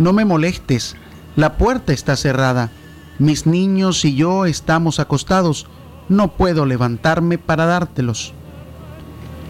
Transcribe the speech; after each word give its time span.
no 0.00 0.14
me 0.14 0.24
molestes, 0.24 0.96
la 1.36 1.58
puerta 1.58 1.92
está 1.92 2.16
cerrada, 2.16 2.70
mis 3.18 3.44
niños 3.44 4.02
y 4.06 4.14
yo 4.14 4.46
estamos 4.46 4.98
acostados, 4.98 5.66
no 6.08 6.28
puedo 6.32 6.64
levantarme 6.64 7.36
para 7.36 7.66
dártelos. 7.66 8.32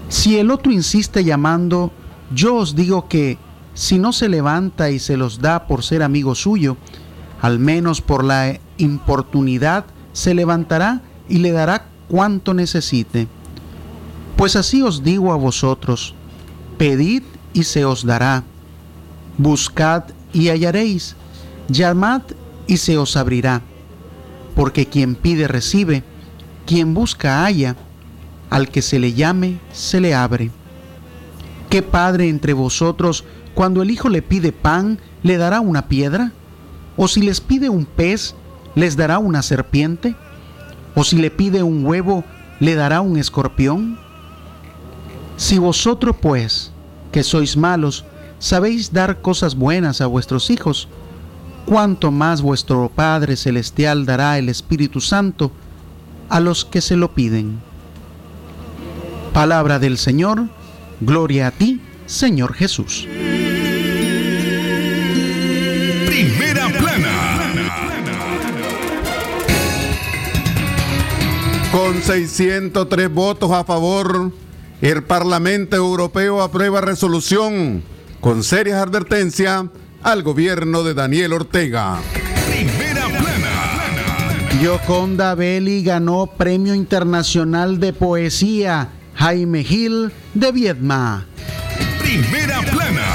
Si 0.08 0.40
el 0.40 0.50
otro 0.50 0.72
insiste 0.72 1.22
llamando, 1.22 1.92
yo 2.34 2.56
os 2.56 2.74
digo 2.74 3.06
que 3.06 3.38
si 3.74 4.00
no 4.00 4.12
se 4.12 4.28
levanta 4.28 4.90
y 4.90 4.98
se 4.98 5.16
los 5.16 5.40
da 5.40 5.68
por 5.68 5.84
ser 5.84 6.02
amigo 6.02 6.34
suyo, 6.34 6.76
al 7.40 7.60
menos 7.60 8.00
por 8.00 8.24
la 8.24 8.58
importunidad 8.76 9.84
se 10.12 10.34
levantará 10.34 11.00
y 11.28 11.38
le 11.38 11.52
dará 11.52 11.86
cuanto 12.08 12.54
necesite. 12.54 13.28
Pues 14.36 14.56
así 14.56 14.82
os 14.82 15.04
digo 15.04 15.32
a 15.32 15.36
vosotros, 15.36 16.12
pedid 16.76 17.22
y 17.52 17.62
se 17.62 17.84
os 17.84 18.04
dará, 18.04 18.42
buscad 19.38 20.06
y 20.32 20.48
hallaréis, 20.48 21.16
llamad 21.68 22.22
y 22.66 22.76
se 22.76 22.96
os 22.98 23.16
abrirá, 23.16 23.62
porque 24.54 24.86
quien 24.86 25.14
pide 25.14 25.48
recibe, 25.48 26.02
quien 26.66 26.94
busca 26.94 27.44
halla, 27.44 27.76
al 28.50 28.68
que 28.68 28.82
se 28.82 28.98
le 28.98 29.12
llame 29.12 29.58
se 29.72 30.00
le 30.00 30.14
abre. 30.14 30.50
¿Qué 31.68 31.82
padre 31.82 32.28
entre 32.28 32.52
vosotros, 32.52 33.24
cuando 33.54 33.82
el 33.82 33.90
hijo 33.90 34.08
le 34.08 34.22
pide 34.22 34.52
pan, 34.52 34.98
le 35.22 35.36
dará 35.36 35.60
una 35.60 35.88
piedra? 35.88 36.32
¿O 36.96 37.06
si 37.08 37.22
les 37.22 37.40
pide 37.40 37.68
un 37.68 37.86
pez, 37.86 38.34
les 38.74 38.96
dará 38.96 39.18
una 39.18 39.42
serpiente? 39.42 40.16
¿O 40.94 41.04
si 41.04 41.16
le 41.16 41.30
pide 41.30 41.62
un 41.62 41.84
huevo, 41.86 42.24
le 42.58 42.74
dará 42.74 43.00
un 43.00 43.16
escorpión? 43.16 43.98
Si 45.36 45.58
vosotros 45.58 46.16
pues, 46.20 46.72
que 47.12 47.22
sois 47.22 47.56
malos, 47.56 48.04
sabéis 48.40 48.92
dar 48.92 49.20
cosas 49.20 49.54
buenas 49.54 50.00
a 50.00 50.06
vuestros 50.06 50.50
hijos, 50.50 50.88
cuánto 51.66 52.10
más 52.10 52.42
vuestro 52.42 52.90
Padre 52.92 53.36
Celestial 53.36 54.04
dará 54.06 54.38
el 54.38 54.48
Espíritu 54.48 55.00
Santo 55.00 55.52
a 56.28 56.40
los 56.40 56.64
que 56.64 56.80
se 56.80 56.96
lo 56.96 57.14
piden. 57.14 57.60
Palabra 59.32 59.78
del 59.78 59.98
Señor, 59.98 60.48
gloria 61.00 61.48
a 61.48 61.50
ti, 61.52 61.80
Señor 62.06 62.54
Jesús. 62.54 63.06
Primera 66.06 66.68
plana. 66.68 67.26
Con 71.70 72.02
603 72.02 73.12
votos 73.12 73.52
a 73.52 73.62
favor, 73.62 74.32
el 74.80 75.02
Parlamento 75.04 75.76
Europeo 75.76 76.42
aprueba 76.42 76.80
resolución 76.80 77.84
con 78.20 78.44
serias 78.44 78.82
advertencias 78.82 79.64
al 80.02 80.22
gobierno 80.22 80.82
de 80.82 80.94
Daniel 80.94 81.32
Ortega. 81.32 81.98
Primera 82.46 83.06
plana. 83.06 84.60
Yoconda 84.62 85.34
Belli 85.34 85.82
ganó 85.82 86.26
Premio 86.26 86.74
Internacional 86.74 87.80
de 87.80 87.92
Poesía 87.92 88.88
Jaime 89.14 89.64
Gil 89.64 90.12
de 90.34 90.52
Viedma. 90.52 91.26
Primera 92.02 92.60
plana. 92.62 93.06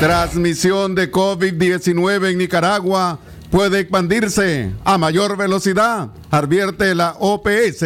Transmisión 0.00 0.94
de 0.94 1.10
COVID-19 1.10 2.32
en 2.32 2.38
Nicaragua 2.38 3.18
puede 3.50 3.80
expandirse 3.80 4.72
a 4.84 4.98
mayor 4.98 5.36
velocidad, 5.36 6.10
advierte 6.30 6.94
la 6.94 7.16
OPS. 7.18 7.84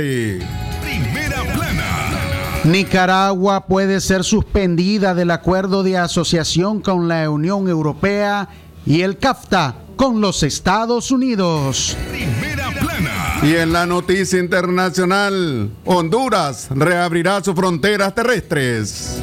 Nicaragua 2.64 3.66
puede 3.66 4.00
ser 4.00 4.22
suspendida 4.22 5.14
del 5.14 5.30
acuerdo 5.30 5.82
de 5.82 5.96
asociación 5.96 6.80
con 6.80 7.08
la 7.08 7.30
Unión 7.30 7.68
Europea 7.68 8.48
y 8.84 9.00
el 9.00 9.16
CAFTA 9.16 9.76
con 9.96 10.20
los 10.20 10.42
Estados 10.42 11.10
Unidos. 11.10 11.96
Primera 12.10 12.70
plana. 12.70 13.40
Y 13.42 13.56
en 13.56 13.72
la 13.72 13.86
noticia 13.86 14.38
internacional, 14.38 15.70
Honduras 15.86 16.68
reabrirá 16.70 17.42
sus 17.42 17.54
fronteras 17.54 18.14
terrestres. 18.14 19.22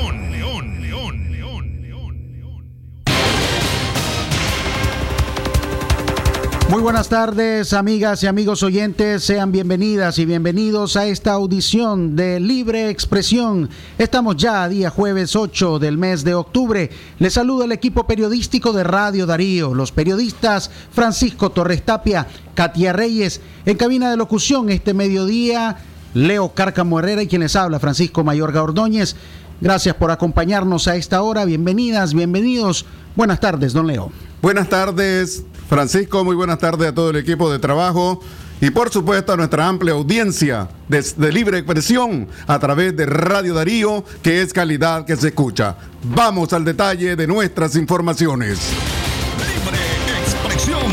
Muy 6.71 6.81
buenas 6.81 7.09
tardes, 7.09 7.73
amigas 7.73 8.23
y 8.23 8.27
amigos 8.27 8.63
oyentes. 8.63 9.25
Sean 9.25 9.51
bienvenidas 9.51 10.17
y 10.19 10.25
bienvenidos 10.25 10.95
a 10.95 11.05
esta 11.05 11.33
audición 11.33 12.15
de 12.15 12.39
Libre 12.39 12.89
Expresión. 12.89 13.69
Estamos 13.97 14.37
ya 14.37 14.69
día 14.69 14.89
jueves 14.89 15.35
8 15.35 15.79
del 15.79 15.97
mes 15.97 16.23
de 16.23 16.33
octubre. 16.33 16.89
Les 17.19 17.33
saluda 17.33 17.65
el 17.65 17.73
equipo 17.73 18.07
periodístico 18.07 18.71
de 18.71 18.85
Radio 18.85 19.25
Darío, 19.25 19.73
los 19.73 19.91
periodistas 19.91 20.71
Francisco 20.93 21.49
Torres 21.49 21.83
Tapia, 21.83 22.25
Katia 22.53 22.93
Reyes, 22.93 23.41
en 23.65 23.75
cabina 23.75 24.09
de 24.09 24.15
locución 24.15 24.69
este 24.69 24.93
mediodía, 24.93 25.75
Leo 26.13 26.53
Cárcamo 26.53 26.99
Herrera 26.99 27.23
y 27.23 27.27
quien 27.27 27.41
les 27.41 27.57
habla, 27.57 27.81
Francisco 27.81 28.23
Mayorga 28.23 28.63
Ordóñez. 28.63 29.17
Gracias 29.59 29.95
por 29.95 30.09
acompañarnos 30.09 30.87
a 30.87 30.95
esta 30.95 31.21
hora. 31.21 31.43
Bienvenidas, 31.43 32.13
bienvenidos. 32.13 32.85
Buenas 33.17 33.41
tardes, 33.41 33.73
don 33.73 33.87
Leo. 33.87 34.09
Buenas 34.41 34.69
tardes, 34.69 35.43
Francisco. 35.71 36.25
Muy 36.25 36.35
buenas 36.35 36.59
tardes 36.59 36.89
a 36.89 36.93
todo 36.93 37.11
el 37.11 37.15
equipo 37.15 37.49
de 37.49 37.57
trabajo. 37.57 38.21
Y 38.59 38.71
por 38.71 38.91
supuesto 38.91 39.31
a 39.31 39.37
nuestra 39.37 39.69
amplia 39.69 39.93
audiencia 39.93 40.67
de, 40.89 41.01
de, 41.01 41.31
libre 41.31 41.59
expresión 41.59 42.27
a 42.45 42.59
través 42.59 42.93
de 42.97 43.05
Radio 43.05 43.53
Darío, 43.53 44.03
que 44.21 44.41
es 44.41 44.51
calidad 44.51 45.05
que 45.05 45.15
se 45.15 45.29
escucha. 45.29 45.77
Vamos 46.03 46.51
al 46.51 46.65
detalle 46.65 47.15
de 47.15 47.25
nuestras 47.25 47.77
informaciones. 47.77 48.59
Libre 49.37 49.79
expresión. 50.21 50.91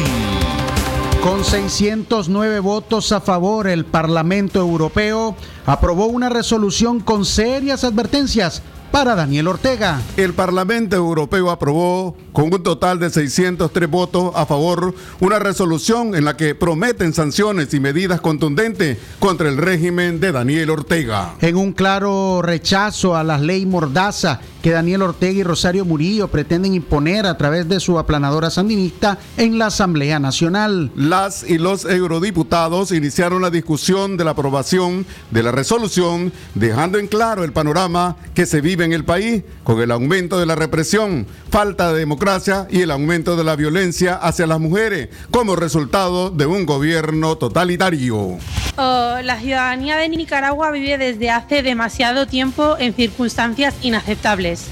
Con 1.25 1.45
609 1.45 2.61
votos 2.61 3.11
a 3.11 3.21
favor, 3.21 3.67
el 3.67 3.85
Parlamento 3.85 4.61
Europeo 4.61 5.35
aprobó 5.67 6.07
una 6.07 6.29
resolución 6.29 7.01
con 7.01 7.25
serias 7.25 7.83
advertencias 7.83 8.63
para 8.91 9.15
Daniel 9.15 9.49
Ortega. 9.49 10.01
El 10.17 10.35
Parlamento 10.35 10.97
Europeo 10.97 11.51
aprobó 11.51 12.17
con 12.33 12.53
un 12.53 12.63
total 12.63 12.99
de 12.99 13.11
603 13.11 13.91
votos 13.91 14.33
a 14.35 14.47
favor 14.47 14.95
una 15.21 15.39
resolución 15.39 16.15
en 16.15 16.25
la 16.25 16.37
que 16.37 16.55
prometen 16.55 17.13
sanciones 17.13 17.73
y 17.75 17.81
medidas 17.81 18.21
contundentes 18.21 18.99
contra 19.19 19.49
el 19.49 19.57
régimen 19.57 20.21
de 20.21 20.33
Daniel 20.33 20.71
Ortega. 20.71 21.35
En 21.41 21.57
un 21.57 21.73
claro 21.73 22.43
rechazo 22.43 23.17
a 23.17 23.25
la 23.25 23.39
ley 23.39 23.67
Mordaza 23.67 24.41
que 24.63 24.71
Daniel 24.71 25.03
Ortega 25.03 25.39
y 25.39 25.43
Rosario 25.43 25.85
Murillo 25.85 26.29
pretenden 26.29 26.75
imponer 26.75 27.27
a 27.27 27.37
través 27.37 27.69
de 27.69 27.81
su 27.81 27.99
aplanadora 27.99 28.51
sandinista 28.51 29.19
en 29.37 29.59
la 29.59 29.67
Asamblea 29.67 30.19
Nacional. 30.19 30.91
Las 30.97 31.49
y 31.49 31.59
los 31.59 31.85
eurodiputados 31.85 32.93
iniciaron 32.93 33.43
la 33.43 33.51
discusión 33.51 34.17
de 34.17 34.25
la 34.25 34.33
aprobación 34.33 35.07
de 35.31 35.43
la 35.43 35.53
resolución, 35.53 36.33
dejando 36.55 36.99
en 36.99 37.07
claro 37.07 37.45
el 37.45 37.53
panorama 37.53 38.17
que 38.35 38.47
se 38.47 38.61
vive 38.61 38.78
en 38.85 38.93
el 38.93 39.05
país 39.05 39.43
con 39.65 39.81
el 39.81 39.91
aumento 39.91 40.39
de 40.39 40.47
la 40.47 40.55
represión, 40.55 41.27
falta 41.51 41.93
de 41.93 41.99
democracia 41.99 42.67
y 42.71 42.83
el 42.83 42.91
aumento 42.91 43.37
de 43.37 43.45
la 43.45 43.57
violencia 43.57 44.15
hacia 44.15 44.47
las 44.47 44.61
mujeres 44.61 45.09
como 45.31 45.57
resultado 45.57 46.31
de 46.31 46.47
un 46.47 46.67
gobierno 46.67 47.37
totalitario. 47.37 48.17
Uh, 48.17 49.23
la 49.23 49.39
ciudadanía 49.41 49.97
de 49.97 50.09
Nicaragua 50.09 50.71
vive 50.71 50.99
desde 50.99 51.31
hace 51.31 51.63
demasiado 51.63 52.27
tiempo 52.27 52.77
en 52.79 52.95
circunstancias 52.95 53.75
inaceptables. 53.83 54.67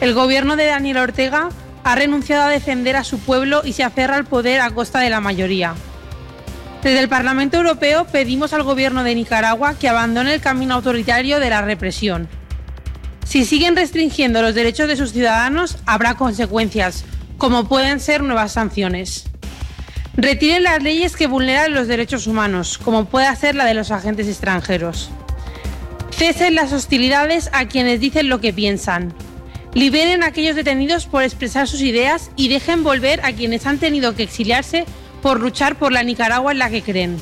El 0.00 0.14
gobierno 0.14 0.56
de 0.56 0.66
Daniel 0.66 0.98
Ortega 0.98 1.48
ha 1.84 1.94
renunciado 1.94 2.44
a 2.44 2.48
defender 2.50 2.96
a 2.96 3.04
su 3.04 3.18
pueblo 3.18 3.62
y 3.64 3.72
se 3.72 3.84
aferra 3.84 4.16
al 4.16 4.24
poder 4.24 4.60
a 4.60 4.70
costa 4.70 5.00
de 5.00 5.10
la 5.10 5.20
mayoría. 5.20 5.74
Desde 6.82 7.00
el 7.00 7.08
Parlamento 7.08 7.56
Europeo 7.56 8.06
pedimos 8.06 8.52
al 8.52 8.62
gobierno 8.62 9.02
de 9.02 9.14
Nicaragua 9.14 9.74
que 9.74 9.88
abandone 9.88 10.34
el 10.34 10.40
camino 10.40 10.74
autoritario 10.74 11.40
de 11.40 11.50
la 11.50 11.62
represión. 11.62 12.28
Si 13.28 13.44
siguen 13.44 13.76
restringiendo 13.76 14.40
los 14.40 14.54
derechos 14.54 14.88
de 14.88 14.96
sus 14.96 15.12
ciudadanos, 15.12 15.76
habrá 15.84 16.14
consecuencias, 16.14 17.04
como 17.36 17.68
pueden 17.68 18.00
ser 18.00 18.22
nuevas 18.22 18.52
sanciones. 18.52 19.26
Retiren 20.16 20.62
las 20.62 20.82
leyes 20.82 21.14
que 21.14 21.26
vulneran 21.26 21.74
los 21.74 21.88
derechos 21.88 22.26
humanos, 22.26 22.78
como 22.78 23.04
puede 23.04 23.36
ser 23.36 23.54
la 23.54 23.66
de 23.66 23.74
los 23.74 23.90
agentes 23.90 24.28
extranjeros. 24.28 25.10
Cesen 26.10 26.54
las 26.54 26.72
hostilidades 26.72 27.50
a 27.52 27.66
quienes 27.66 28.00
dicen 28.00 28.30
lo 28.30 28.40
que 28.40 28.54
piensan. 28.54 29.12
Liberen 29.74 30.22
a 30.22 30.28
aquellos 30.28 30.56
detenidos 30.56 31.04
por 31.04 31.22
expresar 31.22 31.68
sus 31.68 31.82
ideas 31.82 32.30
y 32.34 32.48
dejen 32.48 32.82
volver 32.82 33.20
a 33.26 33.32
quienes 33.32 33.66
han 33.66 33.76
tenido 33.76 34.16
que 34.16 34.22
exiliarse 34.22 34.86
por 35.20 35.38
luchar 35.38 35.76
por 35.76 35.92
la 35.92 36.02
Nicaragua 36.02 36.52
en 36.52 36.60
la 36.60 36.70
que 36.70 36.80
creen. 36.80 37.18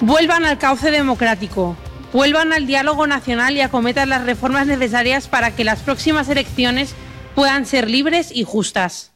Vuelvan 0.00 0.44
al 0.44 0.58
cauce 0.58 0.92
democrático, 0.92 1.76
vuelvan 2.14 2.52
al 2.52 2.68
diálogo 2.68 3.08
nacional 3.08 3.56
y 3.56 3.60
acometan 3.60 4.08
las 4.08 4.24
reformas 4.24 4.68
necesarias 4.68 5.26
para 5.26 5.50
que 5.50 5.64
las 5.64 5.80
próximas 5.80 6.28
elecciones 6.28 6.94
puedan 7.34 7.66
ser 7.66 7.90
libres 7.90 8.30
y 8.32 8.44
justas. 8.44 9.10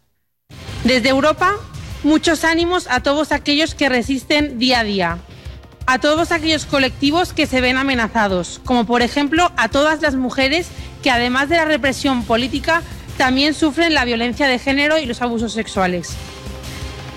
Desde 0.83 1.09
Europa, 1.09 1.53
muchos 2.03 2.43
ánimos 2.43 2.89
a 2.91 3.01
todos 3.01 3.31
aquellos 3.31 3.77
que 3.77 3.89
resisten 3.89 4.59
día 4.59 4.81
a 4.81 4.85
día, 4.85 5.19
a 5.87 6.01
todos 6.01 6.33
aquellos 6.33 6.67
colectivos 6.67 7.33
que 7.33 7.47
se 7.47 7.61
ven 7.61 7.77
amenazados, 7.77 8.61
como 8.65 8.85
por 8.85 9.03
ejemplo 9.03 9.53
a 9.57 9.69
todas 9.69 10.03
las 10.03 10.17
mujeres 10.17 10.67
que 11.01 11.13
además 11.13 11.49
de 11.49 11.57
la 11.57 11.67
represión 11.67 12.25
política 12.25 12.83
también 13.17 13.55
sufren 13.55 13.95
la 13.95 14.05
violencia 14.05 14.49
de 14.49 14.59
género 14.59 14.99
y 14.99 15.07
los 15.07 15.23
abusos 15.23 15.53
sexuales. 15.53 16.15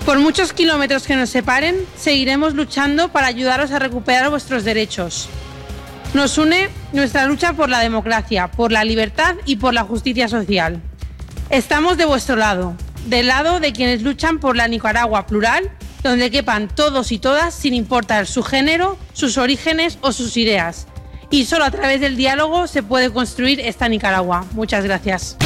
Por 0.06 0.20
muchos 0.20 0.52
kilómetros 0.52 1.08
que 1.08 1.16
nos 1.16 1.30
separen, 1.30 1.76
seguiremos 1.96 2.54
luchando 2.54 3.08
para 3.08 3.26
ayudaros 3.26 3.72
a 3.72 3.80
recuperar 3.80 4.30
vuestros 4.30 4.62
derechos. 4.62 5.28
Nos 6.14 6.36
une 6.36 6.68
nuestra 6.92 7.24
lucha 7.24 7.54
por 7.54 7.70
la 7.70 7.80
democracia, 7.80 8.50
por 8.50 8.70
la 8.70 8.84
libertad 8.84 9.36
y 9.46 9.56
por 9.56 9.72
la 9.72 9.84
justicia 9.84 10.28
social. 10.28 10.82
Estamos 11.48 11.96
de 11.96 12.04
vuestro 12.04 12.36
lado, 12.36 12.76
del 13.06 13.28
lado 13.28 13.60
de 13.60 13.72
quienes 13.72 14.02
luchan 14.02 14.38
por 14.38 14.54
la 14.54 14.68
Nicaragua 14.68 15.26
plural, 15.26 15.70
donde 16.02 16.30
quepan 16.30 16.68
todos 16.68 17.12
y 17.12 17.18
todas 17.18 17.54
sin 17.54 17.72
importar 17.72 18.26
su 18.26 18.42
género, 18.42 18.98
sus 19.14 19.38
orígenes 19.38 19.98
o 20.02 20.12
sus 20.12 20.36
ideas. 20.36 20.86
Y 21.30 21.46
solo 21.46 21.64
a 21.64 21.70
través 21.70 22.02
del 22.02 22.16
diálogo 22.16 22.66
se 22.66 22.82
puede 22.82 23.10
construir 23.10 23.58
esta 23.60 23.88
Nicaragua. 23.88 24.44
Muchas 24.52 24.84
gracias. 24.84 25.38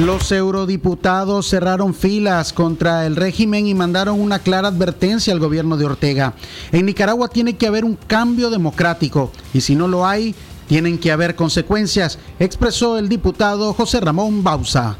Los 0.00 0.32
eurodiputados 0.32 1.46
cerraron 1.46 1.92
filas 1.92 2.54
contra 2.54 3.04
el 3.04 3.16
régimen 3.16 3.66
y 3.66 3.74
mandaron 3.74 4.18
una 4.18 4.38
clara 4.38 4.68
advertencia 4.68 5.30
al 5.30 5.40
gobierno 5.40 5.76
de 5.76 5.84
Ortega. 5.84 6.32
En 6.72 6.86
Nicaragua 6.86 7.28
tiene 7.28 7.58
que 7.58 7.66
haber 7.66 7.84
un 7.84 7.96
cambio 7.96 8.48
democrático 8.48 9.30
y 9.52 9.60
si 9.60 9.74
no 9.74 9.88
lo 9.88 10.06
hay, 10.06 10.34
tienen 10.68 10.96
que 10.96 11.12
haber 11.12 11.34
consecuencias, 11.34 12.18
expresó 12.38 12.96
el 12.96 13.10
diputado 13.10 13.74
José 13.74 14.00
Ramón 14.00 14.42
Bausa. 14.42 14.96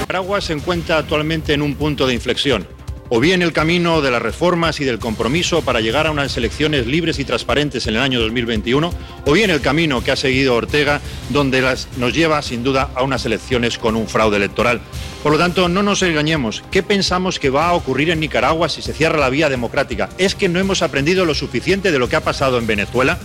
Nicaragua 0.00 0.42
se 0.42 0.52
encuentra 0.52 0.98
actualmente 0.98 1.54
en 1.54 1.62
un 1.62 1.74
punto 1.74 2.06
de 2.06 2.12
inflexión 2.12 2.66
o 3.08 3.20
bien 3.20 3.42
el 3.42 3.52
camino 3.52 4.00
de 4.00 4.10
las 4.10 4.22
reformas 4.22 4.80
y 4.80 4.84
del 4.84 4.98
compromiso 4.98 5.62
para 5.62 5.80
llegar 5.80 6.06
a 6.06 6.10
unas 6.10 6.36
elecciones 6.36 6.86
libres 6.86 7.18
y 7.18 7.24
transparentes 7.24 7.86
en 7.86 7.96
el 7.96 8.00
año 8.00 8.20
2021, 8.20 8.92
o 9.26 9.32
bien 9.32 9.50
el 9.50 9.60
camino 9.60 10.02
que 10.02 10.10
ha 10.10 10.16
seguido 10.16 10.54
Ortega, 10.54 11.00
donde 11.30 11.62
nos 11.96 12.14
lleva 12.14 12.42
sin 12.42 12.62
duda 12.62 12.90
a 12.94 13.02
unas 13.02 13.26
elecciones 13.26 13.78
con 13.78 13.96
un 13.96 14.08
fraude 14.08 14.36
electoral. 14.36 14.80
Por 15.22 15.32
lo 15.32 15.38
tanto, 15.38 15.68
no 15.68 15.82
nos 15.82 16.02
engañemos. 16.02 16.62
¿Qué 16.70 16.82
pensamos 16.82 17.38
que 17.38 17.50
va 17.50 17.68
a 17.68 17.74
ocurrir 17.74 18.10
en 18.10 18.20
Nicaragua 18.20 18.68
si 18.68 18.82
se 18.82 18.92
cierra 18.92 19.18
la 19.18 19.30
vía 19.30 19.48
democrática? 19.48 20.10
¿Es 20.18 20.34
que 20.34 20.48
no 20.48 20.58
hemos 20.58 20.82
aprendido 20.82 21.24
lo 21.24 21.34
suficiente 21.34 21.92
de 21.92 21.98
lo 21.98 22.08
que 22.08 22.16
ha 22.16 22.24
pasado 22.24 22.58
en 22.58 22.66
Venezuela? 22.66 23.18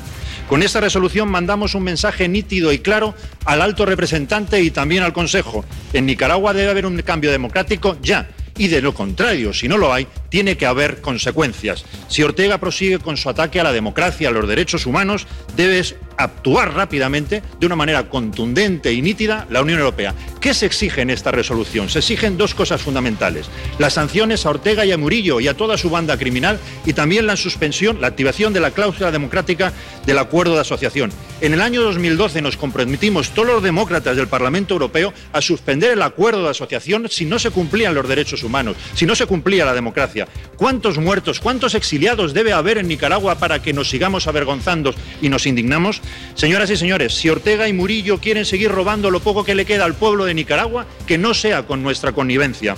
Con 0.48 0.64
esta 0.64 0.82
resolución 0.82 1.30
mandamos 1.30 1.76
un 1.76 1.84
mensaje 1.84 2.28
nítido 2.28 2.72
y 2.72 2.80
claro 2.80 3.14
al 3.46 3.62
alto 3.62 3.86
representante 3.86 4.62
y 4.62 4.72
también 4.72 5.04
al 5.04 5.14
Consejo. 5.14 5.64
En 5.94 6.06
Nicaragua 6.06 6.54
debe 6.54 6.72
haber 6.72 6.86
un 6.86 7.00
cambio 7.02 7.32
democrático 7.32 7.98
ya 8.02 8.30
y 8.60 8.68
de 8.68 8.82
lo 8.82 8.94
contrario, 8.94 9.54
si 9.54 9.68
no 9.68 9.78
lo 9.78 9.92
hay, 9.92 10.06
tiene 10.28 10.58
que 10.58 10.66
haber 10.66 11.02
consecuencias. 11.02 11.86
Si 12.10 12.22
Ortega 12.22 12.60
prosigue 12.60 13.00
con 13.00 13.18
su 13.18 13.30
ataque 13.30 13.60
a 13.60 13.64
la 13.64 13.72
democracia, 13.72 14.28
a 14.28 14.32
los 14.32 14.48
derechos 14.48 14.86
humanos, 14.86 15.26
debes 15.56 15.96
actuar 16.20 16.74
rápidamente, 16.74 17.42
de 17.60 17.66
una 17.66 17.78
manera 17.78 18.10
contundente 18.10 18.92
y 18.92 19.02
nítida, 19.02 19.48
la 19.50 19.62
Unión 19.62 19.80
Europea. 19.80 20.14
¿Qué 20.42 20.54
se 20.54 20.66
exige 20.66 21.02
en 21.02 21.10
esta 21.10 21.32
resolución? 21.32 21.90
Se 21.90 22.00
exigen 22.00 22.38
dos 22.38 22.54
cosas 22.54 22.82
fundamentales. 22.82 23.50
Las 23.78 23.94
sanciones 23.94 24.46
a 24.46 24.50
Ortega 24.50 24.86
y 24.86 24.92
a 24.92 24.98
Murillo 24.98 25.40
y 25.40 25.48
a 25.48 25.56
toda 25.56 25.78
su 25.78 25.90
banda 25.90 26.18
criminal 26.18 26.60
y 26.86 26.92
también 26.92 27.26
la 27.26 27.38
suspensión, 27.38 28.02
la 28.02 28.08
activación 28.08 28.52
de 28.52 28.60
la 28.60 28.72
cláusula 28.72 29.12
democrática 29.12 29.72
del 30.06 30.18
acuerdo 30.18 30.56
de 30.56 30.62
asociación. 30.62 31.12
En 31.40 31.54
el 31.54 31.62
año 31.62 31.82
2012 31.82 32.42
nos 32.42 32.58
comprometimos 32.58 33.30
todos 33.30 33.48
los 33.48 33.64
demócratas 33.64 34.18
del 34.18 34.28
Parlamento 34.28 34.74
Europeo 34.74 35.14
a 35.32 35.42
suspender 35.42 35.92
el 35.92 36.02
acuerdo 36.02 36.44
de 36.44 36.50
asociación 36.50 37.08
si 37.10 37.26
no 37.26 37.40
se 37.40 37.52
cumplían 37.52 37.96
los 37.96 38.10
derechos 38.10 38.44
humanos, 38.44 38.49
si 38.96 39.06
no 39.06 39.16
se 39.16 39.26
cumplía 39.26 39.66
la 39.66 39.74
democracia. 39.74 40.28
¿Cuántos 40.56 40.98
muertos, 40.98 41.40
cuántos 41.40 41.76
exiliados 41.76 42.34
debe 42.34 42.54
haber 42.54 42.78
en 42.78 42.88
Nicaragua 42.88 43.36
para 43.36 43.62
que 43.62 43.74
nos 43.74 43.90
sigamos 43.90 44.28
avergonzando 44.28 44.94
y 45.22 45.30
nos 45.30 45.46
indignamos? 45.46 46.02
Señoras 46.36 46.70
y 46.70 46.78
señores, 46.78 47.14
si 47.14 47.30
Ortega 47.30 47.68
y 47.68 47.74
Murillo 47.74 48.20
quieren 48.20 48.46
seguir 48.46 48.72
robando 48.72 49.12
lo 49.12 49.20
poco 49.20 49.44
que 49.44 49.56
le 49.56 49.66
queda 49.66 49.86
al 49.86 49.96
pueblo 49.96 50.26
de 50.26 50.34
Nicaragua, 50.34 50.86
que 51.08 51.18
no 51.18 51.34
sea 51.34 51.64
con 51.64 51.84
nuestra 51.84 52.12
connivencia. 52.12 52.76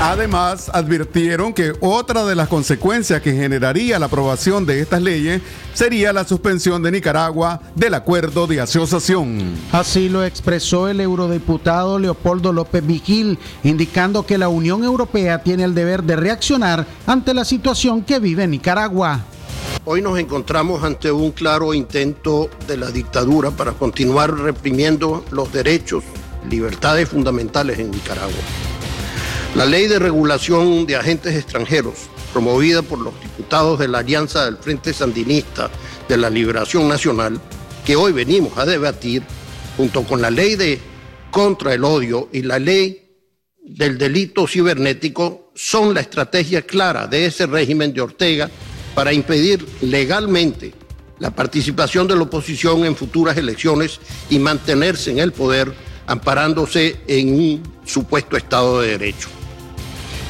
Además, 0.00 0.70
advirtieron 0.72 1.52
que 1.52 1.72
otra 1.80 2.24
de 2.24 2.34
las 2.34 2.48
consecuencias 2.48 3.22
que 3.22 3.32
generaría 3.32 3.98
la 3.98 4.06
aprobación 4.06 4.66
de 4.66 4.80
estas 4.80 5.00
leyes 5.00 5.40
sería 5.74 6.12
la 6.12 6.24
suspensión 6.24 6.82
de 6.82 6.90
Nicaragua 6.90 7.60
del 7.74 7.94
acuerdo 7.94 8.46
de 8.46 8.60
asociación. 8.60 9.54
Así 9.70 10.08
lo 10.08 10.24
expresó 10.24 10.88
el 10.88 11.00
eurodiputado 11.00 11.98
Leopoldo 11.98 12.52
López 12.52 12.84
Vigil, 12.84 13.38
indicando 13.62 14.26
que 14.26 14.38
la 14.38 14.48
Unión 14.48 14.82
Europea 14.82 15.42
tiene 15.42 15.64
el 15.64 15.74
deber 15.74 16.02
de 16.02 16.16
reaccionar 16.16 16.86
ante 17.06 17.32
la 17.32 17.44
situación 17.44 18.02
que 18.02 18.18
vive 18.18 18.46
Nicaragua. 18.46 19.20
Hoy 19.84 20.00
nos 20.00 20.18
encontramos 20.18 20.84
ante 20.84 21.10
un 21.10 21.32
claro 21.32 21.74
intento 21.74 22.48
de 22.68 22.76
la 22.76 22.90
dictadura 22.90 23.50
para 23.50 23.72
continuar 23.72 24.32
reprimiendo 24.32 25.24
los 25.30 25.52
derechos, 25.52 26.04
libertades 26.48 27.08
fundamentales 27.08 27.78
en 27.78 27.90
Nicaragua. 27.90 28.32
La 29.54 29.66
ley 29.66 29.86
de 29.86 29.98
regulación 29.98 30.86
de 30.86 30.96
agentes 30.96 31.36
extranjeros, 31.36 32.08
promovida 32.32 32.80
por 32.80 32.98
los 32.98 33.12
diputados 33.20 33.78
de 33.78 33.86
la 33.86 33.98
Alianza 33.98 34.46
del 34.46 34.56
Frente 34.56 34.94
Sandinista 34.94 35.70
de 36.08 36.16
la 36.16 36.30
Liberación 36.30 36.88
Nacional, 36.88 37.38
que 37.84 37.94
hoy 37.94 38.12
venimos 38.12 38.56
a 38.56 38.64
debatir, 38.64 39.22
junto 39.76 40.04
con 40.04 40.22
la 40.22 40.30
ley 40.30 40.56
de 40.56 40.80
contra 41.30 41.74
el 41.74 41.84
odio 41.84 42.30
y 42.32 42.40
la 42.40 42.58
ley 42.58 43.10
del 43.62 43.98
delito 43.98 44.46
cibernético, 44.46 45.52
son 45.54 45.92
la 45.92 46.00
estrategia 46.00 46.62
clara 46.62 47.06
de 47.06 47.26
ese 47.26 47.44
régimen 47.44 47.92
de 47.92 48.00
Ortega 48.00 48.50
para 48.94 49.12
impedir 49.12 49.66
legalmente 49.82 50.72
la 51.18 51.30
participación 51.30 52.08
de 52.08 52.16
la 52.16 52.22
oposición 52.22 52.86
en 52.86 52.96
futuras 52.96 53.36
elecciones 53.36 54.00
y 54.30 54.38
mantenerse 54.38 55.10
en 55.10 55.18
el 55.18 55.32
poder 55.32 55.74
amparándose 56.06 56.96
en 57.06 57.34
un 57.34 57.62
supuesto 57.84 58.38
Estado 58.38 58.80
de 58.80 58.98
Derecho. 58.98 59.28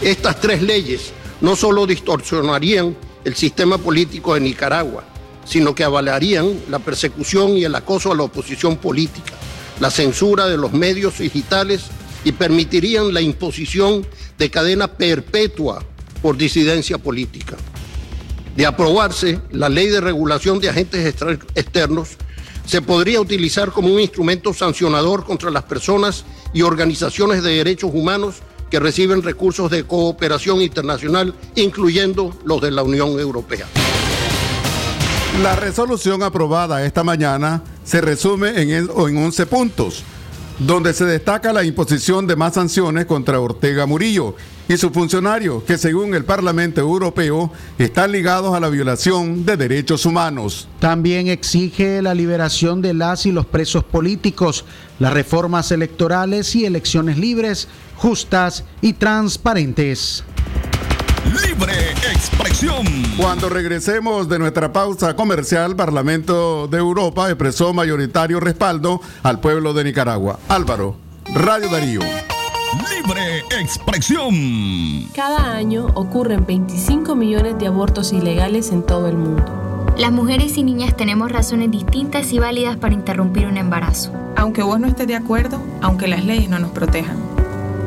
Estas 0.03 0.41
tres 0.41 0.61
leyes 0.63 1.13
no 1.41 1.55
solo 1.55 1.87
distorsionarían 1.87 2.97
el 3.25 3.37
sistema 3.37 3.79
político 3.79 4.35
de 4.35 4.41
Nicaragua, 4.41 5.05
sino 5.45 5.77
que 5.77 5.85
avalarían 5.85 6.59
la 6.69 6.81
persecución 6.81 7.57
y 7.57 7.63
el 7.63 7.75
acoso 7.77 8.11
a 8.11 8.17
la 8.17 8.25
oposición 8.25 8.79
política, 8.79 9.33
la 9.79 9.93
censura 9.93 10.49
de 10.49 10.57
los 10.57 10.73
medios 10.73 11.19
digitales 11.19 11.83
y 12.25 12.33
permitirían 12.33 13.15
la 13.15 13.21
imposición 13.21 14.05
de 14.39 14.51
cadena 14.51 14.89
perpetua 14.89 15.85
por 16.21 16.37
disidencia 16.37 16.99
política. 16.99 17.57
De 18.57 18.67
aprobarse 18.67 19.41
la 19.53 19.69
ley 19.69 19.87
de 19.87 20.01
regulación 20.01 20.59
de 20.59 20.69
agentes 20.69 21.15
externos, 21.55 22.09
se 22.67 22.83
podría 22.83 23.21
utilizar 23.21 23.71
como 23.71 23.95
un 23.95 24.01
instrumento 24.01 24.53
sancionador 24.53 25.25
contra 25.25 25.51
las 25.53 25.63
personas 25.63 26.25
y 26.53 26.63
organizaciones 26.63 27.45
de 27.45 27.55
derechos 27.55 27.93
humanos 27.95 28.43
que 28.73 28.81
reciben 28.81 29.23
recursos 29.23 29.71
de 29.71 29.85
cooperación 29.85 30.63
internacional, 30.63 31.35
incluyendo 31.57 32.35
los 32.47 32.59
de 32.63 32.71
la 32.71 32.83
Unión 32.83 33.21
Europea. 33.21 33.67
La 35.43 35.57
resolución 35.57 36.23
aprobada 36.23 36.83
esta 36.83 37.05
mañana 37.05 37.63
se 37.85 38.01
resume 38.01 38.63
en, 38.63 38.71
en 38.71 38.89
11 38.91 39.45
puntos 39.45 40.05
donde 40.59 40.95
se 40.95 41.05
destaca 41.05 41.53
la 41.53 41.65
imposición 41.65 42.27
de 42.27 42.35
más 42.35 42.55
sanciones 42.55 43.05
contra 43.05 43.41
Ortega 43.41 43.85
Murillo 43.85 44.37
y 44.69 44.77
sus 44.77 44.93
funcionarios, 44.93 45.63
que 45.65 45.79
según 45.79 46.15
el 46.15 46.25
Parlamento 46.25 46.81
Europeo 46.81 47.53
están 47.79 48.13
ligados 48.13 48.55
a 48.55 48.61
la 48.61 48.69
violación 48.69 49.45
de 49.45 49.57
derechos 49.57 50.07
humanos. 50.07 50.69
También 50.79 51.29
exige 51.29 52.01
la 52.03 52.15
liberación 52.15 52.81
de 52.83 52.95
las 52.95 53.27
y 53.27 53.33
los 53.33 53.47
presos 53.47 53.85
políticos, 53.85 54.65
las 54.99 55.13
reformas 55.13 55.73
electorales 55.73 56.55
y 56.55 56.65
elecciones 56.65 57.19
libres, 57.19 57.69
justas 57.97 58.65
y 58.81 58.95
transparentes. 58.95 60.25
Libre 61.25 61.73
expresión. 62.13 62.85
Cuando 63.17 63.49
regresemos 63.49 64.29
de 64.29 64.39
nuestra 64.39 64.73
pausa 64.73 65.15
comercial, 65.15 65.77
Parlamento 65.77 66.67
de 66.67 66.79
Europa 66.79 67.29
expresó 67.29 67.73
mayoritario 67.73 68.41
respaldo 68.41 69.01
al 69.23 69.41
pueblo 69.41 69.73
de 69.73 69.85
Nicaragua. 69.85 70.39
Álvaro, 70.49 70.97
Radio 71.33 71.69
Darío. 71.71 72.01
Libre 72.73 73.45
expresión. 73.61 75.09
Cada 75.15 75.55
año 75.55 75.89
ocurren 75.95 76.47
25 76.47 77.15
millones 77.15 77.59
de 77.59 77.67
abortos 77.67 78.13
ilegales 78.15 78.73
en 78.73 78.83
todo 78.83 79.09
el 79.09 79.17
mundo. 79.17 79.45
Las 79.99 80.11
mujeres 80.11 80.57
y 80.57 80.63
niñas 80.63 80.97
tenemos 80.97 81.31
razones 81.31 81.71
distintas 81.71 82.33
y 82.33 82.39
válidas 82.39 82.79
para 82.79 82.95
interrumpir 82.95 83.47
un 83.47 83.59
embarazo. 83.59 84.11
Aunque 84.37 84.63
vos 84.63 84.81
no 84.81 84.87
estés 84.87 85.07
de 85.07 85.17
acuerdo, 85.17 85.59
aunque 85.83 86.09
las 86.09 86.25
leyes 86.25 86.49
no 86.49 86.59
nos 86.59 86.71
protejan. 86.71 87.19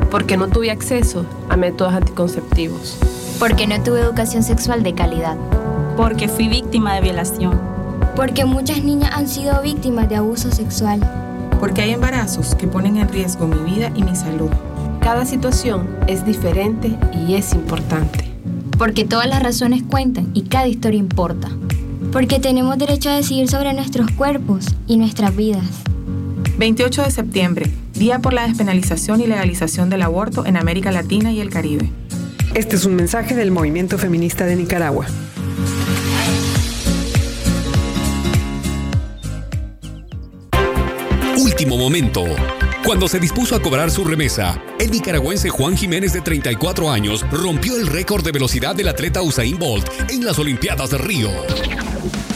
Porque 0.08 0.36
no 0.36 0.46
tuve 0.46 0.70
acceso 0.70 1.26
a 1.48 1.56
métodos 1.56 1.92
anticonceptivos. 1.92 2.96
Porque 3.40 3.66
no 3.66 3.82
tuve 3.82 4.00
educación 4.00 4.44
sexual 4.44 4.84
de 4.84 4.94
calidad. 4.94 5.36
Porque 5.96 6.28
fui 6.28 6.48
víctima 6.48 6.94
de 6.94 7.00
violación. 7.00 7.60
Porque 8.14 8.44
muchas 8.44 8.84
niñas 8.84 9.10
han 9.12 9.26
sido 9.26 9.60
víctimas 9.62 10.08
de 10.08 10.16
abuso 10.16 10.52
sexual. 10.52 11.00
Porque 11.58 11.82
hay 11.82 11.90
embarazos 11.90 12.54
que 12.54 12.68
ponen 12.68 12.98
en 12.98 13.08
riesgo 13.08 13.46
mi 13.46 13.58
vida 13.70 13.90
y 13.94 14.04
mi 14.04 14.14
salud. 14.14 14.50
Cada 15.06 15.24
situación 15.24 15.86
es 16.08 16.26
diferente 16.26 16.90
y 17.28 17.36
es 17.36 17.52
importante. 17.52 18.24
Porque 18.76 19.04
todas 19.04 19.28
las 19.28 19.40
razones 19.40 19.84
cuentan 19.88 20.32
y 20.34 20.48
cada 20.48 20.66
historia 20.66 20.98
importa. 20.98 21.48
Porque 22.10 22.40
tenemos 22.40 22.76
derecho 22.76 23.10
a 23.10 23.14
decidir 23.14 23.48
sobre 23.48 23.72
nuestros 23.72 24.10
cuerpos 24.10 24.66
y 24.88 24.96
nuestras 24.96 25.36
vidas. 25.36 25.62
28 26.58 27.04
de 27.04 27.10
septiembre, 27.12 27.70
Día 27.94 28.18
por 28.18 28.32
la 28.32 28.48
despenalización 28.48 29.20
y 29.20 29.28
legalización 29.28 29.90
del 29.90 30.02
aborto 30.02 30.44
en 30.44 30.56
América 30.56 30.90
Latina 30.90 31.30
y 31.30 31.38
el 31.38 31.50
Caribe. 31.50 31.88
Este 32.54 32.74
es 32.74 32.84
un 32.84 32.96
mensaje 32.96 33.36
del 33.36 33.52
movimiento 33.52 33.98
feminista 33.98 34.44
de 34.44 34.56
Nicaragua. 34.56 35.06
Último 41.38 41.76
momento. 41.76 42.24
Cuando 42.86 43.08
se 43.08 43.18
dispuso 43.18 43.56
a 43.56 43.60
cobrar 43.60 43.90
su 43.90 44.04
remesa, 44.04 44.62
el 44.78 44.92
nicaragüense 44.92 45.48
Juan 45.48 45.76
Jiménez 45.76 46.12
de 46.12 46.20
34 46.20 46.88
años 46.88 47.26
rompió 47.32 47.76
el 47.76 47.88
récord 47.88 48.24
de 48.24 48.30
velocidad 48.30 48.76
del 48.76 48.86
atleta 48.86 49.22
Usain 49.22 49.58
Bolt 49.58 49.88
en 50.08 50.24
las 50.24 50.38
Olimpiadas 50.38 50.90
de 50.90 50.98
Río. 50.98 51.30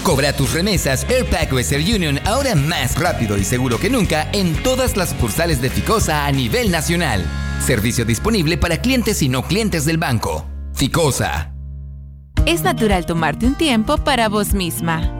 Cobra 0.02 0.33
tus 0.33 0.52
remesas 0.52 1.07
Airpack 1.09 1.52
Western 1.52 1.85
Union 1.85 2.19
ahora 2.26 2.57
más 2.57 2.99
rápido 2.99 3.38
y 3.38 3.45
seguro 3.45 3.78
que 3.78 3.90
nunca 3.90 4.28
en 4.33 4.61
todas 4.64 4.97
las 4.97 5.11
sucursales 5.11 5.62
de 5.62 5.71
Ficosa 5.71 6.26
a 6.26 6.33
nivel 6.33 6.73
nacional. 6.73 7.25
Servicio 7.64 8.04
disponible 8.04 8.59
para 8.59 8.78
clientes 8.78 9.23
y 9.23 9.28
no 9.28 9.45
clientes 9.45 9.85
del 9.85 9.99
banco. 9.99 10.49
Ficosa. 10.75 11.54
Es 12.45 12.62
natural 12.62 13.07
tomarte 13.07 13.47
un 13.47 13.54
tiempo 13.54 13.99
para 13.99 14.28
vos 14.28 14.52
misma. 14.52 15.20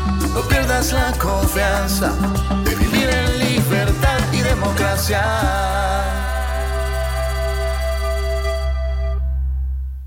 No 0.33 0.41
pierdas 0.47 0.93
la 0.93 1.11
confianza 1.17 2.13
de 2.63 2.75
vivir 2.75 3.09
en 3.09 3.39
libertad 3.39 4.19
y 4.31 4.41
democracia. 4.41 5.23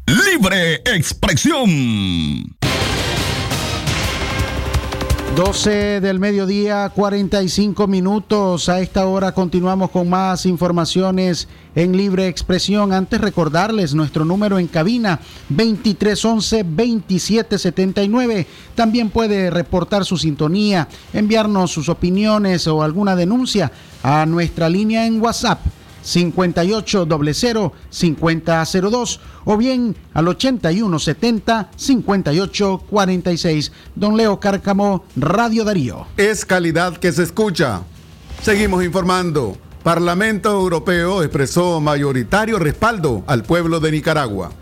Libre 0.07 0.83
expresión. 0.87 2.57
12 5.35 6.01
del 6.01 6.21
mediodía, 6.21 6.89
45 6.95 7.89
minutos. 7.89 8.69
A 8.69 8.81
esta 8.81 9.07
hora 9.07 9.33
continuamos 9.33 9.91
con 9.91 10.09
más 10.09 10.47
informaciones 10.47 11.49
en 11.75 11.97
libre 11.97 12.29
expresión. 12.29 12.93
Antes 12.93 13.21
recordarles 13.21 13.95
nuestro 13.95 14.25
número 14.25 14.61
en 14.61 14.69
cabina 14.69 15.19
2311-2779. 15.53 18.47
También 18.77 19.11
puede 19.11 19.51
reportar 19.51 20.05
su 20.05 20.19
sintonía, 20.19 20.87
enviarnos 21.13 21.73
sus 21.73 21.89
opiniones 21.89 22.69
o 22.69 22.85
alguna 22.85 23.17
denuncia 23.17 23.73
a 24.05 24.25
nuestra 24.27 24.69
línea 24.69 25.05
en 25.05 25.21
WhatsApp 25.21 25.59
5800 26.05 27.73
5002 27.91 29.21
o 29.45 29.57
bien 29.57 29.97
al 30.13 30.29
8170 30.29 31.71
5846. 31.75 33.73
Don 33.97 34.17
Leo 34.17 34.39
Cárcamo, 34.39 35.05
Radio 35.17 35.65
Darío. 35.65 36.07
Es 36.17 36.45
calidad 36.45 36.97
que 36.99 37.11
se 37.11 37.25
escucha. 37.25 37.83
Seguimos 38.43 38.85
informando. 38.85 39.57
Parlamento 39.83 40.51
Europeo 40.51 41.23
expresó 41.23 41.81
mayoritario 41.81 42.59
respaldo 42.59 43.25
al 43.27 43.43
pueblo 43.43 43.81
de 43.81 43.91
Nicaragua. 43.93 44.53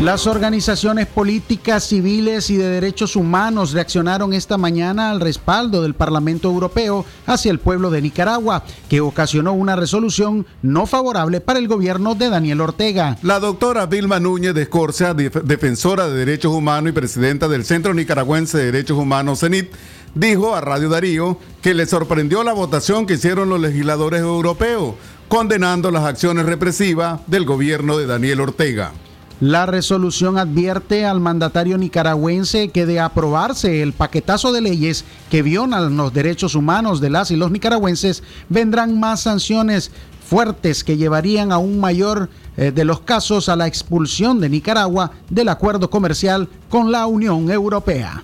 Las 0.00 0.26
organizaciones 0.26 1.06
políticas, 1.08 1.84
civiles 1.84 2.48
y 2.48 2.56
de 2.56 2.70
derechos 2.70 3.16
humanos 3.16 3.72
reaccionaron 3.72 4.32
esta 4.32 4.56
mañana 4.56 5.10
al 5.10 5.20
respaldo 5.20 5.82
del 5.82 5.92
Parlamento 5.92 6.48
Europeo 6.48 7.04
hacia 7.26 7.50
el 7.50 7.58
pueblo 7.58 7.90
de 7.90 8.00
Nicaragua, 8.00 8.64
que 8.88 9.02
ocasionó 9.02 9.52
una 9.52 9.76
resolución 9.76 10.46
no 10.62 10.86
favorable 10.86 11.42
para 11.42 11.58
el 11.58 11.68
gobierno 11.68 12.14
de 12.14 12.30
Daniel 12.30 12.62
Ortega. 12.62 13.18
La 13.20 13.40
doctora 13.40 13.84
Vilma 13.84 14.18
Núñez 14.20 14.54
de 14.54 14.62
Escorcia, 14.62 15.12
defensora 15.12 16.08
de 16.08 16.16
derechos 16.16 16.54
humanos 16.54 16.88
y 16.88 16.94
presidenta 16.94 17.46
del 17.46 17.66
Centro 17.66 17.92
Nicaragüense 17.92 18.56
de 18.56 18.72
Derechos 18.72 18.96
Humanos, 18.96 19.40
CENIT, 19.40 19.70
dijo 20.14 20.56
a 20.56 20.62
Radio 20.62 20.88
Darío 20.88 21.38
que 21.60 21.74
le 21.74 21.84
sorprendió 21.84 22.42
la 22.42 22.54
votación 22.54 23.04
que 23.04 23.14
hicieron 23.14 23.50
los 23.50 23.60
legisladores 23.60 24.22
europeos, 24.22 24.94
condenando 25.28 25.90
las 25.90 26.04
acciones 26.04 26.46
represivas 26.46 27.20
del 27.26 27.44
gobierno 27.44 27.98
de 27.98 28.06
Daniel 28.06 28.40
Ortega. 28.40 28.92
La 29.40 29.64
resolución 29.64 30.36
advierte 30.36 31.06
al 31.06 31.18
mandatario 31.18 31.78
nicaragüense 31.78 32.68
que 32.68 32.84
de 32.84 33.00
aprobarse 33.00 33.80
el 33.80 33.94
paquetazo 33.94 34.52
de 34.52 34.60
leyes 34.60 35.06
que 35.30 35.40
violan 35.40 35.96
los 35.96 36.12
derechos 36.12 36.54
humanos 36.54 37.00
de 37.00 37.08
las 37.08 37.30
y 37.30 37.36
los 37.36 37.50
nicaragüenses, 37.50 38.22
vendrán 38.50 39.00
más 39.00 39.22
sanciones 39.22 39.92
fuertes 40.22 40.84
que 40.84 40.98
llevarían 40.98 41.52
a 41.52 41.58
un 41.58 41.80
mayor 41.80 42.28
eh, 42.58 42.70
de 42.70 42.84
los 42.84 43.00
casos 43.00 43.48
a 43.48 43.56
la 43.56 43.66
expulsión 43.66 44.40
de 44.40 44.50
Nicaragua 44.50 45.12
del 45.30 45.48
acuerdo 45.48 45.88
comercial 45.88 46.46
con 46.68 46.92
la 46.92 47.06
Unión 47.06 47.50
Europea. 47.50 48.22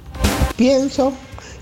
Pienso 0.55 1.15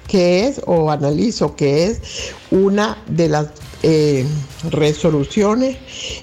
que 0.08 0.48
es 0.48 0.60
o 0.66 0.90
analizo 0.90 1.54
que 1.54 1.86
es 1.86 2.34
una 2.50 2.98
de 3.06 3.28
las 3.28 3.46
eh, 3.84 4.26
resoluciones 4.70 5.76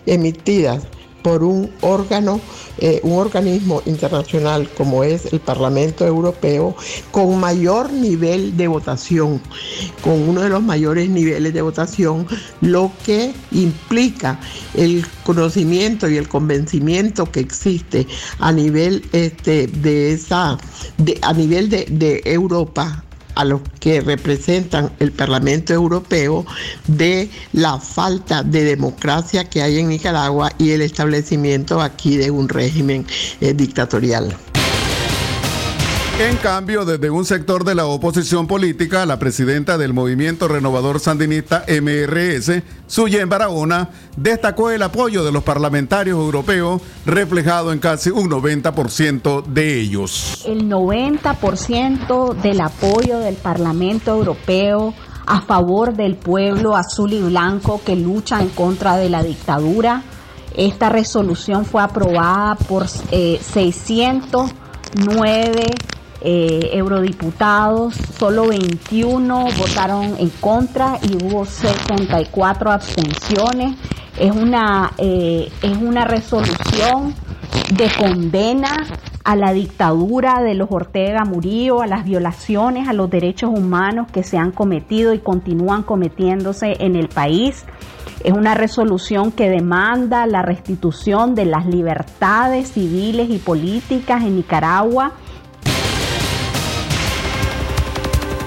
emitidas 0.05 0.83
por 1.21 1.43
un 1.43 1.69
órgano, 1.81 2.39
eh, 2.77 2.99
un 3.03 3.13
organismo 3.19 3.81
internacional 3.85 4.69
como 4.77 5.03
es 5.03 5.31
el 5.31 5.39
Parlamento 5.39 6.05
Europeo, 6.05 6.75
con 7.11 7.39
mayor 7.39 7.91
nivel 7.91 8.57
de 8.57 8.67
votación, 8.67 9.41
con 10.03 10.13
uno 10.29 10.41
de 10.41 10.49
los 10.49 10.61
mayores 10.61 11.09
niveles 11.09 11.53
de 11.53 11.61
votación, 11.61 12.27
lo 12.61 12.91
que 13.05 13.33
implica 13.51 14.39
el 14.73 15.05
conocimiento 15.23 16.09
y 16.09 16.17
el 16.17 16.27
convencimiento 16.27 17.31
que 17.31 17.39
existe 17.39 18.07
a 18.39 18.51
nivel 18.51 19.03
este, 19.11 19.67
de 19.67 20.13
esa, 20.13 20.57
a 21.21 21.33
nivel 21.33 21.69
de 21.69 22.21
Europa 22.25 23.03
a 23.35 23.45
los 23.45 23.61
que 23.79 24.01
representan 24.01 24.91
el 24.99 25.11
Parlamento 25.11 25.73
Europeo 25.73 26.45
de 26.87 27.29
la 27.53 27.79
falta 27.79 28.43
de 28.43 28.63
democracia 28.63 29.49
que 29.49 29.61
hay 29.61 29.79
en 29.79 29.89
Nicaragua 29.89 30.51
y 30.57 30.71
el 30.71 30.81
establecimiento 30.81 31.81
aquí 31.81 32.17
de 32.17 32.31
un 32.31 32.49
régimen 32.49 33.05
eh, 33.39 33.53
dictatorial. 33.53 34.35
En 36.21 36.37
cambio, 36.37 36.85
desde 36.85 37.09
un 37.09 37.25
sector 37.25 37.63
de 37.63 37.73
la 37.73 37.87
oposición 37.87 38.45
política, 38.45 39.07
la 39.07 39.17
presidenta 39.17 39.79
del 39.79 39.91
Movimiento 39.91 40.47
Renovador 40.47 40.99
Sandinista 40.99 41.65
MRS, 41.67 42.61
Suyen 42.85 43.27
Barahona, 43.27 43.89
destacó 44.17 44.69
el 44.69 44.83
apoyo 44.83 45.23
de 45.23 45.31
los 45.31 45.41
parlamentarios 45.41 46.19
europeos, 46.19 46.83
reflejado 47.07 47.73
en 47.73 47.79
casi 47.79 48.11
un 48.11 48.29
90% 48.29 49.45
de 49.45 49.79
ellos. 49.79 50.43
El 50.45 50.69
90% 50.69 52.35
del 52.35 52.61
apoyo 52.61 53.17
del 53.17 53.37
Parlamento 53.37 54.11
Europeo 54.11 54.93
a 55.25 55.41
favor 55.41 55.95
del 55.95 56.17
pueblo 56.17 56.75
azul 56.75 57.13
y 57.13 57.21
blanco 57.23 57.81
que 57.83 57.95
lucha 57.95 58.39
en 58.39 58.49
contra 58.49 58.97
de 58.97 59.09
la 59.09 59.23
dictadura. 59.23 60.03
Esta 60.55 60.89
resolución 60.89 61.65
fue 61.65 61.81
aprobada 61.81 62.53
por 62.67 62.85
eh, 63.09 63.39
609 63.41 65.65
eh, 66.23 66.69
eurodiputados, 66.73 67.95
solo 67.95 68.47
21 68.47 69.47
votaron 69.57 70.15
en 70.19 70.29
contra 70.29 70.99
y 71.01 71.15
hubo 71.23 71.45
74 71.45 72.71
abstenciones. 72.71 73.75
Es 74.19 74.31
una, 74.31 74.91
eh, 74.97 75.51
es 75.63 75.77
una 75.77 76.05
resolución 76.05 77.15
de 77.71 77.89
condena 77.97 78.85
a 79.23 79.35
la 79.35 79.53
dictadura 79.53 80.41
de 80.41 80.55
los 80.55 80.67
Ortega 80.71 81.25
Murillo, 81.25 81.81
a 81.81 81.87
las 81.87 82.05
violaciones 82.05 82.87
a 82.87 82.93
los 82.93 83.09
derechos 83.09 83.49
humanos 83.51 84.07
que 84.11 84.23
se 84.23 84.37
han 84.37 84.51
cometido 84.51 85.13
y 85.13 85.19
continúan 85.19 85.83
cometiéndose 85.83 86.75
en 86.79 86.95
el 86.95 87.07
país. 87.07 87.65
Es 88.23 88.33
una 88.33 88.53
resolución 88.53 89.31
que 89.31 89.49
demanda 89.49 90.27
la 90.27 90.43
restitución 90.43 91.33
de 91.33 91.45
las 91.45 91.65
libertades 91.65 92.73
civiles 92.73 93.29
y 93.29 93.39
políticas 93.39 94.23
en 94.23 94.35
Nicaragua 94.35 95.13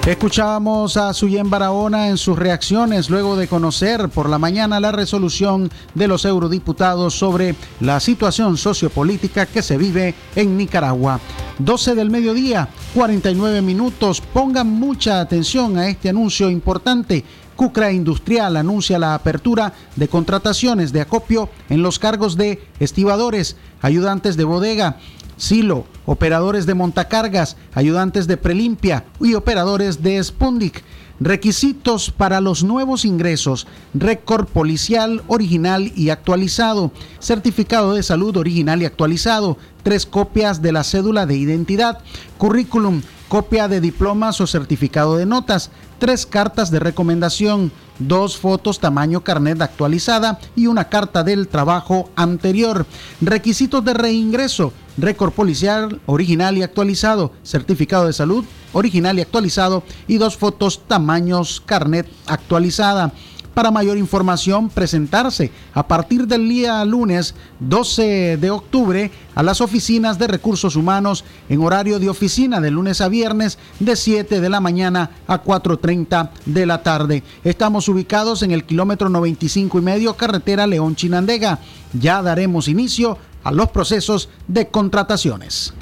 Escuchábamos 0.05 0.97
a 0.97 1.11
Suyen 1.15 1.49
Barahona 1.49 2.09
en 2.09 2.19
sus 2.19 2.37
reacciones 2.37 3.09
luego 3.09 3.35
de 3.35 3.47
conocer 3.47 4.07
por 4.09 4.29
la 4.29 4.37
mañana 4.37 4.79
la 4.79 4.91
resolución 4.91 5.71
de 5.95 6.07
los 6.07 6.25
eurodiputados 6.25 7.17
sobre 7.17 7.55
la 7.79 7.99
situación 7.99 8.55
sociopolítica 8.55 9.47
que 9.47 9.63
se 9.63 9.79
vive 9.79 10.13
en 10.35 10.57
Nicaragua. 10.57 11.19
12 11.57 11.95
del 11.95 12.11
mediodía, 12.11 12.69
49 12.93 13.63
minutos. 13.63 14.21
Pongan 14.21 14.67
mucha 14.67 15.19
atención 15.21 15.79
a 15.79 15.89
este 15.89 16.09
anuncio 16.09 16.51
importante. 16.51 17.25
Cucra 17.55 17.91
Industrial 17.91 18.57
anuncia 18.57 18.99
la 18.99 19.15
apertura 19.15 19.73
de 19.95 20.07
contrataciones 20.07 20.93
de 20.93 21.01
acopio 21.01 21.49
en 21.67 21.81
los 21.81 21.97
cargos 21.97 22.37
de 22.37 22.61
estibadores, 22.79 23.57
ayudantes 23.81 24.37
de 24.37 24.43
bodega, 24.43 24.97
silo, 25.37 25.85
operadores 26.05 26.65
de 26.65 26.73
montacargas, 26.73 27.57
ayudantes 27.73 28.27
de 28.27 28.37
prelimpia 28.37 29.05
y 29.19 29.33
operadores 29.33 30.01
de 30.01 30.23
Spundic. 30.23 30.83
Requisitos 31.17 32.11
para 32.11 32.41
los 32.41 32.65
nuevos 32.65 33.05
ingresos, 33.05 33.67
récord 33.93 34.47
policial 34.47 35.23
original 35.27 35.93
y 35.95 36.09
actualizado, 36.09 36.91
certificado 37.19 37.93
de 37.93 38.03
salud 38.03 38.35
original 38.35 38.81
y 38.81 38.85
actualizado, 38.85 39.57
tres 39.81 40.05
copias 40.05 40.61
de 40.61 40.73
la 40.73 40.83
cédula 40.83 41.25
de 41.25 41.37
identidad, 41.37 41.99
currículum, 42.37 43.01
copia 43.27 43.67
de 43.67 43.81
diplomas 43.81 44.41
o 44.41 44.47
certificado 44.47 45.17
de 45.17 45.25
notas, 45.25 45.71
tres 45.99 46.25
cartas 46.25 46.71
de 46.71 46.79
recomendación, 46.79 47.71
dos 47.99 48.37
fotos 48.37 48.79
tamaño 48.79 49.23
carnet 49.23 49.61
actualizada 49.61 50.39
y 50.55 50.67
una 50.67 50.89
carta 50.89 51.23
del 51.23 51.47
trabajo 51.47 52.09
anterior. 52.15 52.85
Requisitos 53.21 53.83
de 53.83 53.93
reingreso, 53.93 54.73
récord 54.97 55.31
policial 55.31 56.01
original 56.05 56.57
y 56.57 56.63
actualizado, 56.63 57.31
certificado 57.43 58.07
de 58.07 58.13
salud 58.13 58.45
original 58.73 59.17
y 59.17 59.21
actualizado 59.21 59.83
y 60.07 60.17
dos 60.17 60.37
fotos 60.37 60.81
tamaños 60.87 61.61
carnet 61.65 62.07
actualizada. 62.27 63.13
Para 63.55 63.71
mayor 63.71 63.97
información, 63.97 64.67
presentarse 64.67 65.49
a 65.73 65.87
partir 65.87 66.27
del 66.27 66.49
día 66.49 66.83
lunes 66.83 67.35
12 67.61 68.35
de 68.35 68.51
octubre 68.51 69.09
a 69.33 69.43
las 69.43 69.61
oficinas 69.61 70.19
de 70.19 70.27
recursos 70.27 70.75
humanos 70.75 71.23
en 71.47 71.61
horario 71.61 71.97
de 71.97 72.09
oficina 72.09 72.59
de 72.59 72.69
lunes 72.69 72.99
a 72.99 73.07
viernes 73.07 73.57
de 73.79 73.95
7 73.95 74.41
de 74.41 74.49
la 74.49 74.59
mañana 74.59 75.09
a 75.25 75.41
4.30 75.41 76.31
de 76.45 76.65
la 76.65 76.83
tarde. 76.83 77.23
Estamos 77.45 77.87
ubicados 77.87 78.43
en 78.43 78.51
el 78.51 78.65
kilómetro 78.65 79.07
95 79.07 79.79
y 79.79 79.81
medio 79.81 80.17
carretera 80.17 80.67
León 80.67 80.97
Chinandega. 80.97 81.59
Ya 81.93 82.21
daremos 82.21 82.67
inicio 82.67 83.17
a 83.45 83.53
los 83.53 83.69
procesos 83.69 84.27
de 84.49 84.67
contrataciones. 84.67 85.73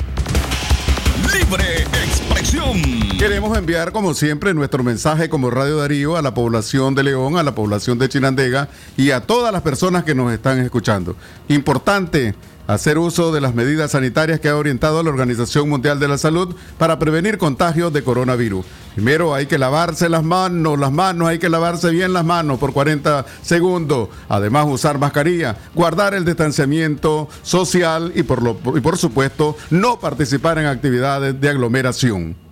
Libre 1.33 1.81
expresión. 2.03 3.12
Queremos 3.23 3.57
enviar, 3.57 3.93
como 3.93 4.13
siempre, 4.13 4.53
nuestro 4.53 4.83
mensaje 4.83 5.29
como 5.29 5.49
Radio 5.49 5.77
Darío 5.77 6.17
a 6.17 6.21
la 6.21 6.33
población 6.33 6.93
de 6.93 7.03
León, 7.03 7.37
a 7.37 7.43
la 7.43 7.55
población 7.55 7.97
de 7.97 8.09
Chinandega 8.09 8.67
y 8.97 9.11
a 9.11 9.21
todas 9.21 9.53
las 9.53 9.61
personas 9.61 10.03
que 10.03 10.13
nos 10.13 10.33
están 10.33 10.59
escuchando. 10.59 11.15
Importante 11.47 12.35
hacer 12.67 12.97
uso 12.97 13.31
de 13.31 13.39
las 13.39 13.55
medidas 13.55 13.91
sanitarias 13.91 14.41
que 14.41 14.49
ha 14.49 14.57
orientado 14.57 15.01
la 15.01 15.09
Organización 15.09 15.69
Mundial 15.69 16.01
de 16.01 16.09
la 16.09 16.17
Salud 16.17 16.53
para 16.77 16.99
prevenir 16.99 17.37
contagios 17.37 17.93
de 17.93 18.03
coronavirus. 18.03 18.65
Primero 18.93 19.33
hay 19.33 19.45
que 19.45 19.57
lavarse 19.57 20.09
las 20.09 20.25
manos, 20.25 20.77
las 20.77 20.91
manos, 20.91 21.29
hay 21.29 21.39
que 21.39 21.47
lavarse 21.47 21.91
bien 21.91 22.11
las 22.11 22.25
manos 22.25 22.59
por 22.59 22.73
40 22.73 23.25
segundos. 23.41 24.09
Además 24.27 24.65
usar 24.67 24.97
mascarilla, 24.97 25.55
guardar 25.73 26.13
el 26.13 26.25
distanciamiento 26.25 27.29
social 27.41 28.11
y 28.15 28.23
por, 28.23 28.43
lo, 28.43 28.57
y 28.75 28.81
por 28.81 28.97
supuesto 28.97 29.55
no 29.69 29.97
participar 29.97 30.57
en 30.57 30.65
actividades 30.65 31.39
de 31.39 31.47
aglomeración. 31.47 32.42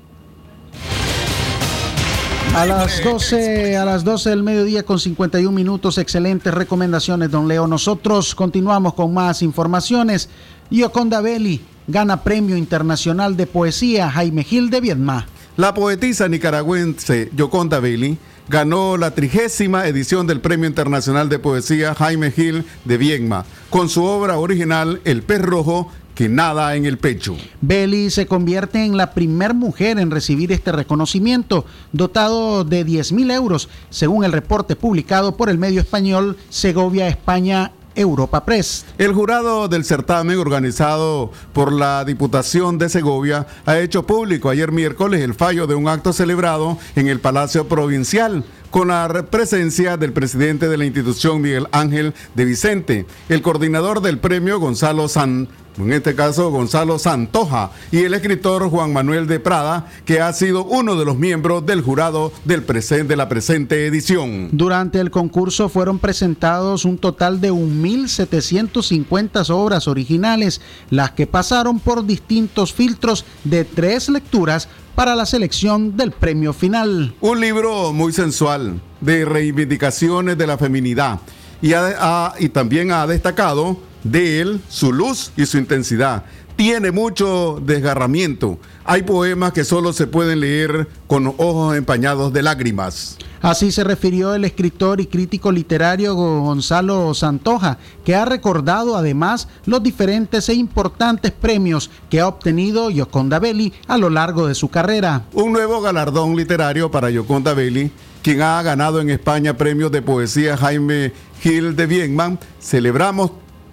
A 2.54 2.66
las 2.66 3.02
12, 3.02 3.78
a 3.78 3.86
las 3.86 4.04
12 4.04 4.30
del 4.30 4.44
mediodía 4.44 4.84
con 4.84 5.00
51 5.00 5.56
minutos, 5.56 5.98
excelentes 5.98 6.54
recomendaciones, 6.54 7.32
don 7.32 7.48
Leo. 7.48 7.66
Nosotros 7.66 8.36
continuamos 8.36 8.94
con 8.94 9.14
más 9.14 9.42
informaciones. 9.42 10.28
Yoconda 10.70 11.22
Belli 11.22 11.62
gana 11.88 12.24
Premio 12.24 12.58
Internacional 12.58 13.38
de 13.38 13.48
Poesía 13.48 14.12
Jaime 14.12 14.44
Gil 14.44 14.70
de 14.70 14.82
Viedma. 14.82 15.28
La 15.56 15.74
poetisa 15.74 16.28
nicaragüense 16.28 17.30
Yoconda 17.34 17.80
Belli 17.80 18.18
ganó 18.50 18.98
la 18.98 19.12
trigésima 19.12 19.88
edición 19.88 20.28
del 20.28 20.42
Premio 20.42 20.68
Internacional 20.68 21.30
de 21.30 21.40
Poesía 21.40 21.96
Jaime 21.96 22.32
Gil 22.32 22.66
de 22.84 22.98
Viedma 22.98 23.46
con 23.70 23.88
su 23.88 24.04
obra 24.04 24.38
original 24.38 25.00
El 25.06 25.24
pez 25.24 25.42
rojo 25.42 25.90
que 26.22 26.30
nada 26.30 26.76
en 26.76 26.86
el 26.86 27.00
pecho. 27.00 27.36
Belly 27.62 28.12
se 28.12 28.28
convierte 28.28 28.86
en 28.86 28.96
la 28.96 29.16
primer 29.16 29.56
mujer 29.56 29.98
en 29.98 30.12
recibir 30.12 30.52
este 30.52 30.72
reconocimiento, 30.72 31.66
dotado 31.94 32.64
de 32.64 32.84
10 32.84 33.14
mil 33.14 33.32
euros, 33.32 33.70
según 33.90 34.24
el 34.24 34.32
reporte 34.32 34.76
publicado 34.76 35.36
por 35.36 35.50
el 35.50 35.58
medio 35.58 35.82
español 35.82 36.38
Segovia 36.52 37.08
España 37.08 37.72
Europa 37.96 38.46
Press. 38.46 38.86
El 39.00 39.14
jurado 39.14 39.68
del 39.68 39.84
certamen 39.84 40.38
organizado 40.38 41.32
por 41.54 41.74
la 41.74 42.06
Diputación 42.06 42.78
de 42.78 42.90
Segovia 42.90 43.48
ha 43.66 43.80
hecho 43.80 44.06
público 44.06 44.50
ayer 44.50 44.72
miércoles 44.72 45.22
el 45.22 45.34
fallo 45.34 45.66
de 45.66 45.74
un 45.74 45.88
acto 45.88 46.14
celebrado 46.14 46.78
en 46.96 47.08
el 47.08 47.20
Palacio 47.20 47.68
Provincial 47.68 48.44
con 48.72 48.88
la 48.88 49.28
presencia 49.30 49.98
del 49.98 50.14
presidente 50.14 50.68
de 50.68 50.78
la 50.78 50.86
institución 50.86 51.42
Miguel 51.42 51.68
Ángel 51.72 52.16
de 52.34 52.46
Vicente, 52.46 53.06
el 53.30 53.42
coordinador 53.42 54.02
del 54.02 54.18
premio 54.18 54.60
Gonzalo 54.60 55.08
San 55.08 55.50
en 55.78 55.94
este 55.94 56.16
caso 56.16 56.52
Gonzalo 56.52 57.00
Santoja, 57.00 57.72
y 57.92 58.00
el 58.00 58.14
escritor 58.14 58.70
Juan 58.70 58.92
Manuel 58.94 59.26
de 59.28 59.40
Prada, 59.40 59.88
que 60.06 60.20
ha 60.20 60.34
sido 60.34 60.66
uno 60.66 60.98
de 60.98 61.06
los 61.06 61.18
miembros 61.18 61.66
del 61.66 61.82
jurado 61.82 62.34
de 62.46 63.16
la 63.16 63.30
presente 63.30 63.88
edición. 63.88 64.50
Durante 64.52 65.00
el 65.00 65.12
concurso 65.12 65.70
fueron 65.70 66.00
presentados 66.00 66.84
un 66.86 66.98
total 66.98 67.40
de 67.42 67.54
1.750 67.54 69.50
obras 69.50 69.88
originales, 69.88 70.60
las 70.90 71.12
que 71.12 71.28
pasaron 71.28 71.80
por 71.80 72.06
distintos 72.06 72.74
filtros 72.74 73.24
de 73.44 73.64
tres 73.66 74.10
lecturas 74.10 74.68
para 74.96 75.16
la 75.16 75.26
selección 75.26 75.96
del 75.98 76.12
premio 76.12 76.54
final. 76.54 77.14
Un 77.22 77.40
libro 77.40 77.94
muy 77.94 78.14
sensual, 78.14 78.82
de 79.00 79.26
reivindicaciones 79.26 80.38
de 80.38 80.48
la 80.48 80.58
feminidad, 80.58 81.20
y, 81.62 82.50
también 82.50 82.92
ha 82.92 83.06
destacado 83.08 83.78
de 84.04 84.42
él, 84.42 84.62
su 84.68 84.92
luz 84.92 85.32
y 85.38 85.46
su 85.46 85.58
intensidad. 85.58 86.24
Tiene 86.56 86.92
mucho 86.92 87.62
desgarramiento. 87.64 88.60
Hay 88.84 89.04
poemas 89.04 89.54
que 89.54 89.64
solo 89.64 89.94
se 89.94 90.08
pueden 90.08 90.42
leer 90.42 90.88
con 91.08 91.28
ojos 91.28 91.76
empañados 91.76 92.34
de 92.34 92.44
lágrimas. 92.44 93.18
Así 93.42 93.72
se 93.72 93.84
refirió 93.84 94.36
el 94.36 94.46
escritor 94.46 95.02
y 95.02 95.08
crítico 95.08 95.52
literario 95.52 96.14
Gonzalo 96.14 97.12
Santoja, 97.16 97.80
que 98.06 98.14
ha 98.14 98.24
recordado 98.24 98.96
además 98.96 99.48
los 99.66 99.82
diferentes 99.82 100.48
e 100.50 100.54
importantes 100.54 101.32
premios 101.32 101.90
que 102.10 102.20
ha 102.20 102.28
obtenido 102.28 102.92
Yoconda 102.92 103.40
Belli 103.40 103.74
a 103.88 103.98
lo 103.98 104.12
largo 104.12 104.46
de 104.46 104.54
su 104.54 104.70
carrera. 104.70 105.24
Un 105.34 105.54
nuevo 105.54 105.82
galardón 105.82 106.36
literario 106.36 106.92
para 106.92 107.10
Yoconda 107.10 107.56
Belli, 107.56 107.92
quien 108.22 108.44
ha 108.44 108.62
ganado 108.62 109.02
en 109.02 109.10
España 109.10 109.58
premios 109.58 109.92
de 109.92 110.04
poesía 110.04 110.56
Jaime 110.56 111.12
Gil 111.42 111.76
de 111.76 111.88
Bienman. 111.88 112.40
Celebramos 112.60 113.32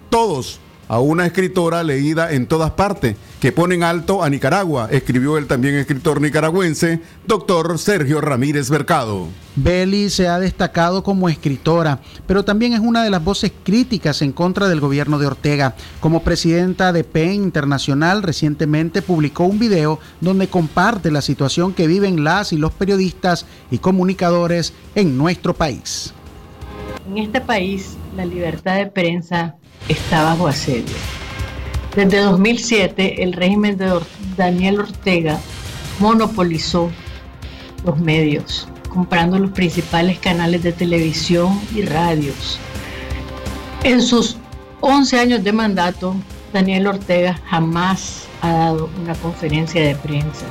todos 0.09 0.59
a 0.89 0.99
una 0.99 1.27
escritora 1.27 1.83
leída 1.83 2.33
en 2.33 2.47
todas 2.47 2.71
partes, 2.71 3.15
que 3.39 3.51
pone 3.51 3.75
en 3.75 3.83
alto 3.83 4.23
a 4.23 4.29
Nicaragua, 4.29 4.89
escribió 4.91 5.37
el 5.37 5.45
también 5.45 5.75
escritor 5.75 6.19
nicaragüense, 6.19 6.99
doctor 7.27 7.77
Sergio 7.77 8.19
Ramírez 8.19 8.71
Mercado. 8.71 9.27
Belli 9.55 10.09
se 10.09 10.27
ha 10.27 10.39
destacado 10.39 11.03
como 11.03 11.29
escritora, 11.29 12.01
pero 12.25 12.43
también 12.43 12.73
es 12.73 12.79
una 12.79 13.03
de 13.03 13.11
las 13.11 13.23
voces 13.23 13.51
críticas 13.63 14.23
en 14.23 14.31
contra 14.31 14.67
del 14.67 14.79
gobierno 14.79 15.19
de 15.19 15.27
Ortega. 15.27 15.75
Como 15.99 16.23
presidenta 16.23 16.91
de 16.91 17.03
PEN 17.03 17.33
Internacional, 17.33 18.23
recientemente 18.23 19.03
publicó 19.03 19.43
un 19.43 19.59
video 19.59 19.99
donde 20.21 20.47
comparte 20.47 21.11
la 21.11 21.21
situación 21.21 21.73
que 21.73 21.85
viven 21.85 22.23
las 22.23 22.51
y 22.51 22.57
los 22.57 22.71
periodistas 22.71 23.45
y 23.69 23.77
comunicadores 23.77 24.73
en 24.95 25.17
nuestro 25.19 25.53
país. 25.53 26.13
En 27.07 27.19
este 27.19 27.41
país, 27.41 27.95
la 28.15 28.25
libertad 28.25 28.77
de 28.77 28.87
prensa 28.87 29.55
está 29.89 30.23
bajo 30.23 30.47
asedio. 30.47 30.95
Desde 31.95 32.19
2007, 32.19 33.23
el 33.23 33.33
régimen 33.33 33.77
de 33.77 33.99
Daniel 34.37 34.79
Ortega 34.81 35.39
monopolizó 35.99 36.89
los 37.83 37.99
medios, 37.99 38.67
comprando 38.89 39.39
los 39.39 39.51
principales 39.51 40.19
canales 40.19 40.63
de 40.63 40.71
televisión 40.71 41.59
y 41.75 41.81
radios. 41.81 42.59
En 43.83 44.01
sus 44.01 44.37
11 44.81 45.19
años 45.19 45.43
de 45.43 45.51
mandato, 45.51 46.15
Daniel 46.53 46.87
Ortega 46.87 47.39
jamás 47.47 48.27
ha 48.41 48.51
dado 48.51 48.89
una 49.01 49.15
conferencia 49.15 49.83
de 49.83 49.95
prensa. 49.95 50.45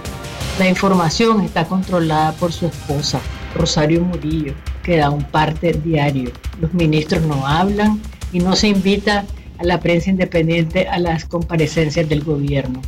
La 0.59 0.69
información 0.69 1.41
está 1.43 1.67
controlada 1.67 2.33
por 2.33 2.53
su 2.53 2.67
esposa, 2.67 3.21
Rosario 3.55 4.03
Murillo, 4.03 4.55
que 4.83 4.97
da 4.97 5.11
un 5.11 5.23
parte 5.23 5.73
diario. 5.73 6.33
Los 6.61 6.75
ministros 6.75 7.23
no 7.23 7.47
hablan 7.47 8.01
y 8.33 8.41
no 8.41 8.57
se 8.57 8.69
invita 8.69 9.25
a 9.59 9.65
la 9.65 9.81
prensa 9.81 10.11
independiente 10.11 10.89
a 10.89 10.99
las 10.99 11.25
comparecencias 11.25 12.09
del 12.09 12.23
gobierno. 12.23 12.81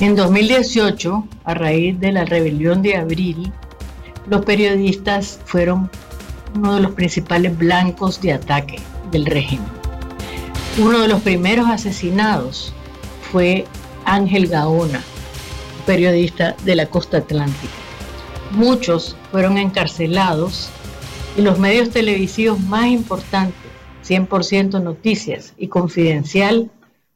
En 0.00 0.14
2018, 0.14 1.26
a 1.44 1.54
raíz 1.54 1.98
de 1.98 2.12
la 2.12 2.24
rebelión 2.24 2.82
de 2.82 2.96
abril, 2.96 3.52
los 4.28 4.44
periodistas 4.44 5.40
fueron 5.44 5.90
uno 6.54 6.76
de 6.76 6.82
los 6.82 6.92
principales 6.92 7.56
blancos 7.56 8.20
de 8.20 8.32
ataque 8.32 8.76
del 9.10 9.26
régimen. 9.26 9.66
Uno 10.78 11.00
de 11.00 11.08
los 11.08 11.22
primeros 11.22 11.68
asesinados 11.68 12.72
fue 13.32 13.64
Ángel 14.04 14.46
Gaona, 14.46 15.02
periodista 15.84 16.54
de 16.64 16.76
la 16.76 16.86
costa 16.86 17.18
atlántica. 17.18 17.72
Muchos 18.52 19.16
fueron 19.32 19.58
encarcelados 19.58 20.70
y 21.36 21.42
los 21.42 21.58
medios 21.58 21.90
televisivos 21.90 22.60
más 22.60 22.86
importantes 22.86 23.68
100% 24.08 24.82
noticias 24.82 25.54
y 25.58 25.68
confidencial 25.68 26.70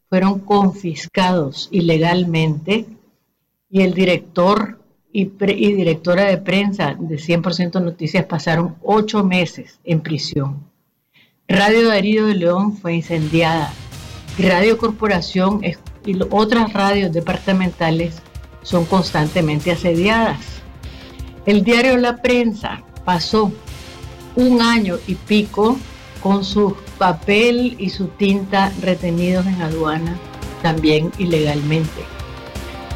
fueron 0.09 0.41
confiscados 0.41 1.69
ilegalmente 1.71 2.87
y 3.71 3.81
el 3.81 3.95
director 3.95 4.79
y, 5.13 5.27
directora 5.27 6.25
de 6.25 6.39
prensa 6.39 6.97
de 6.99 7.17
100% 7.17 7.83
noticias 7.83 8.25
pasaron 8.27 8.77
ocho 8.83 9.25
meses 9.25 9.79
en 9.85 10.01
prisión. 10.01 10.71
Radio 11.49 11.89
Darío 11.89 12.27
de 12.27 12.35
León 12.35 12.77
fue 12.77 12.95
incendiada 12.95 13.73
Radio 14.39 14.79
Corporación 14.79 15.63
y 16.07 16.19
otras 16.31 16.73
radios 16.73 17.13
departamentales 17.13 18.23
son 18.63 18.87
constantemente 18.87 19.71
asediadas. 19.71 20.41
El 21.45 21.65
diario 21.65 21.97
La 21.97 22.23
Prensa 22.23 22.83
pasó 23.05 23.53
un 24.37 24.63
año 24.63 24.99
y 25.07 25.15
pico 25.15 25.77
con 26.23 26.45
su 26.45 26.77
papel 26.99 27.77
y 27.79 27.91
su 27.91 28.07
tinta 28.07 28.73
retenidos 28.81 29.47
en 29.47 29.61
aduana, 29.61 30.17
también 30.63 31.11
ilegalmente. 31.19 32.03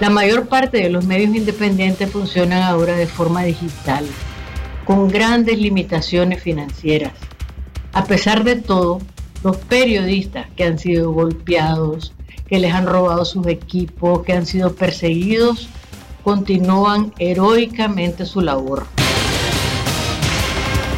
La 0.01 0.11
mayor 0.11 0.47
parte 0.47 0.79
de 0.79 0.91
los 0.91 1.07
medios 1.07 1.35
independientes 1.35 2.11
funcionan 2.11 2.63
ahora 2.63 2.95
de 2.95 3.07
forma 3.07 3.45
digital, 3.45 4.05
con 4.85 5.09
grandes 5.09 5.59
limitaciones 5.59 6.43
financieras. 6.43 7.15
A 7.93 8.05
pesar 8.05 8.45
de 8.45 8.57
todo, 8.57 9.01
los 9.43 9.57
periodistas 9.57 10.47
que 10.55 10.65
han 10.65 10.79
sido 10.79 11.13
golpeados, 11.13 12.13
que 12.47 12.59
les 12.59 12.75
han 12.75 12.87
robado 12.87 13.25
sus 13.25 13.47
equipos, 13.47 14.23
que 14.23 14.35
han 14.35 14.47
sido 14.47 14.75
perseguidos, 14.75 15.69
continúan 16.23 17.13
heroicamente 17.19 18.27
su 18.27 18.41
labor. 18.41 18.87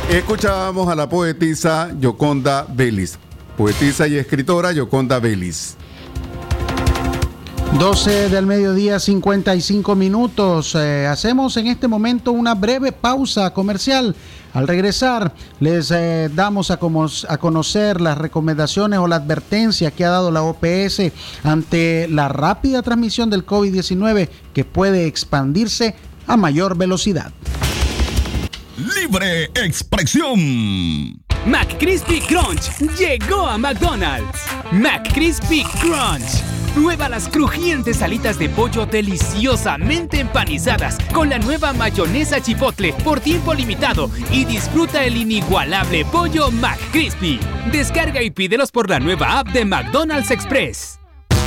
Escuchábamos 0.08 0.88
a 0.88 0.94
la 0.94 1.06
poetisa 1.06 1.90
Yoconda 2.00 2.64
Bellis, 2.66 3.18
poetisa 3.58 4.08
y 4.08 4.16
escritora 4.16 4.72
Yoconda 4.72 5.20
Bellis. 5.20 5.76
12 7.78 8.30
del 8.30 8.46
mediodía, 8.46 9.00
55 9.00 9.94
minutos. 9.94 10.74
Eh, 10.74 11.06
hacemos 11.06 11.58
en 11.58 11.66
este 11.66 11.88
momento 11.88 12.32
una 12.32 12.54
breve 12.54 12.90
pausa 12.90 13.52
comercial. 13.52 14.16
Al 14.54 14.66
regresar, 14.66 15.34
les 15.60 15.90
eh, 15.90 16.30
damos 16.34 16.70
a, 16.70 16.78
a, 17.28 17.36
conocer 17.36 18.00
las 18.00 18.16
recomendaciones 18.16 18.98
o 19.00 19.06
la 19.06 19.16
advertencia 19.16 19.90
que 19.90 20.06
ha 20.06 20.10
dado 20.10 20.30
la 20.30 20.40
OPS 20.40 21.12
ante 21.44 22.08
la 22.08 22.30
rápida 22.30 22.80
transmisión 22.80 23.28
del 23.28 23.44
COVID-19 23.44 24.30
que 24.54 24.64
puede 24.64 25.06
expandirse 25.06 25.94
a 26.26 26.38
mayor 26.38 26.78
velocidad. 26.78 27.30
Libre 28.78 29.50
expresión. 29.56 31.20
McCrispy 31.46 32.20
Crunch 32.20 32.78
llegó 32.96 33.48
a 33.48 33.58
McDonald's. 33.58 34.38
McCrispy 34.70 35.64
Crunch. 35.80 36.44
Prueba 36.74 37.08
las 37.08 37.28
crujientes 37.28 38.02
alitas 38.02 38.38
de 38.38 38.48
pollo 38.48 38.86
deliciosamente 38.86 40.20
empanizadas 40.20 40.96
con 41.12 41.28
la 41.28 41.40
nueva 41.40 41.72
mayonesa 41.72 42.40
chipotle 42.40 42.92
por 43.02 43.18
tiempo 43.18 43.52
limitado 43.52 44.12
y 44.30 44.44
disfruta 44.44 45.04
el 45.04 45.16
inigualable 45.16 46.04
pollo 46.04 46.52
McCrispy. 46.52 47.40
Descarga 47.72 48.22
y 48.22 48.30
pídelos 48.30 48.70
por 48.70 48.88
la 48.88 49.00
nueva 49.00 49.40
app 49.40 49.48
de 49.48 49.64
McDonald's 49.64 50.30
Express. 50.30 50.97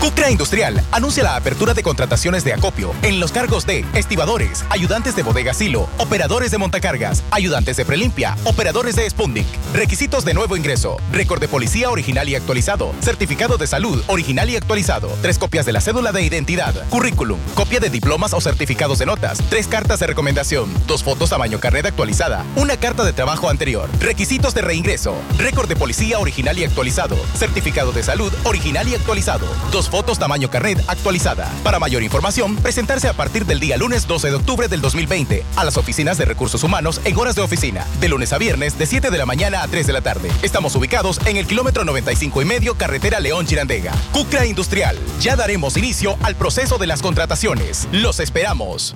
Cucra 0.02 0.32
Industrial 0.32 0.84
anuncia 0.92 1.22
la 1.24 1.36
apertura 1.36 1.76
de 1.76 1.84
contrataciones 1.84 2.44
de 2.44 2.54
acopio 2.54 2.92
en 3.04 3.20
los 3.20 3.32
cargos 3.32 3.68
de 3.68 3.86
estibadores, 3.94 4.66
ayudantes 4.72 5.16
de 5.16 5.22
bodega 5.22 5.54
silo, 5.54 5.88
operadores 6.00 6.50
de 6.50 6.58
montacargas, 6.58 7.22
ayudantes 7.30 7.78
de 7.78 7.86
prelimpia, 7.86 8.36
operadores 8.46 8.96
de 8.96 9.08
Spundic. 9.08 9.46
Requisitos 9.76 10.26
de 10.26 10.34
nuevo 10.34 10.58
ingreso: 10.58 10.98
récord 11.12 11.40
de 11.40 11.48
policía 11.48 11.92
original 11.92 12.28
y 12.28 12.34
actualizado, 12.34 12.96
certificado 13.00 13.60
de 13.60 13.68
salud 13.68 14.04
original 14.08 14.50
y 14.50 14.56
actualizado, 14.56 15.08
tres 15.22 15.38
copias 15.38 15.68
de 15.68 15.74
la 15.74 15.82
cédula 15.82 16.12
de 16.12 16.24
identidad, 16.24 16.74
currículum, 16.90 17.38
copia 17.54 17.80
de 17.80 17.92
diplomas 17.92 18.34
o 18.34 18.42
certificados 18.42 18.98
de 18.98 19.06
notas, 19.06 19.38
tres 19.52 19.68
cartas 19.68 20.00
de 20.00 20.08
recomendación, 20.08 20.74
dos 20.88 21.04
fotos 21.04 21.30
tamaño 21.30 21.60
carnet 21.60 21.86
actualizada, 21.86 22.44
una 22.56 22.76
carta 22.76 23.04
de 23.04 23.14
trabajo 23.14 23.50
anterior, 23.50 23.88
requisitos 24.00 24.56
de 24.56 24.64
reingreso, 24.64 25.14
récord 25.38 25.70
de 25.70 25.76
policía 25.76 26.18
original 26.18 26.58
y 26.58 26.64
actualizado, 26.64 27.18
certificado 27.38 27.92
de 27.92 28.02
salud 28.02 28.34
original 28.46 28.88
y 28.88 28.96
actualizado, 28.96 29.46
dos 29.72 29.91
fotos 29.92 30.18
tamaño 30.18 30.50
carnet 30.50 30.82
actualizada. 30.88 31.52
Para 31.64 31.78
mayor 31.78 32.02
información, 32.02 32.56
presentarse 32.56 33.08
a 33.08 33.14
partir 33.14 33.46
del 33.46 33.60
día 33.60 33.78
lunes 33.78 34.08
12 34.08 34.30
de 34.30 34.36
octubre 34.36 34.68
del 34.68 34.82
2020 34.82 35.44
a 35.56 35.64
las 35.64 35.78
oficinas 35.78 36.18
de 36.18 36.26
recursos 36.26 36.64
humanos 36.64 37.02
en 37.04 37.18
horas 37.18 37.36
de 37.36 37.42
oficina, 37.42 37.86
de 38.00 38.10
lunes 38.10 38.34
a 38.34 38.38
viernes 38.38 38.80
de 38.80 38.86
7 38.86 39.12
de 39.12 39.18
la 39.18 39.26
mañana 39.26 39.62
a 39.62 39.68
3 39.68 39.86
de 39.86 39.94
la 39.94 40.02
tarde. 40.02 40.32
Estamos 40.42 40.76
ubicados 40.76 41.20
en 41.26 41.38
el 41.38 41.46
kilómetro 41.46 41.84
95 41.84 42.42
y 42.42 42.46
medio 42.46 42.76
carretera 42.76 43.20
León 43.20 43.46
Chirandega. 43.46 43.94
Cucra 44.14 44.46
Industrial. 44.46 44.98
Ya 45.20 45.36
daremos 45.36 45.78
inicio 45.78 46.18
al 46.24 46.36
proceso 46.36 46.78
de 46.78 46.88
las 46.88 47.02
contrataciones. 47.02 47.88
Los 47.92 48.20
esperamos. 48.20 48.96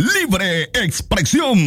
Libre 0.00 0.70
expresión. 0.72 1.58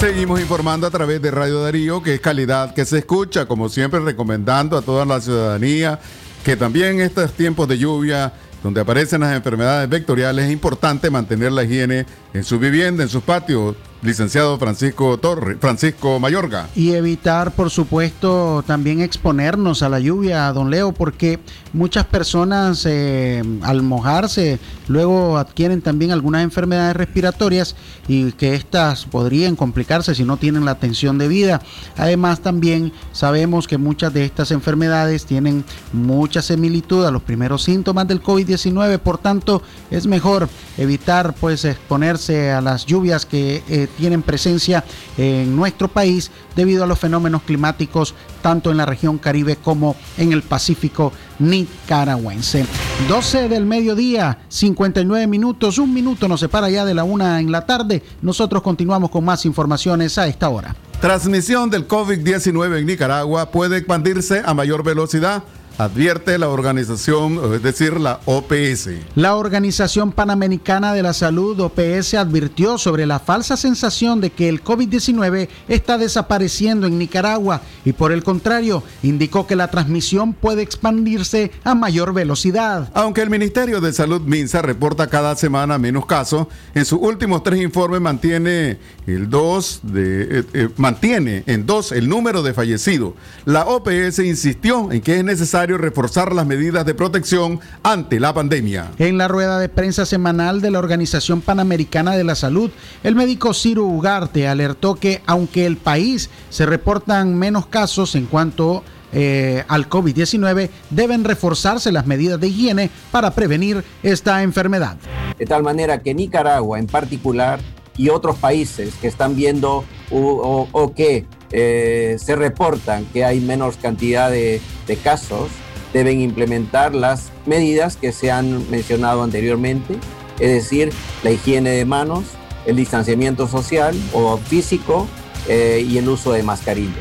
Seguimos 0.00 0.40
informando 0.40 0.88
a 0.88 0.90
través 0.90 1.22
de 1.22 1.30
Radio 1.30 1.62
Darío, 1.62 2.02
que 2.02 2.14
es 2.14 2.20
calidad 2.20 2.74
que 2.74 2.84
se 2.84 2.98
escucha, 2.98 3.46
como 3.46 3.68
siempre 3.68 4.00
recomendando 4.00 4.76
a 4.76 4.82
toda 4.82 5.04
la 5.04 5.20
ciudadanía 5.20 6.00
que 6.44 6.56
también 6.56 6.94
en 6.94 7.02
estos 7.02 7.34
tiempos 7.34 7.68
de 7.68 7.78
lluvia, 7.78 8.32
donde 8.64 8.80
aparecen 8.80 9.20
las 9.20 9.36
enfermedades 9.36 9.88
vectoriales, 9.88 10.46
es 10.46 10.50
importante 10.50 11.10
mantener 11.10 11.52
la 11.52 11.62
higiene 11.62 12.04
en 12.34 12.42
su 12.42 12.58
vivienda, 12.58 13.04
en 13.04 13.08
sus 13.08 13.22
patios, 13.22 13.76
licenciado 14.02 14.58
Francisco 14.58 15.18
Torre, 15.18 15.56
Francisco 15.56 16.18
Mayorga. 16.20 16.68
Y 16.74 16.92
evitar, 16.92 17.52
por 17.52 17.70
supuesto, 17.70 18.62
también 18.66 19.00
exponernos 19.00 19.82
a 19.82 19.88
la 19.88 19.98
lluvia, 19.98 20.52
don 20.52 20.70
Leo, 20.70 20.92
porque 20.92 21.40
muchas 21.72 22.06
personas 22.06 22.84
eh, 22.86 23.42
al 23.62 23.82
mojarse 23.82 24.58
luego 24.86 25.36
adquieren 25.38 25.82
también 25.82 26.12
algunas 26.12 26.42
enfermedades 26.42 26.96
respiratorias 26.96 27.76
y 28.06 28.32
que 28.32 28.54
estas 28.54 29.04
podrían 29.04 29.56
complicarse 29.56 30.14
si 30.14 30.24
no 30.24 30.36
tienen 30.36 30.64
la 30.64 30.72
atención 30.72 31.18
debida. 31.18 31.60
Además, 31.96 32.40
también 32.40 32.92
sabemos 33.12 33.66
que 33.66 33.78
muchas 33.78 34.12
de 34.14 34.24
estas 34.24 34.50
enfermedades 34.50 35.26
tienen 35.26 35.64
mucha 35.92 36.40
similitud 36.42 37.04
a 37.04 37.10
los 37.10 37.22
primeros 37.22 37.64
síntomas 37.64 38.06
del 38.08 38.22
COVID-19, 38.22 38.98
por 38.98 39.18
tanto, 39.18 39.62
es 39.90 40.06
mejor 40.06 40.48
evitar 40.76 41.34
pues 41.34 41.64
exponerse 41.64 42.52
a 42.52 42.60
las 42.60 42.86
lluvias 42.86 43.26
que 43.26 43.62
eh, 43.68 43.87
tienen 43.96 44.22
presencia 44.22 44.84
en 45.16 45.54
nuestro 45.56 45.88
país 45.88 46.30
debido 46.54 46.84
a 46.84 46.86
los 46.86 46.98
fenómenos 46.98 47.42
climáticos 47.42 48.14
tanto 48.42 48.70
en 48.70 48.76
la 48.76 48.86
región 48.86 49.18
Caribe 49.18 49.56
como 49.56 49.96
en 50.16 50.32
el 50.32 50.42
Pacífico 50.42 51.12
nicaragüense. 51.38 52.66
12 53.08 53.48
del 53.48 53.66
mediodía, 53.66 54.38
59 54.48 55.26
minutos, 55.26 55.78
un 55.78 55.92
minuto 55.92 56.28
nos 56.28 56.40
separa 56.40 56.70
ya 56.70 56.84
de 56.84 56.94
la 56.94 57.04
una 57.04 57.40
en 57.40 57.52
la 57.52 57.66
tarde. 57.66 58.02
Nosotros 58.22 58.62
continuamos 58.62 59.10
con 59.10 59.24
más 59.24 59.44
informaciones 59.44 60.18
a 60.18 60.26
esta 60.26 60.48
hora. 60.48 60.74
Transmisión 61.00 61.70
del 61.70 61.86
COVID-19 61.86 62.78
en 62.78 62.86
Nicaragua 62.86 63.50
puede 63.50 63.76
expandirse 63.76 64.42
a 64.44 64.52
mayor 64.52 64.82
velocidad 64.82 65.44
advierte 65.78 66.36
la 66.38 66.48
organización, 66.48 67.40
es 67.54 67.62
decir, 67.62 67.98
la 67.98 68.20
OPS. 68.24 68.90
La 69.14 69.36
Organización 69.36 70.12
Panamericana 70.12 70.92
de 70.92 71.02
la 71.02 71.12
Salud, 71.12 71.58
OPS, 71.60 72.14
advirtió 72.14 72.78
sobre 72.78 73.06
la 73.06 73.20
falsa 73.20 73.56
sensación 73.56 74.20
de 74.20 74.30
que 74.30 74.48
el 74.48 74.62
COVID-19 74.62 75.48
está 75.68 75.96
desapareciendo 75.96 76.86
en 76.88 76.98
Nicaragua 76.98 77.62
y 77.84 77.92
por 77.92 78.12
el 78.12 78.24
contrario, 78.24 78.82
indicó 79.02 79.46
que 79.46 79.56
la 79.56 79.68
transmisión 79.68 80.34
puede 80.34 80.62
expandirse 80.62 81.52
a 81.62 81.74
mayor 81.74 82.12
velocidad. 82.12 82.90
Aunque 82.94 83.22
el 83.22 83.30
Ministerio 83.30 83.80
de 83.80 83.92
Salud 83.92 84.20
MINSA 84.22 84.62
reporta 84.62 85.06
cada 85.06 85.36
semana 85.36 85.78
menos 85.78 86.06
casos, 86.06 86.48
en 86.74 86.84
sus 86.84 86.98
últimos 87.00 87.42
tres 87.44 87.62
informes 87.62 88.00
mantiene 88.00 88.78
el 89.06 89.30
2 89.30 89.80
de 89.84 90.38
eh, 90.40 90.44
eh, 90.52 90.68
mantiene 90.76 91.44
en 91.46 91.66
dos 91.66 91.92
el 91.92 92.08
número 92.08 92.42
de 92.42 92.52
fallecidos. 92.52 93.14
La 93.44 93.66
OPS 93.66 94.18
insistió 94.18 94.90
en 94.90 95.00
que 95.00 95.18
es 95.18 95.24
necesario 95.68 95.78
reforzar 95.78 96.32
las 96.32 96.46
medidas 96.46 96.86
de 96.86 96.94
protección 96.94 97.60
ante 97.82 98.20
la 98.20 98.32
pandemia. 98.32 98.90
En 98.98 99.18
la 99.18 99.28
rueda 99.28 99.58
de 99.58 99.68
prensa 99.68 100.06
semanal 100.06 100.60
de 100.62 100.70
la 100.70 100.78
Organización 100.78 101.42
Panamericana 101.42 102.16
de 102.16 102.24
la 102.24 102.34
Salud, 102.34 102.70
el 103.04 103.14
médico 103.14 103.52
Ciro 103.52 103.84
Ugarte 103.84 104.48
alertó 104.48 104.94
que 104.94 105.20
aunque 105.26 105.66
el 105.66 105.76
país 105.76 106.30
se 106.48 106.64
reportan 106.64 107.34
menos 107.34 107.66
casos 107.66 108.14
en 108.14 108.26
cuanto 108.26 108.82
eh, 109.12 109.64
al 109.68 109.90
COVID-19, 109.90 110.70
deben 110.90 111.24
reforzarse 111.24 111.92
las 111.92 112.06
medidas 112.06 112.40
de 112.40 112.48
higiene 112.48 112.90
para 113.10 113.32
prevenir 113.32 113.84
esta 114.02 114.42
enfermedad. 114.42 114.96
De 115.38 115.44
tal 115.44 115.62
manera 115.62 116.00
que 116.00 116.14
Nicaragua 116.14 116.78
en 116.78 116.86
particular 116.86 117.60
y 117.98 118.08
otros 118.08 118.36
países 118.36 118.94
que 119.00 119.08
están 119.08 119.36
viendo 119.36 119.84
o, 120.10 120.92
que 120.94 121.26
eh, 121.52 122.16
se 122.18 122.36
reportan 122.36 123.04
que 123.06 123.24
hay 123.24 123.40
menos 123.40 123.76
cantidad 123.76 124.30
de, 124.30 124.60
casos, 125.02 125.48
deben 125.92 126.20
implementar 126.20 126.94
las 126.94 127.30
medidas 127.46 127.96
que 127.96 128.12
se 128.12 128.30
han 128.30 128.70
mencionado 128.70 129.22
anteriormente, 129.22 129.98
es 130.38 130.52
decir, 130.52 130.92
la 131.22 131.30
higiene 131.30 131.70
de 131.70 131.84
manos, 131.84 132.24
el 132.66 132.76
distanciamiento 132.76 133.48
social 133.48 133.94
o 134.12 134.36
físico 134.36 135.06
eh, 135.48 135.84
y 135.88 135.98
el 135.98 136.08
uso 136.08 136.32
de 136.32 136.42
mascarillas. 136.42 136.96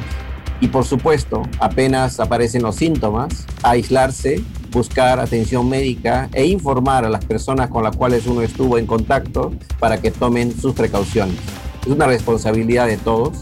Y 0.60 0.70
por 0.70 0.86
supuesto, 0.86 1.44
apenas 1.60 2.20
aparecen 2.20 2.64
los 2.64 2.76
síntomas, 2.76 3.46
aislarse, 3.62 4.42
buscar 4.72 5.20
atención 5.20 5.68
médica 5.70 6.30
e 6.34 6.46
informar 6.46 7.06
a 7.06 7.10
las 7.10 7.26
personas 7.26 7.70
con 7.70 7.84
las 7.84 7.96
cuales 7.96 8.26
uno 8.26 8.42
estuvo 8.42 8.78
en 8.78 8.88
contacto 8.88 9.54
para 9.80 10.02
que 10.02 10.12
tomen 10.12 10.58
sus 10.60 10.74
precauciones. 10.74 11.36
Es 11.86 11.92
una 11.92 12.08
responsabilidad 12.08 12.88
de 12.88 12.98
todos 12.98 13.38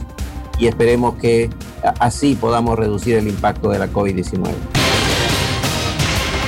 y 0.58 0.68
esperemos 0.68 1.16
que 1.16 1.50
así 2.00 2.36
podamos 2.36 2.78
reducir 2.78 3.16
el 3.16 3.28
impacto 3.28 3.70
de 3.70 3.80
la 3.80 3.92
COVID-19. 3.92 4.54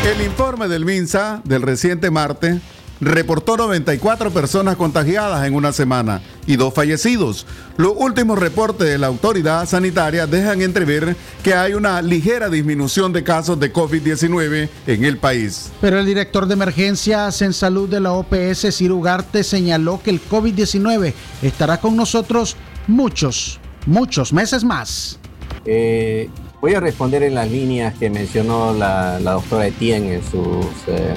El 0.06 0.22
informe 0.26 0.68
del 0.68 0.86
MINSA 0.86 1.42
del 1.44 1.62
reciente 1.62 2.10
martes 2.12 2.62
reportó 3.00 3.58
94 3.58 4.32
personas 4.32 4.76
contagiadas 4.76 5.46
en 5.46 5.54
una 5.54 5.72
semana 5.72 6.22
y 6.46 6.56
dos 6.56 6.74
fallecidos. 6.74 7.46
Los 7.78 7.94
últimos 7.96 8.40
reportes 8.40 8.88
de 8.88 8.98
la 8.98 9.08
autoridad 9.08 9.68
sanitaria 9.68 10.26
dejan 10.26 10.62
entrever 10.62 11.16
que 11.44 11.54
hay 11.54 11.74
una 11.74 12.02
ligera 12.02 12.50
disminución 12.50 13.14
de 13.14 13.24
casos 13.24 13.60
de 13.60 13.72
COVID-19 13.72 14.70
en 14.88 15.06
el 15.06 15.18
país. 15.18 15.72
Pero 15.82 16.00
el 16.00 16.06
director 16.06 16.48
de 16.48 16.54
emergencias 16.54 17.42
en 17.42 17.54
salud 17.54 17.90
de 17.90 18.00
la 18.00 18.14
OPS, 18.14 18.76
Cirugarte, 18.76 19.44
señaló 19.44 20.02
que 20.02 20.10
el 20.10 20.22
COVID-19 20.22 21.14
estará 21.42 21.80
con 21.80 21.96
nosotros 21.96 22.56
muchos, 22.88 23.60
muchos 23.88 24.32
meses 24.32 24.64
más. 24.64 25.20
Eh, 25.66 26.30
voy 26.62 26.76
a 26.76 26.80
responder 26.80 27.24
en 27.24 27.34
las 27.34 27.50
líneas 27.50 27.96
que 27.96 28.12
mencionó 28.12 28.74
la, 28.74 29.20
doctora 29.20 29.66
Etienne 29.66 30.14
en 30.14 30.24
sus... 30.24 30.66
Eh, 30.88 31.16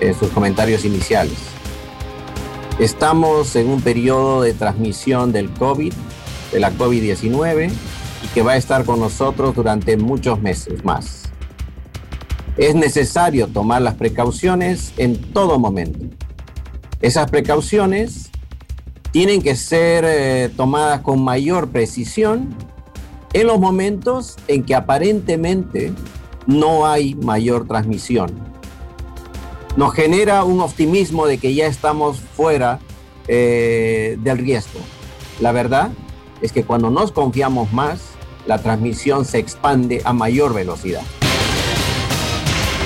en 0.00 0.14
sus 0.14 0.28
comentarios 0.30 0.84
iniciales. 0.84 1.38
Estamos 2.78 3.56
en 3.56 3.68
un 3.68 3.80
periodo 3.80 4.42
de 4.42 4.52
transmisión 4.52 5.32
del 5.32 5.50
COVID, 5.50 5.92
de 6.52 6.60
la 6.60 6.72
COVID-19, 6.72 7.70
y 7.70 8.28
que 8.28 8.42
va 8.42 8.52
a 8.52 8.56
estar 8.56 8.84
con 8.84 9.00
nosotros 9.00 9.54
durante 9.54 9.96
muchos 9.96 10.40
meses 10.40 10.84
más. 10.84 11.22
Es 12.56 12.74
necesario 12.74 13.48
tomar 13.48 13.82
las 13.82 13.94
precauciones 13.94 14.92
en 14.96 15.16
todo 15.32 15.58
momento. 15.58 16.00
Esas 17.00 17.30
precauciones 17.30 18.30
tienen 19.10 19.42
que 19.42 19.56
ser 19.56 20.04
eh, 20.06 20.50
tomadas 20.56 21.00
con 21.00 21.22
mayor 21.22 21.68
precisión 21.68 22.54
en 23.32 23.46
los 23.46 23.58
momentos 23.58 24.36
en 24.48 24.64
que 24.64 24.74
aparentemente 24.74 25.92
no 26.46 26.86
hay 26.86 27.14
mayor 27.14 27.66
transmisión. 27.66 28.30
Nos 29.76 29.92
genera 29.94 30.44
un 30.44 30.60
optimismo 30.60 31.26
de 31.26 31.38
que 31.38 31.54
ya 31.54 31.66
estamos 31.66 32.20
fuera 32.20 32.78
eh, 33.28 34.16
del 34.22 34.38
riesgo. 34.38 34.80
La 35.40 35.52
verdad 35.52 35.90
es 36.40 36.52
que 36.52 36.64
cuando 36.64 36.90
nos 36.90 37.12
confiamos 37.12 37.72
más, 37.72 38.00
la 38.46 38.58
transmisión 38.58 39.24
se 39.24 39.38
expande 39.38 40.00
a 40.04 40.12
mayor 40.12 40.54
velocidad. 40.54 41.02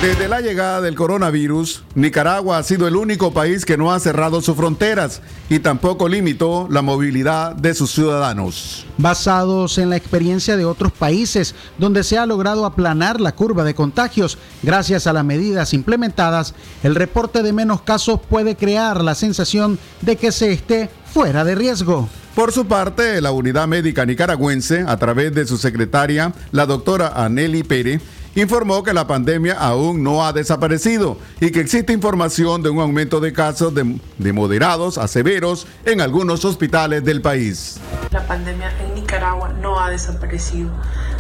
Desde 0.01 0.29
la 0.29 0.41
llegada 0.41 0.81
del 0.81 0.95
coronavirus, 0.95 1.85
Nicaragua 1.95 2.57
ha 2.57 2.63
sido 2.63 2.89
el 2.89 2.97
único 2.97 3.35
país 3.35 3.67
que 3.67 3.77
no 3.77 3.93
ha 3.93 4.01
cerrado 4.01 4.41
sus 4.41 4.57
fronteras 4.57 5.21
y 5.51 5.59
tampoco 5.59 6.09
limitó 6.09 6.69
la 6.71 6.81
movilidad 6.81 7.55
de 7.55 7.75
sus 7.75 7.91
ciudadanos. 7.91 8.87
Basados 8.97 9.77
en 9.77 9.91
la 9.91 9.97
experiencia 9.97 10.57
de 10.57 10.65
otros 10.65 10.91
países, 10.91 11.55
donde 11.77 12.03
se 12.03 12.17
ha 12.17 12.25
logrado 12.25 12.65
aplanar 12.65 13.21
la 13.21 13.33
curva 13.33 13.63
de 13.63 13.75
contagios 13.75 14.39
gracias 14.63 15.07
a 15.07 15.13
las 15.13 15.23
medidas 15.23 15.75
implementadas, 15.75 16.55
el 16.83 16.95
reporte 16.95 17.43
de 17.43 17.53
menos 17.53 17.83
casos 17.83 18.21
puede 18.27 18.57
crear 18.57 19.05
la 19.05 19.15
sensación 19.15 19.79
de 20.01 20.17
que 20.17 20.33
se 20.33 20.51
esté 20.51 20.89
fuera 21.13 21.45
de 21.45 21.57
riesgo. 21.57 22.09
Por 22.35 22.53
su 22.53 22.65
parte, 22.65 23.21
la 23.21 23.33
Unidad 23.33 23.67
Médica 23.67 24.07
Nicaragüense, 24.07 24.85
a 24.87 24.97
través 24.97 25.35
de 25.35 25.47
su 25.47 25.59
secretaria, 25.59 26.33
la 26.53 26.65
doctora 26.65 27.13
Aneli 27.17 27.65
Pérez, 27.65 28.01
informó 28.35 28.83
que 28.83 28.93
la 28.93 29.07
pandemia 29.07 29.55
aún 29.55 30.03
no 30.03 30.25
ha 30.25 30.33
desaparecido 30.33 31.17
y 31.41 31.51
que 31.51 31.61
existe 31.61 31.93
información 31.93 32.63
de 32.63 32.71
un 32.71 32.81
aumento 32.81 33.21
de 33.21 33.33
casos 33.33 33.75
de, 33.75 33.99
de, 34.19 34.33
moderados 34.33 34.99
a 34.99 35.09
severos 35.09 35.67
en 35.85 36.01
algunos 36.01 36.45
hospitales 36.45 37.05
del 37.05 37.23
país. 37.23 37.79
La 38.11 38.27
pandemia 38.27 38.73
en 38.81 38.95
Nicaragua 38.95 39.53
no 39.61 39.81
ha 39.81 39.91
desaparecido. 39.91 40.71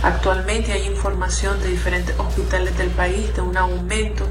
Actualmente 0.03 0.73
hay 0.73 0.87
información 0.87 1.61
de 1.61 1.69
diferentes 1.69 2.19
hospitales 2.19 2.77
del 2.79 2.91
país 2.91 3.35
de 3.35 3.43
un 3.43 3.57
aumento 3.57 4.27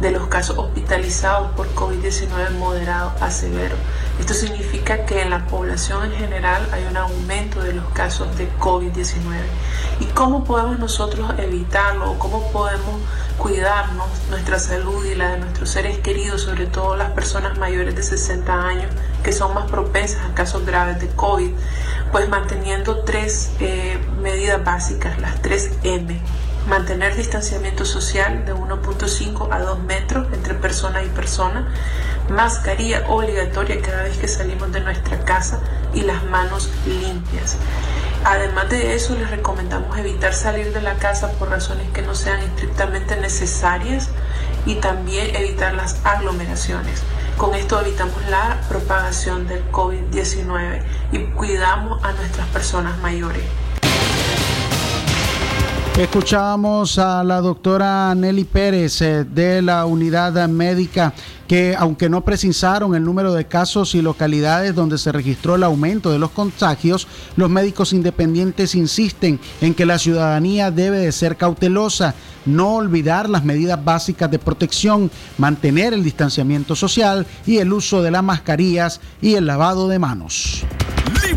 de 0.00 0.10
los 0.10 0.28
casos 0.28 0.56
hospitalizados 0.56 1.52
por 1.52 1.72
COVID-19 1.74 2.52
moderado 2.58 3.12
a 3.20 3.30
severo. 3.30 3.76
Esto 4.18 4.32
significa 4.32 5.04
que 5.04 5.22
en 5.22 5.30
la 5.30 5.46
población 5.46 6.12
en 6.12 6.18
general 6.18 6.66
hay 6.72 6.84
un 6.84 6.96
aumento 6.96 7.62
de 7.62 7.74
los 7.74 7.84
casos 7.92 8.36
de 8.38 8.50
COVID-19. 8.58 9.14
¿Y 10.00 10.06
cómo 10.06 10.44
podemos 10.44 10.78
nosotros 10.78 11.30
evitarlo? 11.38 12.18
¿Cómo 12.18 12.50
podemos 12.50 13.00
cuidarnos, 13.36 14.08
nuestra 14.30 14.58
salud 14.58 15.04
y 15.04 15.14
la 15.14 15.32
de 15.32 15.38
nuestros 15.38 15.70
seres 15.70 15.98
queridos, 15.98 16.42
sobre 16.42 16.66
todo 16.66 16.96
las 16.96 17.10
personas 17.10 17.58
mayores 17.58 17.94
de 17.94 18.02
60 18.02 18.52
años 18.52 18.90
que 19.22 19.32
son 19.32 19.52
más 19.54 19.70
propensas 19.70 20.24
a 20.24 20.34
casos 20.34 20.64
graves 20.64 21.00
de 21.00 21.08
COVID? 21.08 21.50
Pues 22.10 22.28
manteniendo 22.28 23.00
tres 23.00 23.52
eh, 23.60 23.98
medidas 24.20 24.64
básicas, 24.64 25.18
las 25.20 25.40
tres 25.42 25.70
M 25.82 26.20
mantener 26.68 27.16
distanciamiento 27.16 27.84
social 27.84 28.44
de 28.44 28.54
1.5 28.54 29.48
a 29.50 29.60
2 29.60 29.78
metros 29.80 30.28
entre 30.32 30.54
persona 30.54 31.02
y 31.02 31.08
persona, 31.08 31.72
mascarilla 32.28 33.04
obligatoria 33.08 33.80
cada 33.80 34.02
vez 34.02 34.18
que 34.18 34.28
salimos 34.28 34.72
de 34.72 34.80
nuestra 34.80 35.24
casa 35.24 35.60
y 35.94 36.02
las 36.02 36.24
manos 36.24 36.70
limpias. 36.86 37.56
Además 38.24 38.68
de 38.68 38.94
eso, 38.94 39.14
les 39.16 39.30
recomendamos 39.30 39.96
evitar 39.98 40.34
salir 40.34 40.72
de 40.74 40.82
la 40.82 40.94
casa 40.96 41.32
por 41.32 41.48
razones 41.48 41.88
que 41.90 42.02
no 42.02 42.14
sean 42.14 42.40
estrictamente 42.40 43.16
necesarias 43.16 44.10
y 44.66 44.74
también 44.76 45.34
evitar 45.34 45.74
las 45.74 46.04
aglomeraciones. 46.04 47.02
Con 47.38 47.54
esto 47.54 47.80
evitamos 47.80 48.22
la 48.28 48.58
propagación 48.68 49.48
del 49.48 49.64
COVID-19 49.72 50.82
y 51.12 51.18
cuidamos 51.32 52.04
a 52.04 52.12
nuestras 52.12 52.46
personas 52.48 52.98
mayores. 52.98 53.42
Escuchábamos 55.98 56.98
a 56.98 57.22
la 57.22 57.40
doctora 57.40 58.14
Nelly 58.14 58.44
Pérez 58.44 59.02
eh, 59.02 59.24
de 59.24 59.60
la 59.60 59.84
unidad 59.84 60.48
médica 60.48 61.12
que 61.46 61.74
aunque 61.76 62.08
no 62.08 62.24
precisaron 62.24 62.94
el 62.94 63.04
número 63.04 63.34
de 63.34 63.46
casos 63.46 63.94
y 63.94 64.00
localidades 64.00 64.74
donde 64.74 64.98
se 64.98 65.10
registró 65.10 65.56
el 65.56 65.64
aumento 65.64 66.10
de 66.10 66.18
los 66.18 66.30
contagios, 66.30 67.08
los 67.36 67.50
médicos 67.50 67.92
independientes 67.92 68.76
insisten 68.76 69.40
en 69.60 69.74
que 69.74 69.84
la 69.84 69.98
ciudadanía 69.98 70.70
debe 70.70 70.98
de 70.98 71.12
ser 71.12 71.36
cautelosa, 71.36 72.14
no 72.46 72.76
olvidar 72.76 73.28
las 73.28 73.44
medidas 73.44 73.84
básicas 73.84 74.30
de 74.30 74.38
protección, 74.38 75.10
mantener 75.38 75.92
el 75.92 76.04
distanciamiento 76.04 76.76
social 76.76 77.26
y 77.44 77.58
el 77.58 77.72
uso 77.72 78.00
de 78.00 78.12
las 78.12 78.22
mascarillas 78.22 79.00
y 79.20 79.34
el 79.34 79.46
lavado 79.46 79.88
de 79.88 79.98
manos. 79.98 80.64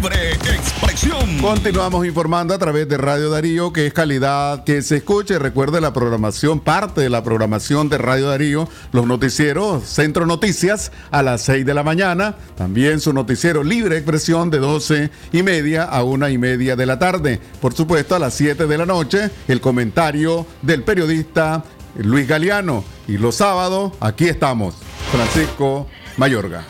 Libre 0.04 0.32
expresión. 0.32 1.38
Continuamos 1.39 2.06
informando 2.06 2.54
a 2.54 2.58
través 2.58 2.89
de 2.89 2.98
Radio 2.98 3.30
Darío, 3.30 3.72
que 3.72 3.88
es 3.88 3.94
calidad 3.94 4.66
que 4.66 4.82
se 4.82 4.98
escuche. 4.98 5.39
Recuerde 5.39 5.80
la 5.80 5.94
programación, 5.94 6.60
parte 6.60 7.00
de 7.00 7.10
la 7.10 7.24
programación 7.24 7.88
de 7.88 8.00
Radio 8.00 8.28
Darío, 8.28 8.68
los 8.92 9.08
noticieros 9.08 9.86
Centro 9.86 10.26
Noticias 10.26 10.92
a 11.10 11.24
las 11.24 11.44
6 11.44 11.66
de 11.66 11.74
la 11.74 11.84
mañana. 11.84 12.36
También 12.58 13.00
su 13.00 13.13
noticiero 13.13 13.63
Libre 13.63 13.96
Expresión 13.96 14.50
de 14.50 14.58
12 14.58 15.10
y 15.32 15.42
media 15.42 15.84
a 15.84 16.04
una 16.04 16.30
y 16.30 16.38
media 16.38 16.76
de 16.76 16.86
la 16.86 17.00
tarde. 17.00 17.39
Por 17.62 17.74
supuesto, 17.74 18.16
a 18.16 18.20
las 18.20 18.34
7 18.34 18.68
de 18.68 18.78
la 18.78 18.86
noche, 18.86 19.30
el 19.48 19.62
comentario 19.62 20.46
del 20.62 20.84
periodista 20.84 21.63
Luis 21.96 22.28
Galeano. 22.28 22.84
Y 23.08 23.18
los 23.18 23.36
sábados, 23.36 23.94
aquí 24.02 24.28
estamos, 24.28 24.76
Francisco 25.13 25.88
Mayorga. 26.18 26.66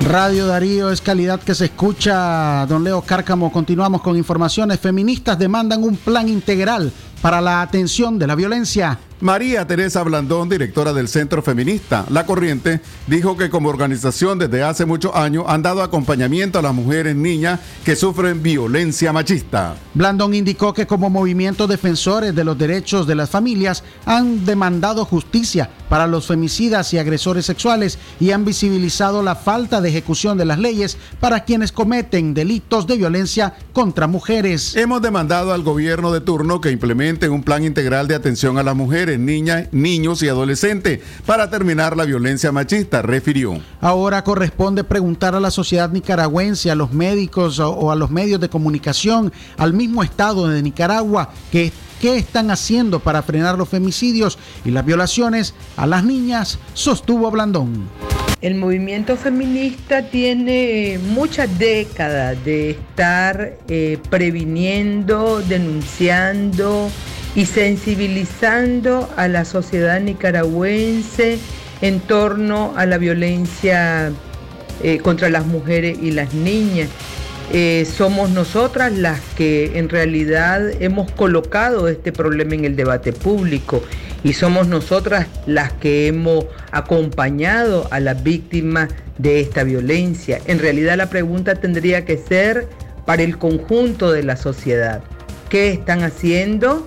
Radio 0.00 0.46
Darío 0.46 0.90
es 0.90 1.00
calidad 1.00 1.40
que 1.40 1.54
se 1.54 1.66
escucha. 1.66 2.64
Don 2.66 2.84
Leo 2.84 3.02
Cárcamo, 3.02 3.50
continuamos 3.50 4.02
con 4.02 4.16
informaciones. 4.16 4.78
Feministas 4.78 5.38
demandan 5.38 5.82
un 5.82 5.96
plan 5.96 6.28
integral 6.28 6.92
para 7.20 7.40
la 7.40 7.62
atención 7.62 8.18
de 8.18 8.26
la 8.26 8.34
violencia. 8.34 8.98
María 9.20 9.66
Teresa 9.66 10.02
Blandón, 10.02 10.50
directora 10.50 10.92
del 10.92 11.08
Centro 11.08 11.40
Feminista 11.40 12.04
La 12.10 12.26
Corriente, 12.26 12.82
dijo 13.06 13.34
que 13.34 13.48
como 13.48 13.70
organización 13.70 14.38
desde 14.38 14.62
hace 14.62 14.84
muchos 14.84 15.14
años 15.14 15.46
han 15.48 15.62
dado 15.62 15.82
acompañamiento 15.82 16.58
a 16.58 16.62
las 16.62 16.74
mujeres 16.74 17.16
niñas 17.16 17.60
que 17.82 17.96
sufren 17.96 18.42
violencia 18.42 19.14
machista. 19.14 19.74
Blandón 19.94 20.34
indicó 20.34 20.74
que 20.74 20.86
como 20.86 21.08
movimiento 21.08 21.66
defensores 21.66 22.34
de 22.34 22.44
los 22.44 22.58
derechos 22.58 23.06
de 23.06 23.14
las 23.14 23.30
familias 23.30 23.84
han 24.04 24.44
demandado 24.44 25.06
justicia 25.06 25.70
para 25.88 26.06
los 26.06 26.26
femicidas 26.26 26.92
y 26.92 26.98
agresores 26.98 27.46
sexuales 27.46 27.98
y 28.20 28.32
han 28.32 28.44
visibilizado 28.44 29.22
la 29.22 29.34
falta 29.34 29.80
de 29.80 29.88
ejecución 29.88 30.36
de 30.36 30.44
las 30.44 30.58
leyes 30.58 30.98
para 31.20 31.44
quienes 31.44 31.72
cometen 31.72 32.34
delitos 32.34 32.86
de 32.86 32.98
violencia 32.98 33.54
contra 33.72 34.06
mujeres. 34.06 34.76
Hemos 34.76 35.00
demandado 35.00 35.54
al 35.54 35.62
gobierno 35.62 36.12
de 36.12 36.20
turno 36.20 36.60
que 36.60 36.70
implemente 36.70 37.05
un 37.06 37.42
plan 37.42 37.64
integral 37.64 38.08
de 38.08 38.14
atención 38.14 38.58
a 38.58 38.62
las 38.62 38.74
mujeres 38.74 39.18
niñas, 39.18 39.68
niños 39.70 40.22
y 40.22 40.28
adolescentes 40.28 41.00
para 41.24 41.48
terminar 41.48 41.96
la 41.96 42.04
violencia 42.04 42.50
machista, 42.50 43.00
refirió. 43.00 43.60
Ahora 43.80 44.24
corresponde 44.24 44.82
preguntar 44.82 45.34
a 45.34 45.40
la 45.40 45.50
sociedad 45.50 45.90
nicaragüense, 45.90 46.70
a 46.70 46.74
los 46.74 46.92
médicos 46.92 47.60
o 47.60 47.90
a 47.92 47.96
los 47.96 48.10
medios 48.10 48.40
de 48.40 48.48
comunicación, 48.48 49.32
al 49.56 49.72
mismo 49.72 50.02
Estado 50.02 50.48
de 50.48 50.62
Nicaragua, 50.62 51.30
que 51.52 51.72
qué 52.00 52.16
están 52.16 52.50
haciendo 52.50 53.00
para 53.00 53.22
frenar 53.22 53.58
los 53.58 53.68
femicidios 53.68 54.38
y 54.64 54.70
las 54.70 54.84
violaciones 54.84 55.54
a 55.76 55.86
las 55.86 56.04
niñas, 56.04 56.58
sostuvo 56.74 57.30
Blandón. 57.30 57.88
El 58.40 58.54
movimiento 58.56 59.16
feminista 59.16 60.10
tiene 60.10 61.00
muchas 61.02 61.58
décadas 61.58 62.36
de 62.44 62.70
estar 62.70 63.56
eh, 63.68 63.98
previniendo, 64.10 65.40
denunciando, 65.40 66.90
y 67.36 67.44
sensibilizando 67.44 69.10
a 69.16 69.28
la 69.28 69.44
sociedad 69.44 70.00
nicaragüense 70.00 71.38
en 71.82 72.00
torno 72.00 72.72
a 72.76 72.86
la 72.86 72.96
violencia 72.96 74.10
eh, 74.82 74.98
contra 74.98 75.28
las 75.28 75.46
mujeres 75.46 75.98
y 76.00 76.12
las 76.12 76.32
niñas. 76.32 76.88
Eh, 77.52 77.86
somos 77.86 78.30
nosotras 78.30 78.92
las 78.92 79.20
que 79.36 79.78
en 79.78 79.88
realidad 79.88 80.68
hemos 80.82 81.10
colocado 81.12 81.86
este 81.88 82.10
problema 82.12 82.54
en 82.54 82.64
el 82.64 82.74
debate 82.74 83.12
público 83.12 83.82
y 84.24 84.32
somos 84.32 84.66
nosotras 84.66 85.28
las 85.46 85.72
que 85.72 86.08
hemos 86.08 86.46
acompañado 86.72 87.86
a 87.92 88.00
las 88.00 88.22
víctimas 88.22 88.88
de 89.18 89.40
esta 89.40 89.62
violencia. 89.62 90.40
En 90.46 90.58
realidad 90.58 90.96
la 90.96 91.08
pregunta 91.08 91.54
tendría 91.54 92.04
que 92.04 92.18
ser 92.18 92.66
para 93.04 93.22
el 93.22 93.38
conjunto 93.38 94.10
de 94.10 94.24
la 94.24 94.36
sociedad. 94.36 95.02
¿Qué 95.48 95.70
están 95.70 96.02
haciendo? 96.02 96.86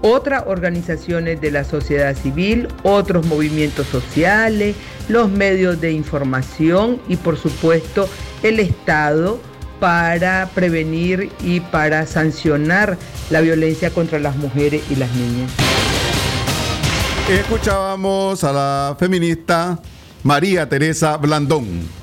otras 0.00 0.44
organizaciones 0.46 1.40
de 1.40 1.50
la 1.50 1.64
sociedad 1.64 2.14
civil, 2.14 2.68
otros 2.84 3.26
movimientos 3.26 3.86
sociales, 3.88 4.76
los 5.08 5.28
medios 5.28 5.80
de 5.80 5.90
información 5.90 7.00
y 7.08 7.16
por 7.16 7.36
supuesto 7.36 8.08
el 8.42 8.60
Estado 8.60 9.40
para 9.80 10.50
prevenir 10.54 11.30
y 11.42 11.60
para 11.60 12.06
sancionar 12.06 12.98
la 13.30 13.40
violencia 13.40 13.90
contra 13.90 14.18
las 14.18 14.36
mujeres 14.36 14.82
y 14.90 14.96
las 14.96 15.10
niñas. 15.14 15.50
Escuchábamos 17.28 18.42
a 18.44 18.52
la 18.52 18.96
feminista 18.98 19.78
María 20.22 20.68
Teresa 20.68 21.16
Blandón. 21.16 21.98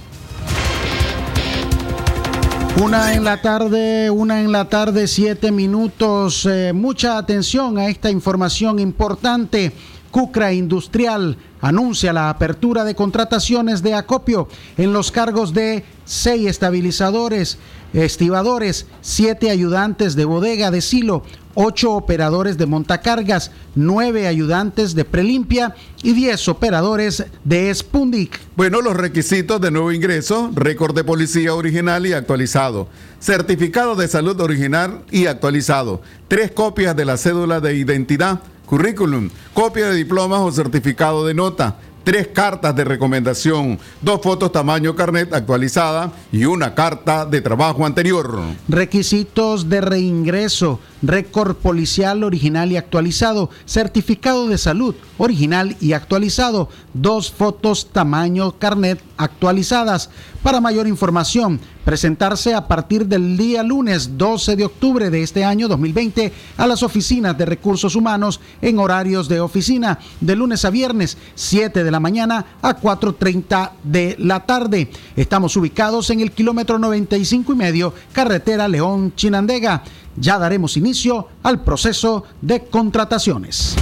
Una 2.81 3.13
en 3.13 3.23
la 3.23 3.41
tarde, 3.41 4.09
una 4.09 4.41
en 4.41 4.51
la 4.51 4.67
tarde, 4.67 5.07
siete 5.07 5.49
minutos. 5.51 6.45
Eh, 6.45 6.73
mucha 6.73 7.17
atención 7.17 7.77
a 7.77 7.87
esta 7.87 8.11
información 8.11 8.79
importante. 8.79 9.71
Cucra 10.15 10.53
Industrial 10.53 11.35
anuncia 11.59 12.13
la 12.13 12.29
apertura 12.29 12.85
de 12.85 12.95
contrataciones 12.95 13.83
de 13.83 13.95
acopio 13.95 14.47
en 14.77 14.93
los 14.93 15.11
cargos 15.11 15.53
de 15.53 15.83
seis 16.05 16.47
estabilizadores, 16.47 17.57
estibadores, 17.91 18.85
siete 19.01 19.49
ayudantes 19.49 20.15
de 20.15 20.23
bodega 20.23 20.71
de 20.71 20.79
silo, 20.79 21.23
ocho 21.53 21.91
operadores 21.91 22.57
de 22.57 22.65
montacargas, 22.65 23.51
nueve 23.75 24.25
ayudantes 24.25 24.95
de 24.95 25.03
prelimpia 25.03 25.75
y 26.01 26.13
diez 26.13 26.47
operadores 26.47 27.25
de 27.43 27.75
Spundic. 27.75 28.39
Bueno, 28.55 28.79
los 28.79 28.95
requisitos 28.95 29.59
de 29.59 29.69
nuevo 29.69 29.91
ingreso, 29.91 30.49
récord 30.55 30.95
de 30.95 31.03
policía 31.03 31.53
original 31.53 32.05
y 32.05 32.13
actualizado, 32.13 32.87
certificado 33.19 33.97
de 33.97 34.07
salud 34.07 34.39
original 34.39 35.01
y 35.11 35.25
actualizado, 35.25 36.01
tres 36.29 36.51
copias 36.51 36.95
de 36.95 37.03
la 37.03 37.17
cédula 37.17 37.59
de 37.59 37.75
identidad, 37.75 38.39
currículum, 38.65 39.29
copia 39.53 39.89
de 39.89 39.95
diplomas 39.95 40.41
o 40.41 40.51
certificado 40.51 41.25
de 41.25 41.33
nota, 41.33 41.77
tres 42.05 42.27
cartas 42.27 42.75
de 42.75 42.85
recomendación, 42.85 43.79
dos 43.99 44.21
fotos 44.21 44.51
tamaño 44.51 44.95
carnet 44.95 45.33
actualizada 45.33 46.11
y 46.31 46.45
una 46.45 46.75
carta 46.75 47.25
de 47.25 47.41
trabajo 47.41 47.85
anterior. 47.85 48.39
Requisitos 48.69 49.67
de 49.67 49.81
reingreso, 49.81 50.79
récord 51.01 51.55
policial 51.55 52.23
original 52.23 52.71
y 52.71 52.77
actualizado, 52.77 53.49
certificado 53.65 54.47
de 54.47 54.59
salud 54.59 54.95
original 55.17 55.75
y 55.81 55.93
actualizado, 55.93 56.69
dos 56.93 57.31
fotos 57.31 57.89
tamaño 57.91 58.53
carnet 58.59 59.01
actualizadas. 59.17 60.11
Para 60.45 60.61
mayor 60.61 60.85
información, 60.85 61.59
presentarse 61.83 62.53
a 62.53 62.67
partir 62.67 63.07
del 63.07 63.35
día 63.35 63.63
lunes 63.63 64.15
12 64.15 64.55
de 64.55 64.65
octubre 64.65 65.09
de 65.09 65.23
este 65.23 65.43
año 65.43 65.67
2020 65.67 66.31
a 66.57 66.67
las 66.67 66.83
oficinas 66.83 67.35
de 67.35 67.47
recursos 67.47 67.95
humanos 67.95 68.39
en 68.61 68.77
horarios 68.77 69.27
de 69.27 69.39
oficina 69.39 69.97
de 70.21 70.35
lunes 70.35 70.63
a 70.63 70.69
viernes 70.69 71.17
7 71.33 71.83
de 71.83 71.89
la 71.89 71.99
mañana 71.99 72.45
a 72.61 72.79
4.30 72.79 73.71
de 73.81 74.17
la 74.19 74.45
tarde. 74.45 74.91
Estamos 75.15 75.57
ubicados 75.57 76.11
en 76.11 76.19
el 76.19 76.31
kilómetro 76.31 76.77
95 76.77 77.53
y 77.53 77.55
medio, 77.55 77.95
carretera 78.13 78.67
León 78.67 79.13
Chinandega. 79.15 79.81
Ya 80.15 80.37
daremos 80.37 80.77
inicio 80.77 81.27
al 81.41 81.63
proceso 81.63 82.23
de 82.43 82.65
contrataciones. 82.65 83.75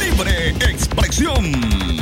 Libre 0.00 0.54
expresión. 0.70 1.52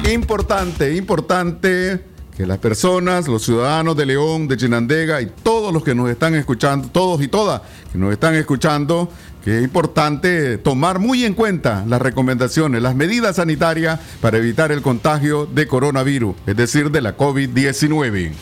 Importante, 0.09 0.95
importante 0.95 2.15
que 2.37 2.47
las 2.47 2.59
personas, 2.59 3.26
los 3.28 3.43
ciudadanos 3.43 3.97
de 3.97 4.05
León, 4.05 4.47
de 4.47 4.57
Chinandega 4.57 5.22
y 5.22 5.26
todos 5.43 5.72
los 5.72 5.82
que 5.82 5.95
nos 5.95 6.11
están 6.11 6.34
escuchando, 6.34 6.89
todos 6.89 7.22
y 7.22 7.28
todas 7.28 7.62
que 7.91 7.97
nos 7.97 8.12
están 8.12 8.34
escuchando, 8.34 9.09
que 9.43 9.59
es 9.59 9.64
importante 9.64 10.59
tomar 10.59 10.99
muy 10.99 11.24
en 11.24 11.32
cuenta 11.32 11.84
las 11.87 12.03
recomendaciones, 12.03 12.82
las 12.82 12.95
medidas 12.95 13.37
sanitarias 13.37 14.01
para 14.20 14.37
evitar 14.37 14.70
el 14.70 14.82
contagio 14.82 15.47
de 15.47 15.66
coronavirus, 15.66 16.37
es 16.47 16.57
decir, 16.57 16.91
de 16.91 17.01
la 17.01 17.16
COVID-19. 17.16 18.32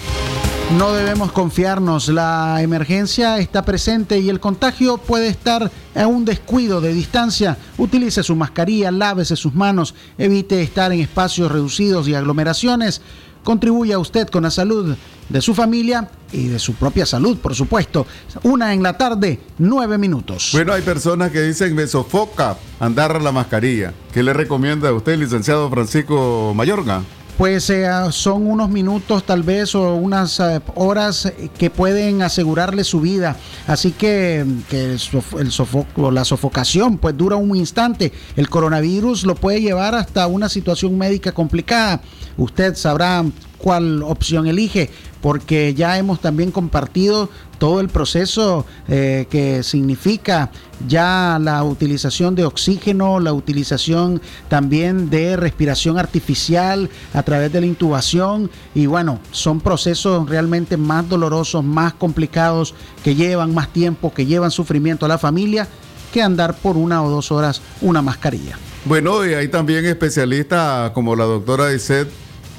No 0.78 0.92
debemos 0.92 1.30
confiarnos, 1.30 2.08
la 2.08 2.60
emergencia 2.62 3.38
está 3.38 3.64
presente 3.64 4.18
y 4.18 4.28
el 4.28 4.40
contagio 4.40 4.96
puede 4.96 5.28
estar 5.28 5.70
a 5.94 6.06
un 6.08 6.24
descuido 6.24 6.80
de 6.80 6.92
distancia. 6.92 7.58
Utilice 7.78 8.24
su 8.24 8.34
mascarilla, 8.34 8.90
lávese 8.90 9.36
sus 9.36 9.54
manos, 9.54 9.94
evite 10.18 10.62
estar 10.62 10.90
en 10.90 11.00
espacios 11.00 11.52
reducidos 11.52 12.08
y 12.08 12.14
aglomeraciones. 12.14 13.02
Contribuya 13.44 13.98
usted 13.98 14.28
con 14.28 14.42
la 14.42 14.50
salud 14.50 14.96
de 15.28 15.40
su 15.40 15.54
familia 15.54 16.08
y 16.32 16.48
de 16.48 16.58
su 16.58 16.74
propia 16.74 17.06
salud, 17.06 17.38
por 17.38 17.54
supuesto. 17.54 18.06
Una 18.42 18.72
en 18.72 18.82
la 18.82 18.96
tarde, 18.96 19.38
nueve 19.58 19.98
minutos. 19.98 20.50
Bueno, 20.52 20.72
hay 20.72 20.82
personas 20.82 21.30
que 21.30 21.42
dicen 21.42 21.74
me 21.74 21.86
sofoca 21.86 22.56
andar 22.80 23.22
la 23.22 23.30
mascarilla. 23.30 23.92
¿Qué 24.12 24.22
le 24.22 24.32
recomienda 24.32 24.88
a 24.88 24.92
usted, 24.92 25.18
licenciado 25.18 25.70
Francisco 25.70 26.52
Mayorga? 26.56 27.02
Pues 27.36 27.68
eh, 27.70 27.88
son 28.10 28.46
unos 28.46 28.70
minutos 28.70 29.24
tal 29.24 29.42
vez 29.42 29.74
o 29.74 29.94
unas 29.94 30.38
eh, 30.40 30.60
horas 30.76 31.32
que 31.58 31.70
pueden 31.70 32.22
asegurarle 32.22 32.84
su 32.84 33.00
vida. 33.00 33.36
Así 33.66 33.92
que, 33.92 34.44
que 34.70 34.94
el, 34.94 36.14
la 36.14 36.24
sofocación 36.24 36.98
pues 36.98 37.16
dura 37.16 37.36
un 37.36 37.56
instante. 37.56 38.12
El 38.36 38.48
coronavirus 38.48 39.24
lo 39.24 39.34
puede 39.34 39.60
llevar 39.60 39.94
hasta 39.94 40.26
una 40.26 40.48
situación 40.48 40.96
médica 40.96 41.32
complicada. 41.32 42.00
Usted 42.36 42.76
sabrá 42.76 43.24
cuál 43.58 44.02
opción 44.02 44.46
elige, 44.46 44.90
porque 45.24 45.72
ya 45.72 45.96
hemos 45.96 46.20
también 46.20 46.50
compartido 46.50 47.30
todo 47.56 47.80
el 47.80 47.88
proceso 47.88 48.66
eh, 48.88 49.26
que 49.30 49.62
significa 49.62 50.50
ya 50.86 51.38
la 51.40 51.64
utilización 51.64 52.34
de 52.34 52.44
oxígeno, 52.44 53.20
la 53.20 53.32
utilización 53.32 54.20
también 54.50 55.08
de 55.08 55.38
respiración 55.38 55.98
artificial 55.98 56.90
a 57.14 57.22
través 57.22 57.50
de 57.50 57.62
la 57.62 57.66
intubación 57.66 58.50
y 58.74 58.84
bueno, 58.84 59.18
son 59.30 59.62
procesos 59.62 60.28
realmente 60.28 60.76
más 60.76 61.08
dolorosos, 61.08 61.64
más 61.64 61.94
complicados, 61.94 62.74
que 63.02 63.14
llevan 63.14 63.54
más 63.54 63.72
tiempo, 63.72 64.12
que 64.12 64.26
llevan 64.26 64.50
sufrimiento 64.50 65.06
a 65.06 65.08
la 65.08 65.16
familia 65.16 65.66
que 66.12 66.20
andar 66.20 66.54
por 66.54 66.76
una 66.76 67.02
o 67.02 67.08
dos 67.08 67.32
horas 67.32 67.62
una 67.80 68.02
mascarilla. 68.02 68.58
Bueno, 68.84 69.24
y 69.24 69.32
hay 69.32 69.48
también 69.48 69.86
especialistas 69.86 70.90
como 70.90 71.16
la 71.16 71.24
doctora 71.24 71.72
Iset 71.72 72.10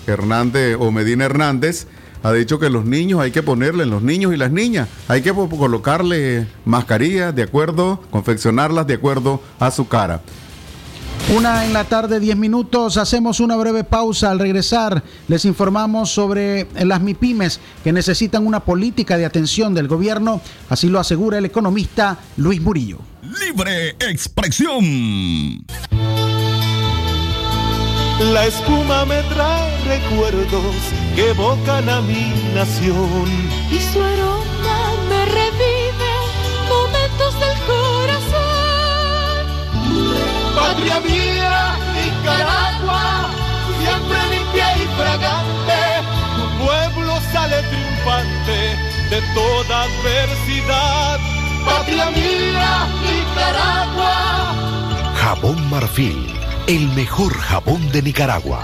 Hernández 0.07 0.77
o 0.79 0.91
Medina 0.91 1.25
Hernández 1.25 1.85
ha 2.25 2.33
dicho 2.33 2.57
que 2.57 2.71
los 2.71 2.85
niños 2.85 3.19
hay 3.19 3.29
que 3.29 3.43
ponerle, 3.43 3.85
los 3.85 4.01
niños 4.01 4.33
y 4.33 4.37
las 4.37 4.49
niñas, 4.49 4.89
hay 5.07 5.21
que 5.21 5.31
colocarle 5.31 6.47
mascarillas 6.65 7.35
de 7.35 7.43
acuerdo, 7.43 8.01
confeccionarlas 8.09 8.87
de 8.87 8.95
acuerdo 8.95 9.43
a 9.59 9.69
su 9.69 9.87
cara. 9.87 10.21
Una 11.37 11.65
en 11.65 11.73
la 11.73 11.83
tarde, 11.83 12.19
10 12.19 12.35
minutos. 12.37 12.97
Hacemos 12.97 13.39
una 13.39 13.55
breve 13.55 13.83
pausa. 13.83 14.31
Al 14.31 14.39
regresar, 14.39 15.03
les 15.27 15.45
informamos 15.45 16.09
sobre 16.09 16.67
las 16.83 16.99
MIPIMES 16.99 17.59
que 17.83 17.93
necesitan 17.93 18.47
una 18.47 18.59
política 18.59 19.17
de 19.17 19.25
atención 19.25 19.75
del 19.75 19.87
gobierno. 19.87 20.41
Así 20.69 20.89
lo 20.89 20.99
asegura 20.99 21.37
el 21.37 21.45
economista 21.45 22.17
Luis 22.37 22.59
Murillo. 22.59 22.99
Libre 23.21 23.89
expresión. 23.99 25.63
La 28.33 28.47
espuma 28.47 29.05
me 29.05 29.21
trae 29.23 29.99
recuerdos 29.99 31.04
que 31.15 31.29
evocan 31.29 31.89
a 31.89 32.01
mi 32.01 32.25
nación. 32.53 33.27
Y 33.71 33.79
su 33.79 34.01
aroma 34.01 34.77
me 35.09 35.25
revive 35.25 36.13
momentos 36.69 37.33
del 37.39 37.57
corazón. 37.71 39.43
Patria 40.55 40.99
mía, 40.99 41.77
Nicaragua, 41.95 43.29
siempre 43.81 44.17
limpia 44.33 44.67
y 44.77 44.85
fragante. 44.99 45.81
Tu 46.35 46.43
pueblo 46.65 47.11
sale 47.31 47.57
triunfante 47.71 48.59
de 49.09 49.19
toda 49.33 49.83
adversidad. 49.83 51.19
Patria 51.65 52.11
mía, 52.11 52.87
Nicaragua. 53.07 54.15
Jabón 55.15 55.69
Marfil 55.69 56.35
el 56.67 56.87
mejor 56.95 57.31
jabón 57.33 57.91
de 57.91 58.01
Nicaragua. 58.01 58.63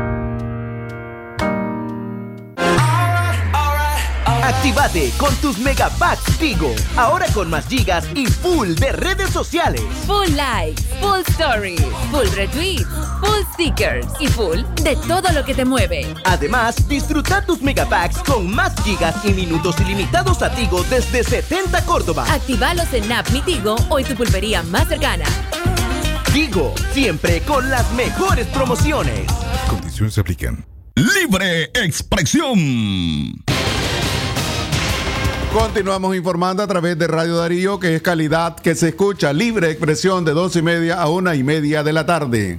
Activate 4.51 5.11
con 5.17 5.33
tus 5.37 5.57
megapacks 5.59 6.37
Tigo. 6.37 6.75
Ahora 6.97 7.25
con 7.33 7.49
más 7.49 7.67
gigas 7.67 8.05
y 8.13 8.25
full 8.25 8.73
de 8.75 8.91
redes 8.91 9.29
sociales. 9.29 9.81
Full 10.05 10.35
likes, 10.35 10.83
full 10.99 11.21
stories, 11.29 11.81
full 12.11 12.27
retweets, 12.35 12.85
full 13.21 13.43
stickers 13.53 14.05
y 14.19 14.27
full 14.27 14.59
de 14.83 14.97
todo 15.07 15.31
lo 15.31 15.45
que 15.45 15.55
te 15.55 15.63
mueve. 15.63 16.05
Además, 16.25 16.85
disfruta 16.89 17.45
tus 17.45 17.61
megapacks 17.61 18.17
con 18.23 18.53
más 18.53 18.73
gigas 18.83 19.15
y 19.23 19.31
minutos 19.31 19.79
ilimitados 19.79 20.41
a 20.41 20.53
Tigo 20.53 20.83
desde 20.89 21.23
70 21.23 21.85
Córdoba. 21.85 22.25
Actívalos 22.29 22.93
en 22.93 23.09
App 23.09 23.29
Mi 23.29 23.39
Tigo 23.41 23.77
o 23.87 23.99
en 23.99 24.05
tu 24.05 24.15
pulpería 24.15 24.63
más 24.63 24.89
cercana. 24.89 25.25
Tigo, 26.33 26.75
siempre 26.91 27.39
con 27.43 27.69
las 27.69 27.89
mejores 27.93 28.47
promociones. 28.47 29.31
Condiciones 29.69 30.13
se 30.13 30.19
aplican. 30.19 30.65
Libre 30.95 31.71
expresión. 31.73 33.45
Continuamos 35.53 36.15
informando 36.15 36.63
a 36.63 36.67
través 36.67 36.97
de 36.97 37.07
Radio 37.07 37.35
Darío, 37.35 37.77
que 37.77 37.93
es 37.93 38.01
calidad 38.01 38.55
que 38.55 38.73
se 38.73 38.87
escucha. 38.87 39.33
Libre 39.33 39.69
expresión 39.69 40.23
de 40.23 40.31
dos 40.31 40.55
y 40.55 40.61
media 40.61 41.01
a 41.01 41.09
una 41.09 41.35
y 41.35 41.43
media 41.43 41.83
de 41.83 41.91
la 41.91 42.05
tarde. 42.05 42.57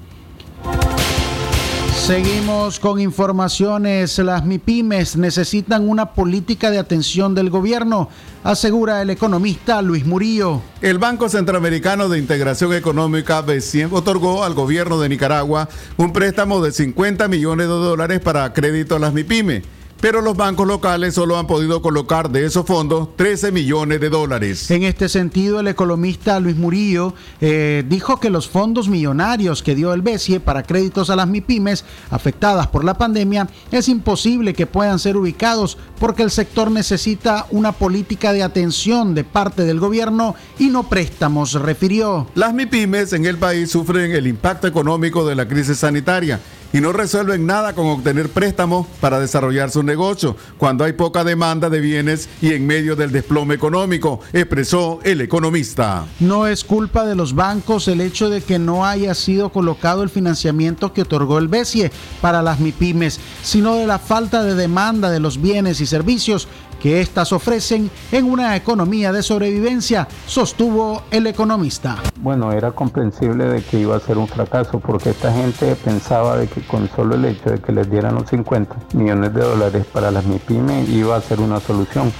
Seguimos 1.97 2.79
con 2.79 3.01
informaciones. 3.01 4.19
Las 4.19 4.45
MIPIMES 4.45 5.17
necesitan 5.17 5.89
una 5.89 6.13
política 6.13 6.71
de 6.71 6.79
atención 6.79 7.35
del 7.35 7.49
gobierno, 7.49 8.11
asegura 8.45 9.01
el 9.01 9.09
economista 9.09 9.81
Luis 9.81 10.05
Murillo. 10.05 10.61
El 10.83 10.99
Banco 10.99 11.31
Centroamericano 11.31 12.11
de 12.11 12.19
Integración 12.19 12.75
Económica 12.75 13.41
BCIEM 13.41 13.95
otorgó 13.95 14.45
al 14.45 14.53
gobierno 14.53 15.01
de 15.01 15.09
Nicaragua 15.09 15.67
un 15.97 16.13
préstamo 16.13 16.61
de 16.61 16.73
50 16.73 17.27
millones 17.29 17.69
de 17.69 17.73
dólares 17.73 18.21
para 18.21 18.53
crédito 18.53 18.97
a 18.97 18.99
las 18.99 19.15
MIPIMES 19.15 19.63
pero 20.03 20.21
los 20.21 20.37
bancos 20.37 20.67
locales 20.67 21.15
solo 21.15 21.39
han 21.39 21.47
podido 21.47 21.81
colocar 21.81 22.29
de 22.29 22.45
esos 22.45 22.67
fondos 22.67 23.15
13 23.15 23.53
millones 23.53 24.01
de 24.01 24.11
dólares. 24.11 24.69
En 24.73 24.83
este 24.83 25.09
sentido, 25.09 25.61
el 25.61 25.69
economista 25.69 26.41
Luis 26.41 26.57
Murillo 26.57 27.15
eh, 27.41 27.85
dijo 27.89 28.19
que 28.19 28.29
los 28.29 28.49
fondos 28.49 28.89
millonarios 28.89 29.63
que 29.63 29.77
dio 29.77 29.95
el 29.95 30.03
BESIE 30.03 30.41
para 30.41 30.65
créditos 30.65 31.09
a 31.09 31.15
las 31.15 31.29
MIPIMES 31.29 31.85
afectadas 32.11 32.67
por 32.67 32.83
la 32.83 32.95
pandemia 32.95 33.49
es 33.71 33.89
imposible 33.89 34.55
que 34.55 34.67
puedan 34.67 34.99
ser 34.99 35.17
ubicados 35.17 35.79
porque 36.01 36.25
el 36.25 36.33
sector 36.33 36.73
necesita 36.73 37.47
una 37.51 37.71
política 37.71 38.33
de 38.33 38.43
atención 38.43 39.15
de 39.15 39.23
parte 39.23 39.63
del 39.63 39.79
gobierno 39.79 40.35
y 40.59 40.67
no 40.71 40.89
préstamos, 40.89 41.53
refirió. 41.53 42.27
Las 42.35 42.53
MIPIMES 42.55 43.13
en 43.13 43.25
el 43.25 43.39
país 43.39 43.71
sufren 43.71 44.11
el 44.11 44.27
impacto 44.27 44.67
económico 44.67 45.25
de 45.25 45.37
la 45.37 45.47
crisis 45.47 45.79
sanitaria 45.79 46.41
y 46.73 46.81
no 46.81 46.93
resuelven 46.93 47.47
nada 47.47 47.75
con 47.75 47.87
obtener 47.87 48.29
préstamos 48.29 48.87
para 49.01 49.21
desarrollar 49.21 49.71
su 49.71 49.83
negocio 49.83 50.37
cuando 50.59 50.85
hay 50.85 50.93
poca 50.93 51.25
demanda 51.25 51.71
de 51.71 51.81
bienes 51.81 52.29
y 52.41 52.53
en 52.53 52.67
medio 52.67 52.97
del 52.97 53.13
desplome 53.13 53.55
económico, 53.55 54.21
expresó 54.33 55.01
el 55.05 55.21
economista. 55.21 56.07
No 56.21 56.47
es 56.47 56.65
culpa 56.65 57.05
de 57.05 57.15
los 57.15 57.35
bancos 57.35 57.89
el 57.89 58.01
hecho 58.01 58.31
de 58.31 58.41
que 58.41 58.59
no 58.59 58.87
haya 58.87 59.15
sido 59.15 59.51
colocado 59.51 60.03
el 60.03 60.11
financiamiento 60.11 60.93
que 60.93 61.03
otorgó 61.03 61.39
el 61.39 61.49
BESIE 61.49 61.91
para 62.21 62.43
las 62.43 62.61
MIPIMES, 62.61 63.21
sino 63.43 63.77
de 63.77 63.87
la 63.87 63.99
falta 63.99 64.43
de 64.43 64.55
demanda 64.55 65.11
de 65.11 65.21
los 65.21 65.41
bienes 65.41 65.81
y 65.81 65.87
servicios 65.87 66.49
que 66.83 67.01
éstas 67.01 67.33
ofrecen 67.33 67.91
en 68.11 68.25
una 68.25 68.57
economía 68.57 69.13
de 69.13 69.23
sobrevivencia, 69.23 70.09
sostuvo 70.27 71.03
el 71.13 71.29
economista. 71.29 71.97
Bueno, 72.21 72.53
era 72.53 72.73
comprensible 72.73 73.45
de 73.45 73.63
que 73.63 73.79
iba 73.79 73.97
a 73.97 74.01
ser 74.01 74.19
un 74.19 74.27
fracaso 74.27 74.81
porque 74.81 75.11
esta 75.11 75.33
gente 75.33 75.77
pensaba 75.77 76.37
de 76.37 76.49
que 76.49 76.61
con 76.67 76.91
solo 76.91 77.15
el 77.15 77.25
hecho 77.25 77.51
de 77.51 77.61
que 77.61 77.71
les 77.71 77.89
dieran 77.89 78.17
los 78.17 78.29
50 78.29 78.75
millones 78.95 79.33
de 79.33 79.43
dólares 79.43 79.87
para 79.93 80.11
las 80.11 80.25
MIPYME 80.27 80.87
iba 80.89 81.15
a 81.15 81.21
ser 81.21 81.41
una 81.41 81.61
solución. 81.61 82.13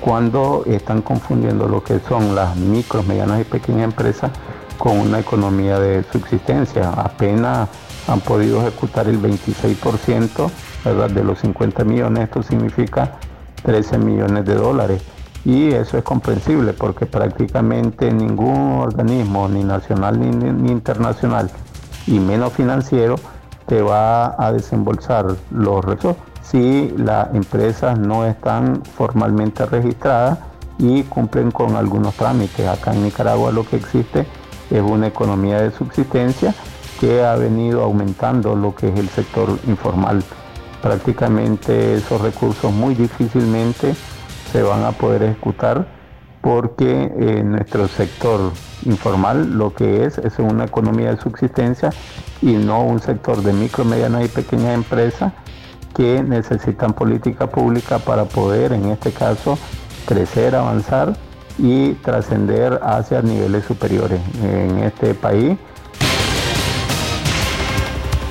Cuando 0.00 0.64
están 0.66 1.02
confundiendo 1.02 1.68
lo 1.68 1.84
que 1.84 2.00
son 2.08 2.34
las 2.34 2.56
micros, 2.56 3.06
medianas 3.06 3.42
y 3.42 3.44
pequeñas 3.44 3.84
empresas 3.84 4.32
con 4.80 4.98
una 4.98 5.20
economía 5.20 5.78
de 5.78 6.02
subsistencia. 6.10 6.88
Apenas 6.90 7.68
han 8.08 8.20
podido 8.20 8.62
ejecutar 8.62 9.06
el 9.08 9.20
26% 9.20 10.50
¿verdad? 10.84 11.10
de 11.10 11.22
los 11.22 11.38
50 11.40 11.84
millones. 11.84 12.24
Esto 12.24 12.42
significa 12.42 13.18
13 13.62 13.98
millones 13.98 14.44
de 14.44 14.54
dólares. 14.54 15.02
Y 15.44 15.68
eso 15.68 15.96
es 15.96 16.04
comprensible 16.04 16.72
porque 16.72 17.06
prácticamente 17.06 18.12
ningún 18.12 18.78
organismo, 18.80 19.48
ni 19.48 19.64
nacional 19.64 20.20
ni, 20.20 20.70
internacional, 20.70 21.50
y 22.06 22.18
menos 22.18 22.52
financiero, 22.52 23.16
te 23.66 23.80
va 23.80 24.34
a 24.38 24.52
desembolsar 24.52 25.26
los 25.50 25.84
recursos 25.84 26.16
si 26.42 26.92
las 26.96 27.32
empresas 27.34 27.98
no 27.98 28.26
están 28.26 28.82
formalmente 28.82 29.64
registradas 29.66 30.38
y 30.78 31.04
cumplen 31.04 31.52
con 31.52 31.76
algunos 31.76 32.14
trámites. 32.14 32.66
Acá 32.66 32.92
en 32.92 33.04
Nicaragua 33.04 33.52
lo 33.52 33.64
que 33.64 33.76
existe 33.76 34.26
es 34.70 34.82
una 34.82 35.06
economía 35.06 35.60
de 35.60 35.70
subsistencia 35.70 36.54
que 36.98 37.22
ha 37.22 37.36
venido 37.36 37.82
aumentando 37.82 38.56
lo 38.56 38.74
que 38.74 38.88
es 38.88 38.98
el 38.98 39.08
sector 39.08 39.58
informal 39.66 40.24
prácticamente 40.82 41.94
esos 41.94 42.20
recursos 42.20 42.72
muy 42.72 42.94
difícilmente 42.94 43.94
se 44.52 44.62
van 44.62 44.84
a 44.84 44.92
poder 44.92 45.22
ejecutar 45.22 45.86
porque 46.40 47.12
eh, 47.18 47.42
nuestro 47.44 47.86
sector 47.86 48.52
informal 48.84 49.58
lo 49.58 49.74
que 49.74 50.04
es 50.04 50.18
es 50.18 50.38
una 50.38 50.64
economía 50.64 51.14
de 51.14 51.20
subsistencia 51.20 51.90
y 52.40 52.52
no 52.52 52.82
un 52.82 53.00
sector 53.00 53.42
de 53.42 53.52
micro, 53.52 53.84
medianas 53.84 54.24
y 54.24 54.28
pequeñas 54.28 54.74
empresas 54.74 55.32
que 55.94 56.22
necesitan 56.22 56.94
política 56.94 57.48
pública 57.48 57.98
para 57.98 58.24
poder 58.24 58.72
en 58.72 58.86
este 58.86 59.12
caso 59.12 59.58
crecer, 60.06 60.54
avanzar 60.54 61.14
y 61.58 61.92
trascender 61.94 62.80
hacia 62.82 63.20
niveles 63.20 63.64
superiores. 63.66 64.20
En 64.42 64.78
este 64.78 65.14
país 65.14 65.58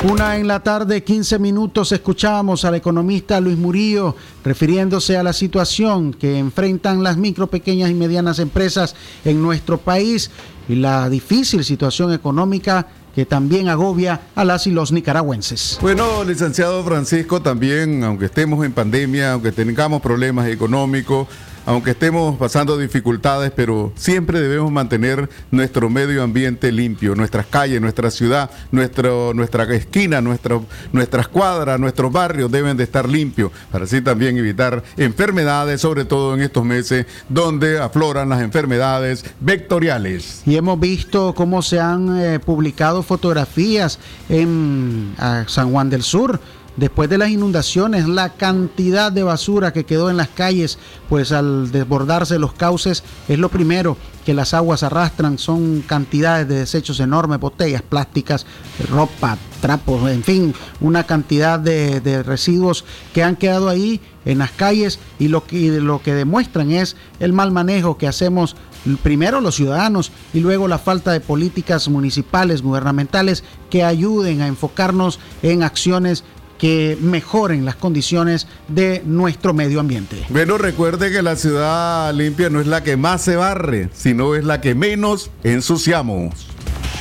una 0.03 0.37
en 0.37 0.47
la 0.47 0.61
tarde, 0.61 1.03
15 1.03 1.39
minutos, 1.39 1.91
escuchábamos 1.91 2.63
al 2.63 2.75
economista 2.75 3.39
Luis 3.41 3.57
Murillo 3.57 4.15
refiriéndose 4.43 5.17
a 5.17 5.23
la 5.23 5.33
situación 5.33 6.13
que 6.13 6.37
enfrentan 6.37 7.03
las 7.03 7.17
micro, 7.17 7.47
pequeñas 7.47 7.89
y 7.89 7.93
medianas 7.93 8.39
empresas 8.39 8.95
en 9.25 9.41
nuestro 9.41 9.77
país 9.77 10.31
y 10.69 10.75
la 10.75 11.09
difícil 11.09 11.65
situación 11.65 12.13
económica 12.13 12.87
que 13.13 13.25
también 13.25 13.67
agobia 13.67 14.21
a 14.35 14.45
las 14.45 14.67
y 14.67 14.71
los 14.71 14.91
nicaragüenses. 14.91 15.77
Bueno, 15.81 16.23
licenciado 16.23 16.81
Francisco, 16.85 17.41
también, 17.41 18.03
aunque 18.03 18.25
estemos 18.25 18.65
en 18.65 18.71
pandemia, 18.71 19.33
aunque 19.33 19.51
tengamos 19.51 20.01
problemas 20.01 20.47
económicos, 20.47 21.27
aunque 21.65 21.91
estemos 21.91 22.37
pasando 22.37 22.77
dificultades, 22.77 23.51
pero 23.55 23.91
siempre 23.95 24.39
debemos 24.39 24.71
mantener 24.71 25.29
nuestro 25.51 25.89
medio 25.89 26.23
ambiente 26.23 26.71
limpio, 26.71 27.15
nuestras 27.15 27.45
calles, 27.45 27.81
nuestra 27.81 28.11
ciudad, 28.11 28.49
nuestro, 28.71 29.33
nuestra 29.33 29.63
esquina, 29.73 30.21
nuestro, 30.21 30.65
nuestras 30.91 31.27
cuadras, 31.27 31.79
nuestros 31.79 32.11
barrios 32.11 32.51
deben 32.51 32.77
de 32.77 32.83
estar 32.83 33.07
limpios, 33.07 33.51
para 33.71 33.85
así 33.85 34.01
también 34.01 34.37
evitar 34.37 34.83
enfermedades, 34.97 35.81
sobre 35.81 36.05
todo 36.05 36.33
en 36.33 36.41
estos 36.41 36.65
meses 36.65 37.05
donde 37.27 37.79
afloran 37.79 38.29
las 38.29 38.41
enfermedades 38.41 39.25
vectoriales. 39.39 40.41
Y 40.45 40.55
hemos 40.55 40.79
visto 40.79 41.33
cómo 41.35 41.61
se 41.61 41.79
han 41.79 42.19
eh, 42.19 42.39
publicado 42.39 43.03
fotografías 43.03 43.99
en 44.29 45.15
San 45.47 45.71
Juan 45.71 45.89
del 45.89 46.03
Sur 46.03 46.39
Después 46.79 47.09
de 47.09 47.17
las 47.17 47.29
inundaciones, 47.29 48.07
la 48.07 48.29
cantidad 48.29 49.11
de 49.11 49.23
basura 49.23 49.73
que 49.73 49.83
quedó 49.83 50.09
en 50.09 50.15
las 50.15 50.29
calles, 50.29 50.79
pues 51.09 51.33
al 51.33 51.73
desbordarse 51.73 52.39
los 52.39 52.53
cauces, 52.53 53.03
es 53.27 53.37
lo 53.37 53.49
primero 53.49 53.97
que 54.25 54.33
las 54.33 54.53
aguas 54.53 54.83
arrastran. 54.83 55.37
Son 55.37 55.81
cantidades 55.81 56.47
de 56.47 56.59
desechos 56.59 57.01
enormes, 57.01 57.41
botellas 57.41 57.81
plásticas, 57.81 58.45
ropa, 58.89 59.37
trapos, 59.59 60.09
en 60.09 60.23
fin, 60.23 60.55
una 60.79 61.03
cantidad 61.03 61.59
de, 61.59 62.23
residuos 62.23 62.85
que 63.13 63.23
han 63.23 63.35
quedado 63.35 63.67
ahí 63.67 63.99
en 64.23 64.37
las 64.37 64.51
calles 64.51 64.99
y 65.19 65.27
lo 65.27 65.45
que, 65.45 65.81
lo 65.81 66.01
que 66.01 66.13
demuestran 66.13 66.71
es 66.71 66.95
el 67.19 67.33
mal 67.33 67.51
manejo 67.51 67.97
que 67.97 68.07
hacemos 68.07 68.55
primero 69.03 69.41
los 69.41 69.55
ciudadanos 69.55 70.13
y 70.33 70.39
luego 70.39 70.69
la 70.69 70.79
falta 70.79 71.11
de 71.11 71.19
políticas 71.19 71.89
municipales, 71.89 72.61
gubernamentales 72.61 73.43
que 73.69 73.83
ayuden 73.83 74.41
a 74.41 74.47
enfocarnos 74.47 75.19
en 75.43 75.63
acciones 75.63 76.23
que 76.59 76.97
mejoren 77.01 77.65
las 77.65 77.75
condiciones 77.75 78.45
de 78.67 79.01
nuestro 79.05 79.55
medio 79.55 79.79
ambiente. 79.79 80.23
Bueno, 80.29 80.59
recuerde 80.59 81.11
que 81.11 81.23
la 81.23 81.35
ciudad 81.35 82.13
limpia 82.13 82.51
no 82.51 82.59
es 82.59 82.67
la 82.67 82.83
que 82.83 82.97
más 82.97 83.23
se 83.23 83.35
barre, 83.35 83.89
sino 83.93 84.35
es 84.35 84.43
la 84.43 84.61
que 84.61 84.75
menos 84.75 85.31
ensuciamos. 85.43 86.49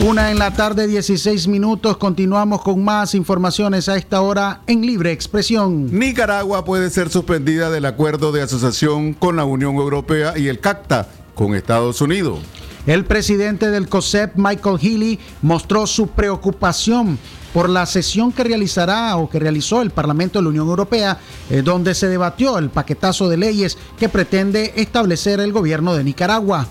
Una 0.01 0.31
en 0.31 0.39
la 0.39 0.53
tarde, 0.53 0.87
16 0.87 1.49
minutos. 1.49 1.97
Continuamos 1.97 2.63
con 2.63 2.85
más 2.85 3.17
informaciones 3.17 3.89
a 3.89 3.97
esta 3.97 4.21
hora 4.21 4.61
en 4.69 4.83
Libre 4.83 5.11
Expresión. 5.11 5.89
Nicaragua 5.91 6.65
puede 6.65 6.89
ser 6.91 7.11
suspendida 7.11 7.69
del 7.69 7.85
acuerdo 7.85 8.31
de 8.31 8.43
asociación 8.43 9.13
con 9.13 9.35
la 9.35 9.45
Unión 9.45 9.75
Europea 9.75 10.39
y 10.39 10.47
el 10.47 10.61
CACTA 10.61 11.09
con 11.35 11.57
Estados 11.57 12.01
Unidos. 12.01 12.39
El 12.87 13.05
presidente 13.05 13.73
del 13.73 13.89
COSEP, 13.89 14.37
Michael 14.37 14.79
Healy, 14.79 15.19
mostró 15.43 15.87
su 15.89 16.07
preocupación 16.07 17.19
por 17.53 17.69
la 17.69 17.87
sesión 17.87 18.33
que 18.33 18.45
realizará 18.45 19.17
o 19.17 19.29
que 19.29 19.39
realizó 19.39 19.83
el 19.83 19.91
Parlamento 19.91 20.39
de 20.39 20.45
la 20.45 20.49
Unión 20.51 20.69
Europea, 20.69 21.19
eh, 21.51 21.63
donde 21.63 21.95
se 21.95 22.09
debatió 22.09 22.59
el 22.59 22.71
paquetazo 22.71 23.29
de 23.29 23.37
leyes 23.37 23.79
que 23.99 24.09
pretende 24.09 24.73
establecer 24.77 25.41
el 25.41 25.53
gobierno 25.53 25.95
de 25.95 26.05
Nicaragua. 26.05 26.67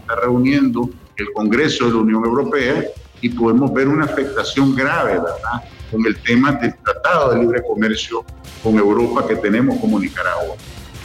Está 0.00 0.16
reuniendo 0.16 0.90
el 1.16 1.32
Congreso 1.32 1.86
de 1.86 1.92
la 1.92 1.98
Unión 1.98 2.24
Europea 2.24 2.84
y 3.20 3.28
podemos 3.28 3.72
ver 3.72 3.88
una 3.88 4.04
afectación 4.04 4.74
grave, 4.74 5.12
¿verdad? 5.12 5.62
Con 5.90 6.06
el 6.06 6.20
tema 6.22 6.52
del 6.52 6.74
Tratado 6.82 7.32
de 7.32 7.40
Libre 7.40 7.62
Comercio 7.62 8.24
con 8.62 8.76
Europa 8.76 9.26
que 9.26 9.36
tenemos 9.36 9.78
como 9.78 9.98
Nicaragua. 9.98 10.56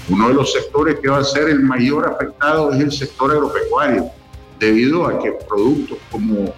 Uno 0.10 0.30
de 0.30 0.34
los 0.36 0.54
sectores 0.54 1.00
que 1.02 1.10
va 1.10 1.18
a 1.18 1.24
ser 1.24 1.50
el 1.50 1.60
mayor 1.60 2.08
afectado 2.08 2.72
es 2.72 2.80
el 2.80 2.92
sector 2.92 3.32
agropecuario, 3.32 4.10
debido 4.60 5.06
a 5.06 5.20
que 5.20 5.32
productos 5.48 5.98
como 6.10 6.54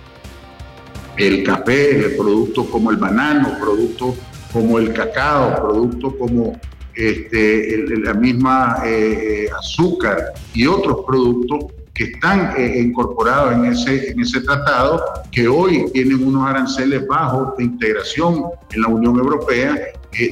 el 1.19 1.43
café, 1.43 2.15
productos 2.17 2.67
como 2.67 2.91
el 2.91 2.97
banano, 2.97 3.57
productos 3.59 4.15
como 4.53 4.79
el 4.79 4.93
cacao, 4.93 5.55
productos 5.55 6.13
como 6.17 6.59
este, 6.95 7.85
la 8.03 8.13
misma 8.13 8.81
eh, 8.85 9.45
eh, 9.45 9.49
azúcar 9.57 10.33
y 10.53 10.65
otros 10.65 11.01
productos 11.05 11.65
que 11.93 12.05
están 12.05 12.53
eh, 12.57 12.79
incorporados 12.79 13.53
en 13.53 13.65
ese, 13.65 14.11
en 14.11 14.21
ese 14.21 14.39
tratado, 14.41 15.03
que 15.31 15.47
hoy 15.47 15.85
tienen 15.91 16.25
unos 16.25 16.47
aranceles 16.47 17.05
bajos 17.05 17.57
de 17.57 17.65
integración 17.65 18.45
en 18.71 18.81
la 18.81 18.87
Unión 18.87 19.17
Europea, 19.17 19.77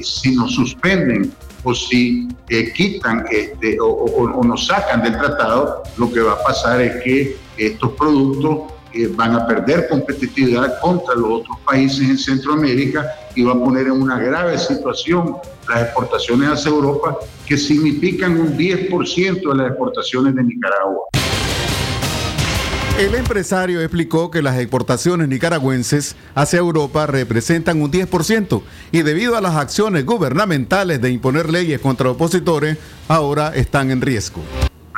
si 0.02 0.34
nos 0.34 0.54
suspenden 0.54 1.30
o 1.64 1.74
si 1.74 2.28
quitan 2.74 3.26
este, 3.30 3.78
o, 3.80 3.86
o 3.86 4.44
nos 4.44 4.66
sacan 4.66 5.02
del 5.02 5.12
tratado, 5.12 5.82
lo 5.98 6.10
que 6.10 6.20
va 6.20 6.32
a 6.32 6.42
pasar 6.42 6.80
es 6.80 7.02
que 7.04 7.36
estos 7.58 7.92
productos 7.92 8.72
van 9.14 9.34
a 9.34 9.46
perder 9.46 9.88
competitividad 9.88 10.80
contra 10.80 11.14
los 11.14 11.40
otros 11.40 11.58
países 11.66 12.08
en 12.08 12.18
Centroamérica 12.18 13.06
y 13.34 13.42
va 13.42 13.52
a 13.52 13.58
poner 13.58 13.86
en 13.86 13.92
una 13.92 14.18
grave 14.18 14.58
situación 14.58 15.36
las 15.68 15.82
exportaciones 15.82 16.48
hacia 16.48 16.70
Europa, 16.70 17.18
que 17.46 17.56
significan 17.56 18.40
un 18.40 18.56
10% 18.56 19.48
de 19.48 19.54
las 19.54 19.68
exportaciones 19.68 20.34
de 20.34 20.42
Nicaragua. 20.42 21.04
El 22.98 23.14
empresario 23.14 23.80
explicó 23.80 24.28
que 24.28 24.42
las 24.42 24.58
exportaciones 24.58 25.28
nicaragüenses 25.28 26.16
hacia 26.34 26.58
Europa 26.58 27.06
representan 27.06 27.80
un 27.80 27.92
10% 27.92 28.60
y 28.90 29.02
debido 29.02 29.36
a 29.36 29.40
las 29.40 29.54
acciones 29.54 30.04
gubernamentales 30.04 31.00
de 31.00 31.10
imponer 31.10 31.48
leyes 31.48 31.80
contra 31.80 32.10
opositores, 32.10 32.76
ahora 33.06 33.54
están 33.54 33.92
en 33.92 34.00
riesgo. 34.00 34.42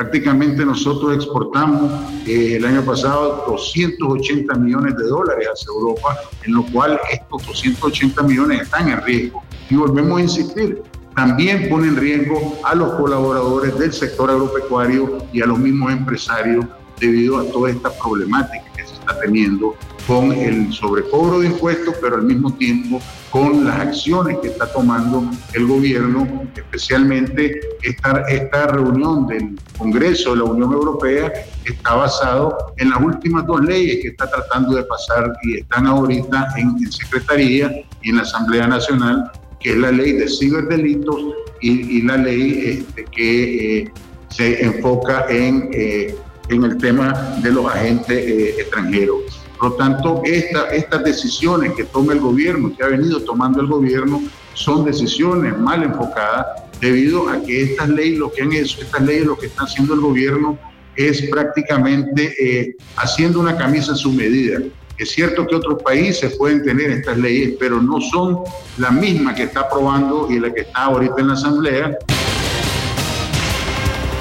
Prácticamente 0.00 0.64
nosotros 0.64 1.14
exportamos 1.14 1.92
eh, 2.26 2.56
el 2.56 2.64
año 2.64 2.82
pasado 2.82 3.44
280 3.48 4.54
millones 4.54 4.96
de 4.96 5.04
dólares 5.04 5.46
hacia 5.52 5.68
Europa, 5.68 6.16
en 6.42 6.54
lo 6.54 6.64
cual 6.72 6.98
estos 7.12 7.46
280 7.46 8.22
millones 8.22 8.62
están 8.62 8.88
en 8.88 9.02
riesgo. 9.02 9.42
Y 9.68 9.74
volvemos 9.74 10.18
a 10.18 10.22
insistir, 10.22 10.82
también 11.14 11.68
pone 11.68 11.88
en 11.88 11.96
riesgo 11.96 12.58
a 12.64 12.74
los 12.74 12.94
colaboradores 12.94 13.78
del 13.78 13.92
sector 13.92 14.30
agropecuario 14.30 15.18
y 15.34 15.42
a 15.42 15.46
los 15.46 15.58
mismos 15.58 15.92
empresarios 15.92 16.64
debido 16.98 17.38
a 17.38 17.44
toda 17.44 17.68
esta 17.68 17.90
problemática 17.98 18.64
que 18.74 18.86
se 18.86 18.94
está 18.94 19.20
teniendo 19.20 19.76
con 20.10 20.32
el 20.32 20.72
sobrecobro 20.72 21.38
de 21.38 21.46
impuestos, 21.46 21.94
pero 22.02 22.16
al 22.16 22.24
mismo 22.24 22.52
tiempo 22.54 23.00
con 23.30 23.64
las 23.64 23.78
acciones 23.78 24.38
que 24.42 24.48
está 24.48 24.66
tomando 24.72 25.22
el 25.52 25.68
gobierno, 25.68 26.50
especialmente 26.56 27.60
esta, 27.80 28.22
esta 28.28 28.66
reunión 28.66 29.28
del 29.28 29.56
Congreso 29.78 30.32
de 30.32 30.38
la 30.38 30.44
Unión 30.46 30.72
Europea 30.72 31.32
está 31.64 31.94
basado 31.94 32.74
en 32.78 32.90
las 32.90 33.00
últimas 33.00 33.46
dos 33.46 33.60
leyes 33.60 34.00
que 34.02 34.08
está 34.08 34.28
tratando 34.28 34.74
de 34.74 34.82
pasar 34.82 35.32
y 35.44 35.60
están 35.60 35.86
ahorita 35.86 36.54
en, 36.56 36.90
Secretaría 36.90 37.70
y 38.02 38.10
en 38.10 38.16
la 38.16 38.22
Asamblea 38.22 38.66
Nacional, 38.66 39.30
que 39.60 39.70
es 39.70 39.76
la 39.76 39.92
ley 39.92 40.14
de 40.14 40.28
ciberdelitos 40.28 41.20
y, 41.60 42.02
la 42.02 42.16
ley 42.16 42.80
este, 42.80 43.04
que 43.04 43.78
eh, 43.82 43.92
se 44.28 44.64
enfoca 44.64 45.26
en, 45.28 45.70
eh, 45.72 46.16
en 46.48 46.64
el 46.64 46.78
tema 46.78 47.12
de 47.44 47.52
los 47.52 47.64
agentes 47.66 48.18
eh, 48.18 48.56
extranjeros. 48.58 49.39
Por 49.60 49.72
lo 49.72 49.76
tanto, 49.76 50.22
estas 50.24 51.04
decisiones 51.04 51.74
que 51.74 51.84
toma 51.84 52.14
el 52.14 52.20
gobierno, 52.20 52.74
que 52.74 52.82
ha 52.82 52.88
venido 52.88 53.20
tomando 53.20 53.60
el 53.60 53.66
gobierno, 53.66 54.22
son 54.54 54.86
decisiones 54.86 55.56
mal 55.58 55.82
enfocadas 55.82 56.46
debido 56.80 57.28
a 57.28 57.42
que 57.42 57.64
estas 57.64 57.90
leyes, 57.90 58.18
lo 58.18 58.32
que 58.32 58.40
han 58.40 58.54
hecho, 58.54 58.80
estas 58.80 59.02
leyes, 59.02 59.26
lo 59.26 59.36
que 59.36 59.46
está 59.46 59.64
haciendo 59.64 59.92
el 59.92 60.00
gobierno 60.00 60.58
es 60.96 61.28
prácticamente 61.30 62.34
eh, 62.40 62.74
haciendo 62.96 63.38
una 63.38 63.54
camisa 63.58 63.92
a 63.92 63.96
su 63.96 64.10
medida. 64.10 64.60
Es 64.96 65.10
cierto 65.10 65.46
que 65.46 65.54
otros 65.54 65.82
países 65.82 66.34
pueden 66.38 66.62
tener 66.62 66.90
estas 66.90 67.18
leyes, 67.18 67.56
pero 67.60 67.82
no 67.82 68.00
son 68.00 68.38
la 68.78 68.90
misma 68.90 69.34
que 69.34 69.42
está 69.42 69.60
aprobando 69.60 70.26
y 70.30 70.40
la 70.40 70.54
que 70.54 70.62
está 70.62 70.84
ahorita 70.84 71.16
en 71.18 71.28
la 71.28 71.34
Asamblea. 71.34 71.98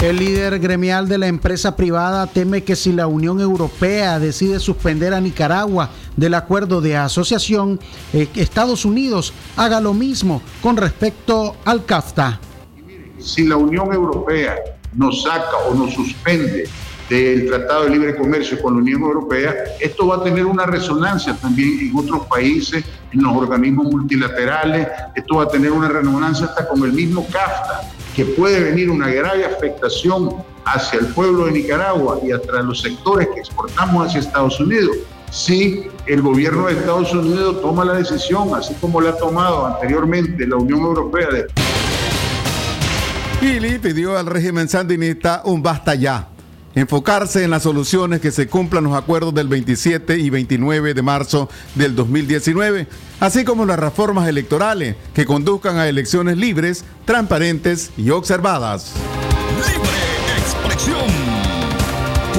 El 0.02 0.16
líder 0.16 0.60
gremial 0.60 1.10
de 1.10 1.18
la 1.18 1.28
empresa 1.28 1.76
privada 1.76 2.26
teme 2.26 2.64
que 2.64 2.78
si 2.78 2.93
la 2.93 3.08
Unión 3.08 3.41
Europea 3.41 4.18
decide 4.18 4.60
suspender 4.60 5.14
a 5.14 5.20
Nicaragua 5.20 5.89
del 6.16 6.36
acuerdo 6.36 6.80
de 6.80 6.95
asociación, 6.95 7.82
eh, 8.14 8.30
Estados 8.36 8.86
Unidos 8.86 9.34
haga 9.58 9.82
lo 9.82 9.93
mismo 9.93 10.41
con 10.62 10.78
respecto 10.78 11.58
al 11.66 11.86
CAFTA. 11.86 12.39
Si 13.18 13.45
la 13.45 13.58
Unión 13.58 13.93
Europea 13.93 14.56
nos 14.95 15.24
saca 15.24 15.58
o 15.70 15.76
nos 15.76 15.93
suspende 15.93 16.70
del 17.10 17.47
Tratado 17.47 17.84
de 17.84 17.89
Libre 17.89 18.16
Comercio 18.16 18.62
con 18.62 18.76
la 18.76 18.80
Unión 18.80 19.02
Europea, 19.02 19.54
esto 19.82 20.08
va 20.08 20.16
a 20.16 20.24
tener 20.24 20.45
una 20.45 20.66
resonancia 20.66 21.36
también 21.36 21.78
en 21.78 21.97
otros 21.97 22.26
países, 22.28 22.86
en 23.12 23.22
los 23.22 23.36
organismos 23.36 23.88
multilaterales, 23.91 24.88
esto 25.14 25.36
va 25.36 25.43
a 25.43 25.50
tener 25.50 25.74
una 25.74 25.89
resonancia 25.89 26.45
hasta 26.45 26.70
con 26.70 26.86
el 26.86 26.93
mismo 26.93 27.28
CAFTA 27.28 27.99
que 28.20 28.26
puede 28.26 28.59
venir 28.59 28.89
una 28.89 29.07
grave 29.07 29.45
afectación 29.45 30.43
hacia 30.65 30.99
el 30.99 31.05
pueblo 31.07 31.45
de 31.45 31.53
Nicaragua 31.53 32.20
y 32.22 32.34
hacia 32.34 32.61
los 32.63 32.82
sectores 32.82 33.30
que 33.34 33.39
exportamos 33.39 34.07
hacia 34.07 34.20
Estados 34.20 34.59
Unidos 34.59 34.97
si 35.32 35.86
el 36.05 36.22
gobierno 36.22 36.67
de 36.67 36.74
Estados 36.74 37.13
Unidos 37.13 37.61
toma 37.61 37.86
la 37.86 37.93
decisión, 37.93 38.53
así 38.53 38.74
como 38.82 38.99
la 38.99 39.11
ha 39.11 39.15
tomado 39.15 39.67
anteriormente 39.67 40.45
la 40.45 40.57
Unión 40.57 40.82
Europea 40.82 41.30
de... 41.30 41.47
Gili 43.39 43.80
pidió 43.80 44.17
al 44.17 44.26
régimen 44.26 44.67
sandinista 44.67 45.41
un 45.45 45.63
basta 45.63 45.95
ya 45.95 46.28
enfocarse 46.80 47.43
en 47.43 47.51
las 47.51 47.63
soluciones 47.63 48.21
que 48.21 48.32
se 48.32 48.47
cumplan 48.47 48.84
los 48.84 48.95
acuerdos 48.95 49.34
del 49.34 49.47
27 49.47 50.17
y 50.17 50.30
29 50.30 50.93
de 50.93 51.01
marzo 51.01 51.49
del 51.75 51.95
2019, 51.95 52.88
así 53.19 53.43
como 53.43 53.65
las 53.65 53.80
reformas 53.80 54.27
electorales 54.27 54.95
que 55.13 55.25
conduzcan 55.25 55.77
a 55.77 55.88
elecciones 55.88 56.38
libres, 56.38 56.86
transparentes 57.05 57.91
y 57.97 58.09
observadas. 58.11 58.93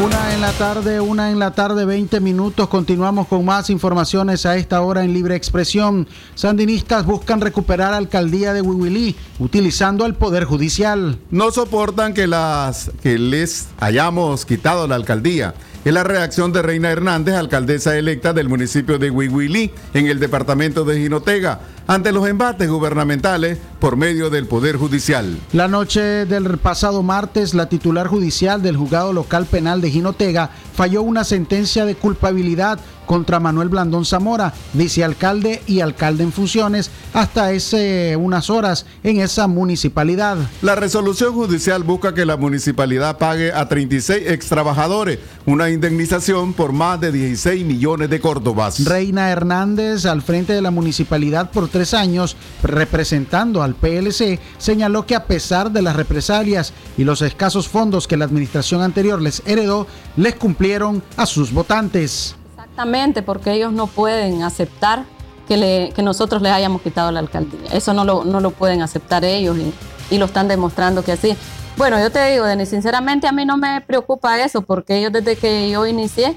Una 0.02 0.32
en 0.32 0.40
la 0.40 0.52
tarde, 0.52 0.98
una 0.98 1.30
en 1.30 1.38
la 1.38 1.50
tarde, 1.50 1.84
20 1.84 2.20
minutos. 2.20 2.68
Continuamos 2.68 3.28
con 3.28 3.44
más 3.44 3.68
informaciones 3.68 4.46
a 4.46 4.56
esta 4.56 4.80
hora 4.80 5.04
en 5.04 5.12
Libre 5.12 5.36
Expresión. 5.36 6.08
Sandinistas 6.34 7.04
buscan 7.04 7.42
recuperar 7.42 7.92
alcaldía 7.92 8.54
de 8.54 8.62
Huihuilí 8.62 9.14
utilizando 9.38 10.06
al 10.06 10.14
Poder 10.14 10.44
Judicial. 10.44 11.18
No 11.30 11.50
soportan 11.50 12.14
que, 12.14 12.26
las, 12.26 12.90
que 13.02 13.18
les 13.18 13.68
hayamos 13.78 14.46
quitado 14.46 14.86
la 14.86 14.94
alcaldía 14.94 15.54
es 15.84 15.92
la 15.94 16.04
reacción 16.04 16.52
de 16.52 16.62
Reina 16.62 16.90
Hernández, 16.90 17.34
alcaldesa 17.34 17.96
electa 17.96 18.32
del 18.32 18.48
municipio 18.48 18.98
de 18.98 19.10
Huihuilí, 19.10 19.70
en 19.94 20.06
el 20.08 20.20
departamento 20.20 20.84
de 20.84 21.00
Jinotega, 21.00 21.60
ante 21.86 22.12
los 22.12 22.28
embates 22.28 22.68
gubernamentales 22.68 23.58
por 23.80 23.96
medio 23.96 24.28
del 24.28 24.46
Poder 24.46 24.76
Judicial. 24.76 25.38
La 25.52 25.68
noche 25.68 26.26
del 26.26 26.58
pasado 26.58 27.02
martes, 27.02 27.54
la 27.54 27.68
titular 27.68 28.08
judicial 28.08 28.62
del 28.62 28.76
juzgado 28.76 29.12
local 29.12 29.46
penal 29.46 29.80
de 29.80 29.90
Jinotega 29.90 30.50
falló 30.74 31.02
una 31.02 31.24
sentencia 31.24 31.86
de 31.86 31.94
culpabilidad 31.94 32.78
contra 33.06 33.40
Manuel 33.40 33.70
Blandón 33.70 34.04
Zamora, 34.04 34.54
vicealcalde 34.72 35.62
y 35.66 35.80
alcalde 35.80 36.22
en 36.22 36.30
funciones, 36.30 36.92
hasta 37.12 37.50
ese 37.50 38.14
unas 38.16 38.50
horas 38.50 38.86
en 39.02 39.18
esa 39.18 39.48
municipalidad. 39.48 40.36
La 40.62 40.76
resolución 40.76 41.34
judicial 41.34 41.82
busca 41.82 42.14
que 42.14 42.24
la 42.24 42.36
municipalidad 42.36 43.18
pague 43.18 43.52
a 43.52 43.68
36 43.68 44.28
extrabajadores 44.28 45.18
una 45.44 45.69
indemnización 45.70 46.52
por 46.52 46.72
más 46.72 47.00
de 47.00 47.12
16 47.12 47.64
millones 47.64 48.10
de 48.10 48.20
córdobas. 48.20 48.84
Reina 48.84 49.30
Hernández, 49.30 50.06
al 50.06 50.22
frente 50.22 50.52
de 50.52 50.62
la 50.62 50.70
municipalidad 50.70 51.50
por 51.50 51.68
tres 51.68 51.94
años, 51.94 52.36
representando 52.62 53.62
al 53.62 53.74
PLC, 53.74 54.38
señaló 54.58 55.06
que 55.06 55.14
a 55.14 55.24
pesar 55.24 55.70
de 55.70 55.82
las 55.82 55.96
represalias 55.96 56.72
y 56.96 57.04
los 57.04 57.22
escasos 57.22 57.68
fondos 57.68 58.06
que 58.06 58.16
la 58.16 58.24
administración 58.24 58.82
anterior 58.82 59.20
les 59.20 59.42
heredó, 59.46 59.86
les 60.16 60.34
cumplieron 60.34 61.02
a 61.16 61.26
sus 61.26 61.52
votantes. 61.52 62.36
Exactamente, 62.50 63.22
porque 63.22 63.52
ellos 63.52 63.72
no 63.72 63.86
pueden 63.86 64.42
aceptar 64.42 65.04
que, 65.50 65.56
le, 65.56 65.92
que 65.94 66.02
nosotros 66.02 66.42
les 66.42 66.52
hayamos 66.52 66.80
quitado 66.82 67.10
la 67.10 67.20
alcaldía. 67.20 67.72
Eso 67.72 67.92
no 67.92 68.04
lo, 68.04 68.24
no 68.24 68.40
lo 68.40 68.52
pueden 68.52 68.82
aceptar 68.82 69.24
ellos 69.24 69.56
y, 69.58 70.14
y, 70.14 70.18
lo 70.18 70.26
están 70.26 70.46
demostrando 70.46 71.02
que 71.02 71.12
así. 71.12 71.36
Bueno, 71.76 71.98
yo 71.98 72.10
te 72.10 72.24
digo, 72.30 72.44
Denis, 72.44 72.68
sinceramente 72.68 73.26
a 73.26 73.32
mí 73.32 73.44
no 73.44 73.56
me 73.56 73.80
preocupa 73.80 74.38
eso, 74.40 74.62
porque 74.62 74.98
ellos 74.98 75.12
desde 75.12 75.36
que 75.36 75.70
yo 75.70 75.86
inicié 75.86 76.36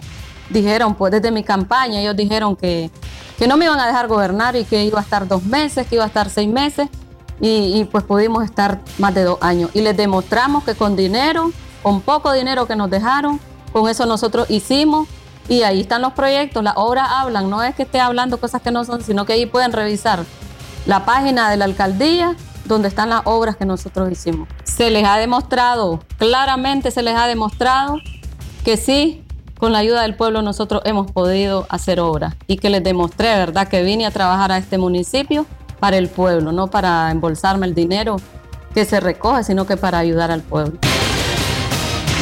dijeron, 0.50 0.96
pues 0.96 1.12
desde 1.12 1.32
mi 1.32 1.44
campaña, 1.44 2.00
ellos 2.00 2.16
dijeron 2.16 2.56
que, 2.56 2.90
que 3.38 3.48
no 3.48 3.58
me 3.58 3.66
iban 3.66 3.80
a 3.80 3.88
dejar 3.88 4.08
gobernar 4.08 4.56
y 4.56 4.64
que 4.64 4.84
iba 4.86 5.00
a 5.00 5.04
estar 5.04 5.28
dos 5.28 5.44
meses, 5.44 5.88
que 5.88 5.96
iba 5.96 6.04
a 6.04 6.08
estar 6.08 6.30
seis 6.30 6.50
meses, 6.50 6.88
y, 7.42 7.80
y 7.80 7.86
pues 7.86 8.04
pudimos 8.04 8.44
estar 8.46 8.80
más 9.00 9.14
de 9.14 9.24
dos 9.24 9.38
años. 9.42 9.70
Y 9.74 9.82
les 9.82 9.98
demostramos 9.98 10.64
que 10.64 10.76
con 10.76 10.96
dinero, 10.96 11.52
con 11.82 12.02
poco 12.02 12.32
dinero 12.32 12.66
que 12.68 12.76
nos 12.76 12.90
dejaron, 12.90 13.40
con 13.74 13.90
eso 13.90 14.06
nosotros 14.06 14.50
hicimos 14.50 15.08
y 15.50 15.64
ahí 15.64 15.82
están 15.82 16.02
los 16.02 16.14
proyectos, 16.14 16.64
las 16.64 16.76
obras 16.78 17.10
hablan, 17.10 17.50
no 17.50 17.62
es 17.64 17.76
que 17.76 17.84
esté 17.84 18.00
hablando 18.00 18.40
cosas 18.40 18.62
que 18.62 18.72
no 18.72 18.86
son, 18.86 19.04
sino 19.04 19.26
que 19.26 19.34
ahí 19.34 19.46
pueden 19.46 19.74
revisar 19.74 20.24
la 20.86 21.06
página 21.06 21.50
de 21.50 21.58
la 21.58 21.66
alcaldía 21.66 22.36
donde 22.66 22.88
están 22.88 23.10
las 23.10 23.22
obras 23.26 23.56
que 23.56 23.66
nosotros 23.66 24.12
hicimos. 24.12 24.48
Se 24.64 24.90
les 24.90 25.06
ha 25.06 25.18
demostrado, 25.18 26.00
claramente 26.18 26.92
se 26.92 27.02
les 27.02 27.16
ha 27.16 27.28
demostrado 27.28 27.98
que 28.64 28.78
sí, 28.78 29.24
con 29.58 29.72
la 29.72 29.80
ayuda 29.80 30.02
del 30.02 30.16
pueblo 30.16 30.42
nosotros 30.42 30.82
hemos 30.86 31.12
podido 31.12 31.66
hacer 31.70 32.00
obras 32.00 32.36
y 32.48 32.58
que 32.58 32.70
les 32.70 32.84
demostré, 32.84 33.30
¿verdad?, 33.36 33.68
que 33.68 33.84
vine 33.84 34.06
a 34.06 34.12
trabajar 34.12 34.52
a 34.52 34.58
este 34.58 34.78
municipio 34.78 35.46
para 35.80 35.98
el 35.98 36.10
pueblo, 36.10 36.52
no 36.52 36.68
para 36.68 37.12
embolsarme 37.12 37.66
el 37.68 37.76
dinero 37.76 38.18
que 38.74 38.86
se 38.86 39.00
recoge, 39.00 39.44
sino 39.44 39.66
que 39.66 39.78
para 39.78 40.00
ayudar 40.00 40.32
al 40.32 40.42
pueblo. 40.42 40.80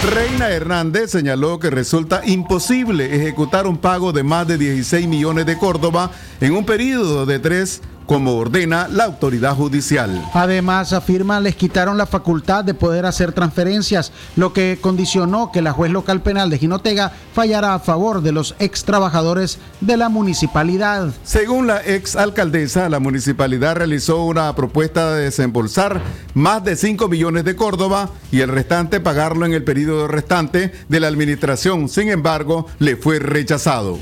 Reina 0.09 0.49
Hernández 0.49 1.11
señaló 1.11 1.59
que 1.59 1.69
resulta 1.69 2.21
imposible 2.25 3.15
ejecutar 3.15 3.67
un 3.67 3.77
pago 3.77 4.11
de 4.11 4.23
más 4.23 4.47
de 4.47 4.57
16 4.57 5.07
millones 5.07 5.45
de 5.45 5.59
Córdoba 5.59 6.09
en 6.39 6.55
un 6.55 6.65
periodo 6.65 7.27
de 7.27 7.37
tres 7.37 7.83
como 8.11 8.35
ordena 8.35 8.89
la 8.89 9.05
autoridad 9.05 9.55
judicial. 9.55 10.21
Además, 10.33 10.91
afirma, 10.91 11.39
les 11.39 11.55
quitaron 11.55 11.97
la 11.97 12.05
facultad 12.05 12.65
de 12.65 12.73
poder 12.73 13.05
hacer 13.05 13.31
transferencias, 13.31 14.11
lo 14.35 14.51
que 14.51 14.79
condicionó 14.81 15.49
que 15.49 15.61
la 15.61 15.71
juez 15.71 15.93
local 15.93 16.21
penal 16.21 16.49
de 16.49 16.57
Jinotega 16.57 17.13
fallara 17.33 17.73
a 17.73 17.79
favor 17.79 18.21
de 18.21 18.33
los 18.33 18.53
ex 18.59 18.83
trabajadores 18.83 19.59
de 19.79 19.95
la 19.95 20.09
municipalidad. 20.09 21.13
Según 21.23 21.67
la 21.67 21.81
ex 21.85 22.17
alcaldesa, 22.17 22.89
la 22.89 22.99
municipalidad 22.99 23.77
realizó 23.77 24.25
una 24.25 24.53
propuesta 24.55 25.13
de 25.13 25.23
desembolsar 25.23 26.01
más 26.33 26.65
de 26.65 26.75
5 26.75 27.07
millones 27.07 27.45
de 27.45 27.55
Córdoba 27.55 28.09
y 28.29 28.41
el 28.41 28.49
restante 28.49 28.99
pagarlo 28.99 29.45
en 29.45 29.53
el 29.53 29.63
periodo 29.63 30.09
restante 30.09 30.73
de 30.89 30.99
la 30.99 31.07
administración. 31.07 31.87
Sin 31.87 32.09
embargo, 32.09 32.67
le 32.77 32.97
fue 32.97 33.19
rechazado. 33.19 33.99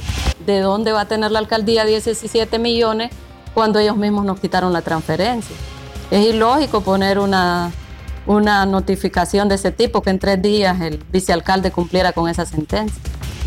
¿De 0.48 0.62
dónde 0.62 0.94
va 0.94 1.02
a 1.02 1.08
tener 1.08 1.30
la 1.30 1.38
alcaldía 1.38 1.86
17 1.86 2.58
millones? 2.58 3.12
Cuando 3.60 3.80
ellos 3.80 3.98
mismos 3.98 4.24
nos 4.24 4.40
quitaron 4.40 4.72
la 4.72 4.82
transferencia. 4.82 5.54
Es 6.12 6.26
ilógico 6.26 6.80
poner 6.80 7.20
una, 7.20 7.74
una 8.26 8.66
notificación 8.66 9.50
de 9.50 9.56
ese 9.56 9.74
tipo 9.74 10.02
que 10.02 10.12
en 10.12 10.18
tres 10.18 10.42
días 10.42 10.80
el 10.80 11.04
vicealcalde 11.12 11.70
cumpliera 11.70 12.14
con 12.14 12.30
esa 12.30 12.46
sentencia. 12.46 12.98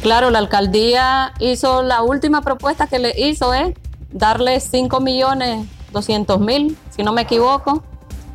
Claro, 0.02 0.30
la 0.30 0.38
alcaldía 0.38 1.32
hizo 1.40 1.82
la 1.82 2.02
última 2.02 2.42
propuesta 2.42 2.86
que 2.88 2.98
le 2.98 3.18
hizo 3.18 3.54
es 3.54 3.74
darle 4.12 4.60
5 4.60 5.00
millones 5.00 5.66
200 5.92 6.38
mil, 6.40 6.76
si 6.94 7.02
no 7.02 7.14
me 7.14 7.22
equivoco, 7.22 7.82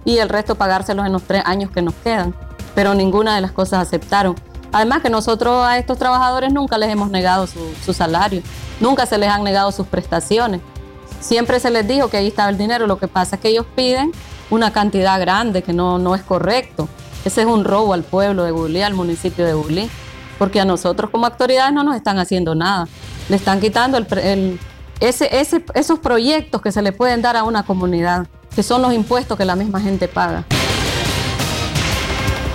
y 0.04 0.18
el 0.18 0.30
resto 0.30 0.56
pagárselos 0.56 1.06
en 1.06 1.14
los 1.14 1.22
tres 1.22 1.44
años 1.46 1.70
que 1.70 1.84
nos 1.84 1.94
quedan. 2.04 2.34
Pero 2.74 2.96
ninguna 2.96 3.36
de 3.36 3.42
las 3.42 3.52
cosas 3.52 3.86
aceptaron. 3.86 4.36
Además 4.72 5.04
que 5.04 5.12
nosotros 5.12 5.64
a 5.64 5.78
estos 5.78 6.00
trabajadores 6.00 6.52
nunca 6.52 6.80
les 6.80 6.90
hemos 6.90 7.12
negado 7.12 7.46
su, 7.46 7.60
su 7.86 7.94
salario, 7.94 8.42
nunca 8.80 9.06
se 9.06 9.20
les 9.20 9.30
han 9.30 9.44
negado 9.44 9.72
sus 9.72 9.86
prestaciones. 9.86 10.60
Siempre 11.20 11.60
se 11.60 11.70
les 11.70 11.88
dijo 11.88 12.10
que 12.10 12.18
ahí 12.18 12.28
estaba 12.28 12.50
el 12.50 12.58
dinero, 12.58 12.88
lo 12.88 12.98
que 12.98 13.08
pasa 13.08 13.36
es 13.36 13.42
que 13.42 13.50
ellos 13.50 13.66
piden 13.76 14.12
una 14.50 14.72
cantidad 14.72 15.20
grande 15.20 15.62
que 15.62 15.74
no, 15.74 16.00
no 16.00 16.16
es 16.16 16.22
correcto. 16.22 16.88
Ese 17.26 17.42
es 17.42 17.48
un 17.48 17.66
robo 17.66 17.94
al 17.94 18.04
pueblo 18.04 18.44
de 18.44 18.52
Bulí, 18.52 18.82
al 18.82 18.94
municipio 18.94 19.46
de 19.46 19.54
Bulí, 19.54 19.90
porque 20.38 20.62
a 20.62 20.66
nosotros 20.66 21.10
como 21.10 21.26
autoridades 21.26 21.74
no 21.74 21.84
nos 21.84 21.96
están 21.96 22.20
haciendo 22.20 22.56
nada. 22.56 22.88
Le 23.28 23.36
están 23.36 23.60
quitando 23.60 23.98
el, 23.98 24.60
ese, 25.00 25.40
ese, 25.40 25.66
esos 25.74 26.00
proyectos 26.00 26.62
que 26.62 26.72
se 26.72 26.82
le 26.82 26.94
pueden 26.94 27.22
dar 27.22 27.36
a 27.36 27.44
una 27.44 27.64
comunidad, 27.64 28.28
que 28.56 28.64
son 28.64 28.82
los 28.82 28.94
impuestos 28.94 29.38
que 29.38 29.46
la 29.46 29.56
misma 29.56 29.82
gente 29.82 30.08
paga. 30.08 30.46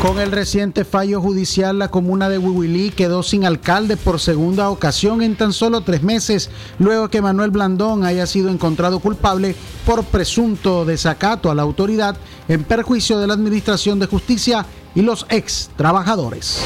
Con 0.03 0.19
el 0.19 0.33
reciente 0.33 0.85
fallo 0.85 1.21
judicial, 1.21 1.79
la 1.79 1.87
comuna 1.87 2.29
de 2.29 2.37
Huihuilí 2.37 2.91
quedó 2.91 3.23
sin 3.23 3.45
alcalde 3.45 3.97
por 3.97 4.19
segunda 4.19 4.69
ocasión 4.69 5.23
en 5.23 5.37
tan 5.37 5.53
solo 5.53 5.83
tres 5.83 6.03
meses, 6.03 6.51
luego 6.81 7.09
que 7.09 7.23
Manuel 7.23 7.53
Blandón 7.53 8.05
haya 8.05 8.27
sido 8.27 8.51
encontrado 8.51 8.99
culpable 8.99 9.55
por 9.87 10.03
presunto 10.03 10.85
desacato 10.85 11.53
a 11.53 11.55
la 11.55 11.63
autoridad 11.63 12.17
en 12.49 12.65
perjuicio 12.65 13.21
de 13.21 13.29
la 13.29 13.35
Administración 13.35 14.01
de 14.01 14.07
Justicia 14.07 14.67
y 14.93 15.03
los 15.03 15.25
ex 15.29 15.71
trabajadores. 15.77 16.59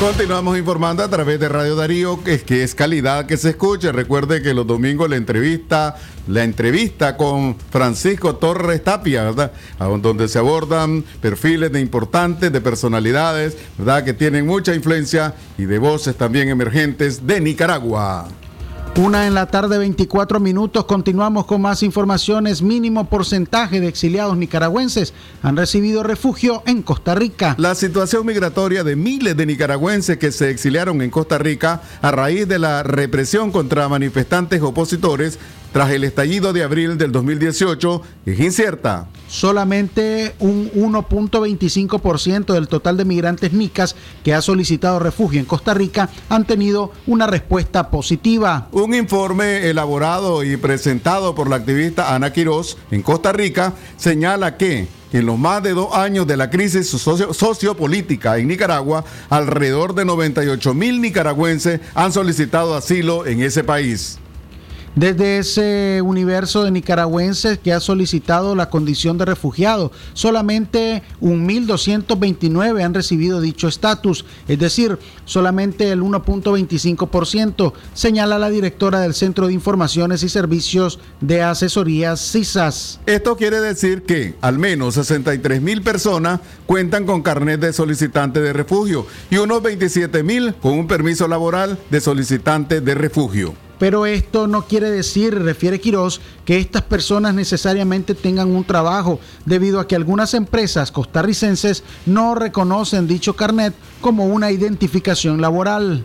Continuamos 0.00 0.56
informando 0.56 1.02
a 1.02 1.10
través 1.10 1.38
de 1.38 1.50
Radio 1.50 1.76
Darío, 1.76 2.24
que 2.24 2.32
es, 2.32 2.42
que 2.42 2.62
es 2.62 2.74
calidad 2.74 3.26
que 3.26 3.36
se 3.36 3.50
escuche. 3.50 3.92
Recuerde 3.92 4.40
que 4.40 4.54
los 4.54 4.66
domingos 4.66 5.10
la 5.10 5.16
entrevista, 5.16 5.94
la 6.26 6.42
entrevista 6.42 7.18
con 7.18 7.54
Francisco 7.70 8.36
Torres 8.36 8.82
Tapia, 8.82 9.24
¿verdad? 9.24 9.52
A 9.78 9.84
Donde 9.84 10.28
se 10.28 10.38
abordan 10.38 11.04
perfiles 11.20 11.70
de 11.70 11.80
importantes, 11.80 12.50
de 12.50 12.62
personalidades, 12.62 13.58
¿verdad? 13.76 14.02
Que 14.02 14.14
tienen 14.14 14.46
mucha 14.46 14.74
influencia 14.74 15.34
y 15.58 15.66
de 15.66 15.78
voces 15.78 16.16
también 16.16 16.48
emergentes 16.48 17.26
de 17.26 17.38
Nicaragua. 17.42 18.26
Una 18.96 19.28
en 19.28 19.34
la 19.34 19.46
tarde, 19.46 19.78
24 19.78 20.40
minutos. 20.40 20.84
Continuamos 20.84 21.46
con 21.46 21.62
más 21.62 21.82
informaciones. 21.84 22.60
Mínimo 22.60 23.08
porcentaje 23.08 23.80
de 23.80 23.86
exiliados 23.86 24.36
nicaragüenses 24.36 25.14
han 25.42 25.56
recibido 25.56 26.02
refugio 26.02 26.62
en 26.66 26.82
Costa 26.82 27.14
Rica. 27.14 27.54
La 27.56 27.76
situación 27.76 28.26
migratoria 28.26 28.82
de 28.82 28.96
miles 28.96 29.36
de 29.36 29.46
nicaragüenses 29.46 30.18
que 30.18 30.32
se 30.32 30.50
exiliaron 30.50 31.00
en 31.02 31.10
Costa 31.10 31.38
Rica 31.38 31.82
a 32.02 32.10
raíz 32.10 32.48
de 32.48 32.58
la 32.58 32.82
represión 32.82 33.52
contra 33.52 33.88
manifestantes 33.88 34.60
opositores 34.60 35.38
tras 35.72 35.90
el 35.90 36.04
estallido 36.04 36.52
de 36.52 36.62
abril 36.62 36.98
del 36.98 37.12
2018 37.12 38.02
es 38.26 38.40
incierta. 38.40 39.08
Solamente 39.28 40.34
un 40.40 40.70
1.25% 40.72 42.52
del 42.52 42.68
total 42.68 42.96
de 42.96 43.04
migrantes 43.04 43.52
nicas 43.52 43.94
que 44.24 44.34
ha 44.34 44.42
solicitado 44.42 44.98
refugio 44.98 45.38
en 45.38 45.46
Costa 45.46 45.72
Rica 45.74 46.10
han 46.28 46.44
tenido 46.44 46.92
una 47.06 47.26
respuesta 47.26 47.90
positiva. 47.90 48.68
Un 48.72 48.94
informe 48.94 49.68
elaborado 49.68 50.42
y 50.42 50.56
presentado 50.56 51.34
por 51.34 51.48
la 51.48 51.56
activista 51.56 52.14
Ana 52.14 52.32
Quiroz 52.32 52.76
en 52.90 53.02
Costa 53.02 53.32
Rica 53.32 53.74
señala 53.96 54.56
que 54.56 54.88
en 55.12 55.26
los 55.26 55.38
más 55.38 55.62
de 55.62 55.74
dos 55.74 55.94
años 55.94 56.26
de 56.26 56.36
la 56.36 56.50
crisis 56.50 56.88
socio 56.88 57.34
sociopolítica 57.34 58.38
en 58.38 58.48
Nicaragua, 58.48 59.04
alrededor 59.28 59.94
de 59.94 60.04
98 60.04 60.74
mil 60.74 61.00
nicaragüenses 61.00 61.80
han 61.94 62.12
solicitado 62.12 62.76
asilo 62.76 63.26
en 63.26 63.42
ese 63.42 63.64
país. 63.64 64.18
Desde 64.96 65.38
ese 65.38 66.02
universo 66.02 66.64
de 66.64 66.72
nicaragüenses 66.72 67.58
que 67.60 67.72
ha 67.72 67.78
solicitado 67.78 68.56
la 68.56 68.70
condición 68.70 69.18
de 69.18 69.24
refugiado, 69.24 69.92
solamente 70.14 71.04
1.229 71.20 72.84
han 72.84 72.92
recibido 72.92 73.40
dicho 73.40 73.68
estatus, 73.68 74.24
es 74.48 74.58
decir, 74.58 74.98
solamente 75.24 75.92
el 75.92 76.02
1.25%, 76.02 77.72
señala 77.94 78.40
la 78.40 78.50
directora 78.50 78.98
del 79.00 79.14
Centro 79.14 79.46
de 79.46 79.52
Informaciones 79.52 80.24
y 80.24 80.28
Servicios 80.28 80.98
de 81.20 81.42
Asesorías 81.42 82.20
CISAS. 82.32 82.98
Esto 83.06 83.36
quiere 83.36 83.60
decir 83.60 84.02
que 84.02 84.34
al 84.40 84.58
menos 84.58 84.94
63 84.94 85.62
mil 85.62 85.82
personas 85.82 86.40
cuentan 86.66 87.06
con 87.06 87.22
carnet 87.22 87.60
de 87.60 87.72
solicitante 87.72 88.40
de 88.40 88.52
refugio 88.52 89.06
y 89.30 89.36
unos 89.36 89.62
27 89.62 90.24
mil 90.24 90.52
con 90.54 90.72
un 90.72 90.88
permiso 90.88 91.28
laboral 91.28 91.78
de 91.90 92.00
solicitante 92.00 92.80
de 92.80 92.94
refugio. 92.96 93.69
Pero 93.80 94.04
esto 94.04 94.46
no 94.46 94.66
quiere 94.66 94.90
decir, 94.90 95.34
refiere 95.42 95.80
Quirós, 95.80 96.20
que 96.44 96.58
estas 96.58 96.82
personas 96.82 97.34
necesariamente 97.34 98.14
tengan 98.14 98.50
un 98.54 98.62
trabajo, 98.62 99.18
debido 99.46 99.80
a 99.80 99.88
que 99.88 99.96
algunas 99.96 100.34
empresas 100.34 100.92
costarricenses 100.92 101.82
no 102.04 102.34
reconocen 102.34 103.08
dicho 103.08 103.34
carnet 103.34 103.74
como 104.02 104.26
una 104.26 104.50
identificación 104.50 105.40
laboral. 105.40 106.04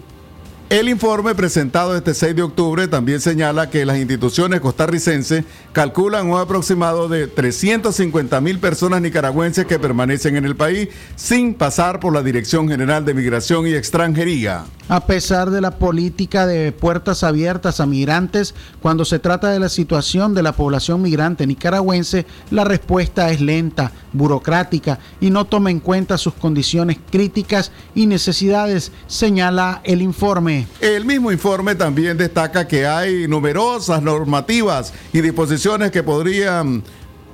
El 0.67 0.89
informe 0.89 1.35
presentado 1.35 1.95
este 1.95 2.15
6 2.15 2.35
de 2.35 2.41
octubre 2.41 2.87
también 2.87 3.21
señala 3.21 3.69
que 3.69 3.85
las 3.85 3.99
instituciones 3.99 4.61
costarricenses 4.61 5.45
calculan 5.73 6.27
un 6.27 6.39
aproximado 6.39 7.07
de 7.07 7.27
350 7.27 8.41
mil 8.41 8.57
personas 8.57 8.99
nicaragüenses 8.99 9.67
que 9.67 9.77
permanecen 9.77 10.37
en 10.37 10.45
el 10.45 10.55
país 10.55 10.89
sin 11.15 11.53
pasar 11.53 11.99
por 11.99 12.13
la 12.13 12.23
Dirección 12.23 12.67
General 12.67 13.05
de 13.05 13.13
Migración 13.13 13.67
y 13.67 13.75
Extranjería. 13.75 14.65
A 14.87 15.05
pesar 15.05 15.51
de 15.51 15.61
la 15.61 15.77
política 15.77 16.47
de 16.47 16.71
puertas 16.71 17.23
abiertas 17.23 17.79
a 17.79 17.85
migrantes, 17.85 18.55
cuando 18.81 19.05
se 19.05 19.19
trata 19.19 19.49
de 19.49 19.59
la 19.59 19.69
situación 19.69 20.33
de 20.33 20.43
la 20.43 20.53
población 20.53 21.01
migrante 21.01 21.45
nicaragüense, 21.45 22.25
la 22.49 22.63
respuesta 22.63 23.31
es 23.31 23.39
lenta, 23.41 23.91
burocrática 24.13 24.99
y 25.19 25.29
no 25.29 25.45
toma 25.45 25.69
en 25.69 25.79
cuenta 25.79 26.17
sus 26.17 26.33
condiciones 26.33 26.97
críticas 27.11 27.71
y 27.93 28.07
necesidades, 28.07 28.91
señala 29.07 29.81
el 29.83 30.01
informe. 30.01 30.54
El 30.79 31.05
mismo 31.05 31.31
informe 31.31 31.75
también 31.75 32.17
destaca 32.17 32.67
que 32.67 32.85
hay 32.85 33.27
numerosas 33.27 34.01
normativas 34.01 34.93
y 35.13 35.21
disposiciones 35.21 35.91
que 35.91 36.03
podrían 36.03 36.83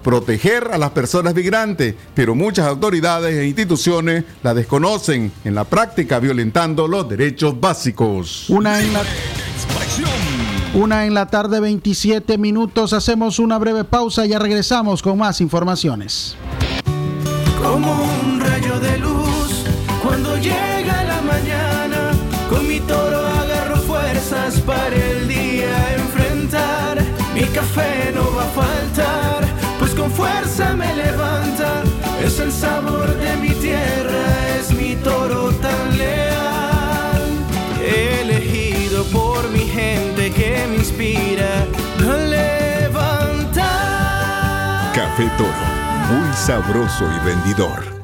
proteger 0.03 0.69
a 0.72 0.78
las 0.78 0.91
personas 0.91 1.36
migrantes, 1.36 1.95
pero 2.13 2.36
muchas 2.36 2.65
autoridades 2.65 3.36
e 3.36 3.47
instituciones 3.47 4.24
la 4.43 4.53
desconocen 4.53 5.32
en 5.43 5.55
la 5.55 5.63
práctica 5.63 6.19
violentando 6.19 6.88
los 6.88 7.07
derechos 7.07 7.59
básicos. 7.59 8.49
Una 8.49 8.82
en 8.82 8.93
la 8.93 9.03
una 10.74 11.05
en 11.05 11.13
la 11.13 11.28
tarde, 11.28 11.59
27 11.59 12.38
minutos. 12.38 12.93
Hacemos 12.93 13.39
una 13.39 13.57
breve 13.57 13.84
pausa 13.84 14.26
y 14.26 14.30
ya 14.30 14.39
regresamos 14.39 15.01
con 15.01 15.17
más 15.17 15.41
informaciones. 15.41 16.38
Como 17.61 17.91
un 17.91 18.39
rayo 18.39 18.80
de 18.80 18.97
luz 18.99 19.65
cuando 20.01 20.38
llega 20.38 20.70
café 27.54 28.12
no 28.14 28.34
va 28.36 28.43
a 28.43 28.47
faltar, 28.47 29.45
pues 29.80 29.93
con 29.93 30.10
fuerza 30.12 30.74
me 30.74 30.93
levanta. 30.95 31.84
Es 32.24 32.39
el 32.39 32.52
sabor 32.52 33.08
de 33.16 33.36
mi 33.38 33.49
tierra, 33.49 34.58
es 34.60 34.72
mi 34.74 34.95
toro 34.95 35.52
tan 35.54 35.97
leal. 35.97 37.22
Elegido 37.82 39.04
por 39.06 39.49
mi 39.49 39.62
gente 39.68 40.32
que 40.32 40.68
me 40.70 40.76
inspira 40.78 41.66
a 41.99 42.18
levantar. 42.18 43.62
Café 44.93 45.30
Toro, 45.38 45.66
muy 46.10 46.34
sabroso 46.34 47.06
y 47.06 47.20
vendidor. 47.26 48.01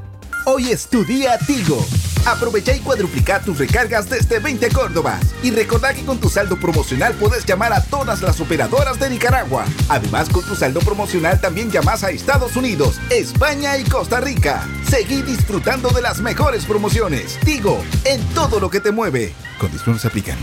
Hoy 0.50 0.72
es 0.72 0.88
tu 0.88 1.04
día 1.04 1.38
Tigo. 1.40 1.86
Aprovecha 2.26 2.74
y 2.74 2.80
cuadruplica 2.80 3.42
tus 3.42 3.58
recargas 3.58 4.10
desde 4.10 4.40
20 4.40 4.70
Córdobas. 4.70 5.20
Y 5.44 5.52
recordá 5.52 5.94
que 5.94 6.06
con 6.06 6.20
tu 6.20 6.30
saldo 6.30 6.58
promocional 6.58 7.14
puedes 7.16 7.46
llamar 7.46 7.74
a 7.74 7.84
todas 7.84 8.22
las 8.22 8.40
operadoras 8.40 8.98
de 8.98 9.10
Nicaragua. 9.10 9.66
Además, 9.90 10.30
con 10.30 10.46
tu 10.46 10.56
saldo 10.56 10.80
promocional 10.80 11.42
también 11.42 11.70
llamas 11.70 12.06
a 12.06 12.12
Estados 12.12 12.56
Unidos, 12.56 12.96
España 13.10 13.78
y 13.78 13.84
Costa 13.84 14.22
Rica. 14.22 14.66
Seguí 14.90 15.22
disfrutando 15.22 15.90
de 15.90 16.02
las 16.02 16.22
mejores 16.22 16.64
promociones. 16.64 17.38
Tigo, 17.44 17.84
en 18.06 18.24
todo 18.30 18.62
lo 18.62 18.70
que 18.70 18.80
te 18.80 18.92
mueve. 18.92 19.34
Condiciones 19.60 20.06
aplican. 20.06 20.38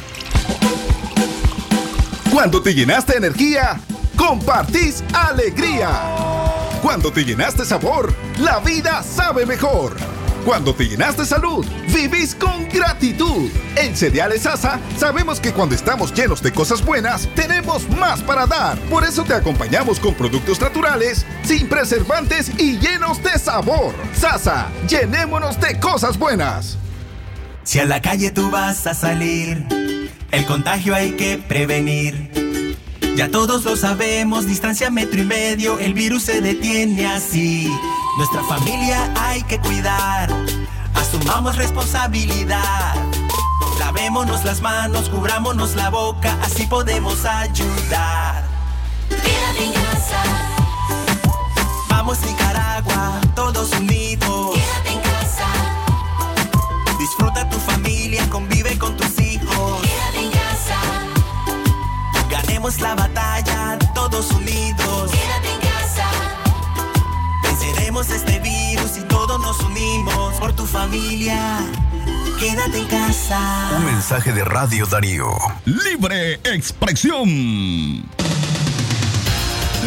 Cuando 2.30 2.61
te 2.61 2.74
llenaste 2.74 3.12
de 3.12 3.18
energía, 3.20 3.80
compartís 4.18 5.02
alegría. 5.14 6.53
Cuando 6.85 7.11
te 7.11 7.24
llenaste 7.24 7.64
sabor, 7.64 8.12
la 8.39 8.59
vida 8.59 9.03
sabe 9.03 9.47
mejor. 9.47 9.97
Cuando 10.45 10.74
te 10.74 10.87
llenaste 10.87 11.24
salud, 11.24 11.64
vivís 11.89 12.35
con 12.35 12.68
gratitud. 12.68 13.51
En 13.76 13.97
Cereales 13.97 14.43
Sasa 14.43 14.78
sabemos 14.99 15.41
que 15.41 15.55
cuando 15.55 15.74
estamos 15.74 16.12
llenos 16.12 16.43
de 16.43 16.53
cosas 16.53 16.85
buenas, 16.85 17.26
tenemos 17.35 17.89
más 17.89 18.20
para 18.20 18.47
dar. 18.47 18.78
Por 18.91 19.03
eso 19.03 19.24
te 19.24 19.32
acompañamos 19.32 19.99
con 19.99 20.12
productos 20.12 20.61
naturales, 20.61 21.24
sin 21.43 21.70
preservantes 21.70 22.53
y 22.59 22.76
llenos 22.76 23.22
de 23.22 23.39
sabor. 23.39 23.95
Sasa, 24.12 24.68
llenémonos 24.87 25.59
de 25.59 25.80
cosas 25.80 26.18
buenas. 26.18 26.76
Si 27.62 27.80
a 27.80 27.87
la 27.87 28.03
calle 28.03 28.30
tú 28.30 28.51
vas 28.51 28.87
a 28.87 28.93
salir, 28.93 29.66
el 30.30 30.45
contagio 30.45 30.95
hay 30.95 31.12
que 31.12 31.39
prevenir. 31.39 32.53
Ya 33.16 33.30
todos 33.30 33.64
lo 33.64 33.76
sabemos, 33.76 34.46
distancia 34.46 34.90
metro 34.90 35.20
y 35.20 35.24
medio, 35.24 35.78
el 35.78 35.94
virus 35.94 36.24
se 36.24 36.40
detiene 36.40 37.06
así. 37.06 37.70
Nuestra 38.18 38.42
familia 38.42 39.12
hay 39.16 39.42
que 39.44 39.60
cuidar, 39.60 40.28
asumamos 40.94 41.54
responsabilidad. 41.56 42.96
Lavémonos 43.78 44.44
las 44.44 44.60
manos, 44.60 45.08
cubrámonos 45.10 45.76
la 45.76 45.90
boca, 45.90 46.36
así 46.42 46.66
podemos 46.66 47.24
ayudar. 47.24 48.42
Quédate 49.08 49.64
en 49.64 49.72
casa, 49.72 50.22
Vamos 51.88 52.18
Nicaragua, 52.20 53.20
todos 53.36 53.70
unidos. 53.78 54.54
quédate 54.56 54.90
en 54.92 55.00
casa, 55.00 55.46
Disfruta 56.98 57.48
tu 57.48 57.58
familia, 57.58 57.73
Ganemos 62.64 62.80
la 62.80 62.94
batalla, 62.94 63.78
todos 63.94 64.30
unidos. 64.30 65.10
quédate 65.10 65.52
en 65.52 65.60
casa, 65.60 66.08
Venceremos 67.42 68.08
este 68.08 68.38
virus 68.38 68.96
y 68.96 69.02
todos 69.02 69.38
nos 69.38 69.60
unimos 69.60 70.34
por 70.36 70.54
tu 70.54 70.64
familia. 70.64 71.58
Quédate 72.40 72.78
en 72.78 72.86
casa. 72.86 73.70
Un 73.76 73.84
mensaje 73.84 74.32
de 74.32 74.46
Radio 74.46 74.86
Darío. 74.86 75.28
Libre 75.66 76.40
expresión. 76.44 78.02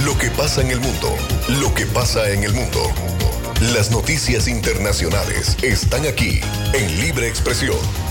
Lo 0.05 0.15
que 0.19 0.30
pasa 0.30 0.61
en 0.61 0.69
el 0.69 0.80
mundo, 0.80 1.15
lo 1.59 1.73
que 1.73 1.88
pasa 1.88 2.30
en 2.30 2.43
el 2.43 2.53
mundo. 2.53 2.91
Las 3.73 3.89
noticias 3.89 4.47
internacionales 4.47 5.57
están 5.63 6.05
aquí 6.05 6.41
en 6.73 7.01
Libre 7.01 7.28
Expresión. 7.28 8.07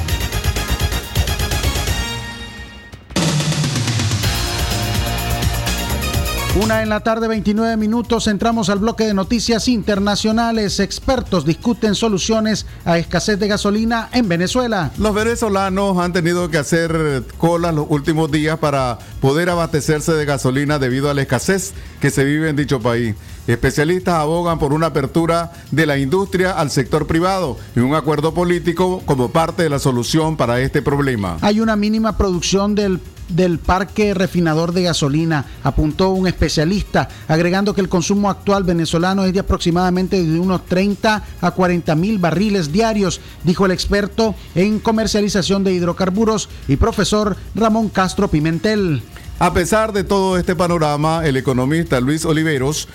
Una 6.62 6.82
en 6.82 6.88
la 6.88 7.00
tarde, 7.00 7.28
29 7.28 7.76
minutos. 7.76 8.26
Entramos 8.28 8.70
al 8.70 8.78
bloque 8.78 9.04
de 9.04 9.12
noticias 9.12 9.68
internacionales. 9.68 10.80
Expertos 10.80 11.44
discuten 11.44 11.94
soluciones 11.94 12.64
a 12.86 12.96
escasez 12.96 13.38
de 13.38 13.46
gasolina 13.46 14.08
en 14.12 14.26
Venezuela. 14.26 14.90
Los 14.96 15.14
venezolanos 15.14 15.98
han 15.98 16.14
tenido 16.14 16.48
que 16.48 16.56
hacer 16.56 17.24
cola 17.36 17.72
los 17.72 17.86
últimos 17.90 18.30
días 18.30 18.58
para 18.58 18.98
poder 19.20 19.50
abastecerse 19.50 20.14
de 20.14 20.24
gasolina 20.24 20.78
debido 20.78 21.10
a 21.10 21.14
la 21.14 21.22
escasez 21.22 21.74
que 22.00 22.10
se 22.10 22.24
vive 22.24 22.48
en 22.48 22.56
dicho 22.56 22.80
país. 22.80 23.14
Especialistas 23.46 24.14
abogan 24.14 24.58
por 24.58 24.72
una 24.72 24.86
apertura 24.86 25.52
de 25.70 25.84
la 25.84 25.98
industria 25.98 26.52
al 26.52 26.70
sector 26.70 27.06
privado 27.06 27.58
y 27.76 27.80
un 27.80 27.94
acuerdo 27.94 28.32
político 28.32 29.02
como 29.04 29.30
parte 29.30 29.62
de 29.62 29.68
la 29.68 29.78
solución 29.78 30.38
para 30.38 30.60
este 30.60 30.80
problema. 30.80 31.36
Hay 31.42 31.60
una 31.60 31.76
mínima 31.76 32.16
producción 32.16 32.74
del, 32.74 32.98
del 33.28 33.58
parque 33.58 34.14
refinador 34.14 34.72
de 34.72 34.82
gasolina, 34.82 35.44
apuntó 35.62 36.10
un 36.10 36.26
especialista, 36.26 37.08
agregando 37.28 37.74
que 37.74 37.80
el 37.80 37.88
consumo 37.88 38.30
actual 38.30 38.64
venezolano 38.64 39.24
es 39.24 39.32
de 39.32 39.40
aproximadamente 39.40 40.22
de 40.22 40.38
unos 40.38 40.64
30 40.66 41.22
a 41.40 41.50
40 41.50 41.94
mil 41.94 42.18
barriles 42.18 42.72
diarios, 42.72 43.20
dijo 43.44 43.66
el 43.66 43.72
experto 43.72 44.34
en 44.54 44.78
comercialización 44.78 45.64
de 45.64 45.72
hidrocarburos 45.72 46.48
y 46.68 46.76
profesor 46.76 47.36
Ramón 47.54 47.88
Castro 47.88 48.28
Pimentel. 48.28 49.02
A 49.38 49.52
pesar 49.52 49.92
de 49.92 50.04
todo 50.04 50.38
este 50.38 50.56
panorama, 50.56 51.26
el 51.26 51.36
economista 51.36 52.00
Luis 52.00 52.24
Oliveros 52.24 52.88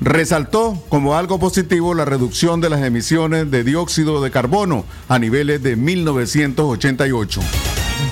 resaltó 0.00 0.82
como 0.88 1.16
algo 1.16 1.38
positivo 1.38 1.94
la 1.94 2.04
reducción 2.04 2.60
de 2.60 2.70
las 2.70 2.82
emisiones 2.82 3.50
de 3.50 3.64
dióxido 3.64 4.22
de 4.22 4.30
carbono 4.30 4.84
a 5.08 5.18
niveles 5.18 5.62
de 5.62 5.76
1988. 5.76 7.40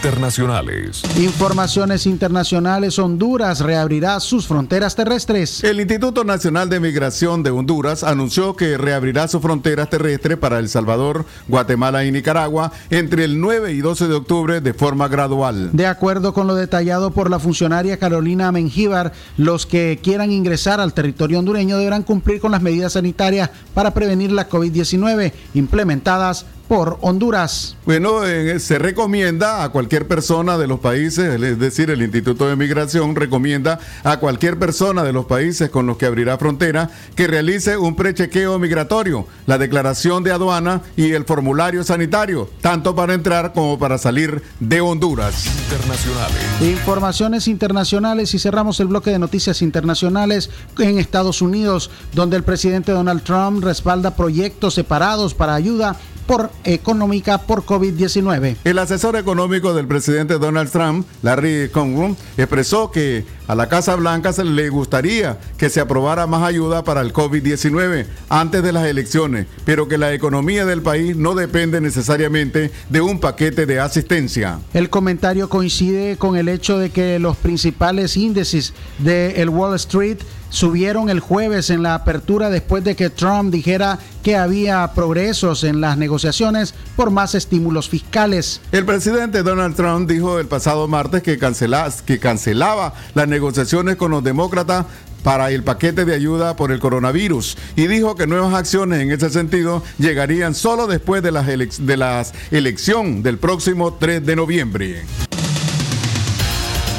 Internacionales. 0.05 1.03
Informaciones 1.17 2.05
internacionales, 2.05 2.99
Honduras 2.99 3.61
reabrirá 3.61 4.21
sus 4.21 4.47
fronteras 4.47 4.95
terrestres. 4.95 5.65
El 5.65 5.81
Instituto 5.81 6.25
Nacional 6.25 6.69
de 6.69 6.79
Migración 6.79 7.43
de 7.43 7.51
Honduras 7.51 8.05
anunció 8.05 8.55
que 8.55 8.77
reabrirá 8.77 9.27
sus 9.29 9.41
fronteras 9.41 9.89
terrestres 9.89 10.37
para 10.37 10.59
El 10.59 10.69
Salvador, 10.69 11.25
Guatemala 11.49 12.05
y 12.05 12.13
Nicaragua 12.13 12.71
entre 12.91 13.25
el 13.25 13.41
9 13.41 13.73
y 13.73 13.81
12 13.81 14.09
de 14.09 14.15
octubre 14.15 14.61
de 14.61 14.75
forma 14.75 15.09
gradual. 15.09 15.71
De 15.73 15.87
acuerdo 15.87 16.35
con 16.35 16.49
lo 16.49 16.55
detallado 16.55 17.11
por 17.13 17.31
la 17.31 17.39
funcionaria 17.39 17.97
Carolina 17.97 18.53
Mengíbar, 18.53 19.15
los 19.39 19.65
que 19.65 20.01
quieran 20.03 20.31
ingresar 20.31 20.83
al 20.83 20.93
territorio 20.93 21.39
hondureño 21.39 21.79
deberán 21.79 22.03
cumplir 22.03 22.43
con 22.43 22.53
las 22.53 22.61
medidas 22.61 22.93
sanitarias 22.93 23.49
para 23.73 23.95
prevenir 23.95 24.33
la 24.33 24.51
COVID-19 24.51 25.33
implementadas 25.55 26.45
por 26.69 26.99
Honduras. 27.03 27.77
Bueno, 27.85 28.25
eh, 28.25 28.59
se 28.61 28.79
recomienda 28.79 29.65
a 29.65 29.69
cualquier 29.71 30.09
persona 30.09 30.57
de 30.57 30.67
los 30.67 30.81
países, 30.81 31.41
es 31.41 31.59
decir, 31.59 31.91
el 31.91 32.03
Instituto 32.03 32.49
de 32.49 32.57
Migración 32.57 33.15
recomienda 33.15 33.79
a 34.03 34.19
cualquier 34.19 34.59
persona 34.59 35.03
de 35.03 35.13
los 35.13 35.27
países 35.27 35.71
con 35.71 35.87
los 35.87 35.97
que 35.97 36.07
abrirá 36.07 36.39
frontera 36.39 36.91
que 37.15 37.27
realice 37.27 37.77
un 37.77 37.97
prechequeo 37.97 38.59
migratorio, 38.59 39.27
la 39.47 39.59
declaración 39.59 40.25
de 40.25 40.33
aduana 40.33 40.83
y 40.97 41.13
el 41.13 41.25
formulario 41.25 41.85
sanitario, 41.85 42.49
tanto 42.61 42.95
para 42.95 43.15
entrar 43.15 43.53
como 43.53 43.79
para 43.79 43.99
salir 43.99 44.43
de 44.61 44.81
Honduras. 44.81 45.47
Internacionales. 45.47 46.37
Informaciones 46.61 47.49
internacionales 47.49 48.35
y 48.35 48.39
cerramos 48.39 48.81
el 48.81 48.89
bloque 48.89 49.11
de 49.11 49.19
noticias 49.19 49.63
internacionales 49.63 50.51
en 50.79 50.99
Estados 50.99 51.43
Unidos, 51.43 51.91
donde 52.13 52.37
el 52.37 52.43
presidente 52.43 52.93
Donald 52.93 53.23
Trump 53.23 53.63
respalda 53.63 54.17
proyectos 54.17 54.75
separados 54.75 55.35
para 55.35 55.55
ayuda 55.55 55.97
por 56.27 56.51
económica 56.65 57.39
por 57.39 57.65
COVID-19. 57.65 58.57
El 58.65 58.79
asesor 58.79 59.17
económico 59.17 59.75
del 59.75 59.87
presidente 59.87 60.39
Donald 60.39 60.71
Trump, 60.71 61.07
Larry 61.23 61.69
Kudlow, 61.73 62.17
expresó 62.37 62.91
que 62.91 63.25
a 63.47 63.55
la 63.55 63.69
Casa 63.69 63.95
Blanca 63.95 64.33
se 64.33 64.45
le 64.45 64.69
gustaría 64.71 65.39
que 65.59 65.69
se 65.69 65.81
aprobara 65.81 66.27
más 66.27 66.43
ayuda 66.43 66.83
para 66.83 67.03
el 67.03 67.13
COVID-19 67.13 68.07
antes 68.29 68.63
de 68.63 68.73
las 68.73 68.87
elecciones, 68.87 69.47
pero 69.65 69.87
que 69.87 69.99
la 69.99 70.13
economía 70.15 70.65
del 70.65 70.83
país 70.83 71.17
no 71.17 71.35
depende 71.35 71.81
necesariamente 71.81 72.71
de 72.89 73.01
un 73.01 73.21
paquete 73.21 73.67
de 73.67 73.81
asistencia. 73.81 74.61
El 74.73 74.91
comentario 74.91 75.49
coincide 75.49 76.17
con 76.17 76.37
el 76.37 76.49
hecho 76.49 76.79
de 76.79 76.91
que 76.91 77.19
los 77.19 77.37
principales 77.37 78.17
índices 78.17 78.73
del 78.99 79.49
Wall 79.51 79.75
Street 79.77 80.19
subieron 80.55 81.11
el 81.11 81.19
jueves 81.19 81.69
en 81.71 81.83
la 81.83 81.97
apertura 81.97 82.49
después 82.49 82.85
de 82.85 82.95
que 82.95 83.11
Trump 83.11 83.53
dijera 83.53 83.99
que 84.23 84.37
había 84.37 84.87
progresos 84.95 85.65
en 85.65 85.81
las 85.81 85.99
negociaciones 85.99 86.75
por 86.95 87.11
más 87.11 87.35
estímulos 87.35 87.89
fiscales. 87.89 88.61
El 88.71 88.85
presidente 88.85 89.43
Donald 89.43 89.75
Trump 89.75 90.09
dijo 90.09 90.39
el 90.39 90.47
pasado 90.47 90.87
martes 90.87 91.25
que, 91.25 91.41
cancela- 91.41 91.93
que 92.07 92.21
cancelaba 92.21 92.95
las 93.15 93.27
negociaciones 93.27 93.97
con 93.97 94.13
los 94.13 94.23
demócratas 94.23 94.87
para 95.25 95.51
el 95.51 95.65
paquete 95.65 96.05
de 96.05 96.15
ayuda 96.15 96.55
por 96.55 96.71
el 96.71 96.79
coronavirus 96.79 97.57
y 97.75 97.89
dijo 97.89 98.15
que 98.15 98.29
nuevas 98.29 98.55
acciones 98.55 99.01
en 99.01 99.11
ese 99.11 99.31
sentido 99.31 99.83
llegarían 99.99 100.55
solo 100.55 100.87
después 100.87 101.21
de 101.25 101.33
las, 101.33 101.47
de 101.47 101.97
las 101.97 102.33
elección 102.53 103.25
del 103.25 103.39
próximo 103.39 103.95
3 103.95 104.25
de 104.25 104.37
noviembre. 104.37 105.03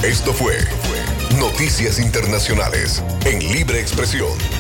Esto 0.04 0.34
fue 0.34 0.58
Noticias 1.34 2.00
Internacionales 2.00 3.04
en 3.26 3.40
Libre 3.52 3.80
Expresión. 3.82 4.55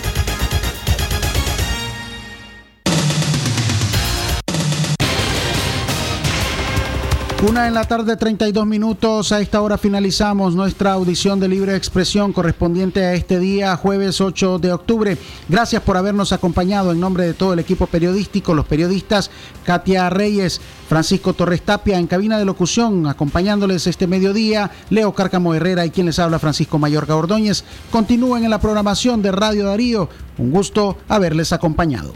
Una 7.47 7.67
en 7.67 7.75
la 7.75 7.83
tarde, 7.83 8.17
32 8.17 8.65
minutos. 8.65 9.31
A 9.31 9.39
esta 9.39 9.61
hora 9.61 9.77
finalizamos 9.77 10.55
nuestra 10.55 10.93
audición 10.93 11.39
de 11.39 11.47
libre 11.47 11.75
expresión 11.75 12.33
correspondiente 12.33 13.05
a 13.05 13.13
este 13.13 13.37
día, 13.37 13.77
jueves 13.77 14.19
8 14.19 14.57
de 14.57 14.73
octubre. 14.73 15.15
Gracias 15.47 15.83
por 15.83 15.95
habernos 15.95 16.31
acompañado 16.31 16.91
en 16.91 16.99
nombre 16.99 17.23
de 17.23 17.35
todo 17.35 17.53
el 17.53 17.59
equipo 17.59 17.85
periodístico, 17.85 18.55
los 18.55 18.65
periodistas 18.65 19.29
Katia 19.63 20.09
Reyes, 20.09 20.59
Francisco 20.89 21.33
Torres 21.33 21.61
Tapia 21.61 21.99
en 21.99 22.07
cabina 22.07 22.39
de 22.39 22.45
locución, 22.45 23.05
acompañándoles 23.05 23.85
este 23.85 24.07
mediodía, 24.07 24.71
Leo 24.89 25.13
Cárcamo 25.13 25.53
Herrera 25.53 25.85
y 25.85 25.91
quien 25.91 26.07
les 26.07 26.17
habla 26.17 26.39
Francisco 26.39 26.79
Mayorga 26.79 27.15
Ordóñez. 27.15 27.63
Continúen 27.91 28.43
en 28.43 28.49
la 28.49 28.59
programación 28.59 29.21
de 29.21 29.31
Radio 29.31 29.65
Darío. 29.65 30.09
Un 30.39 30.49
gusto 30.49 30.97
haberles 31.07 31.53
acompañado. 31.53 32.15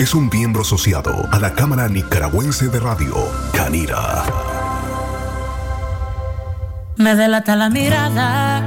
es 0.00 0.14
un 0.14 0.28
miembro 0.32 0.62
asociado 0.62 1.28
a 1.30 1.38
la 1.38 1.54
Cámara 1.54 1.88
Nicaragüense 1.88 2.68
de 2.68 2.80
Radio, 2.80 3.14
Canira. 3.52 4.24
Me 6.96 7.14
delata 7.14 7.56
la 7.56 7.70
mirada. 7.70 8.62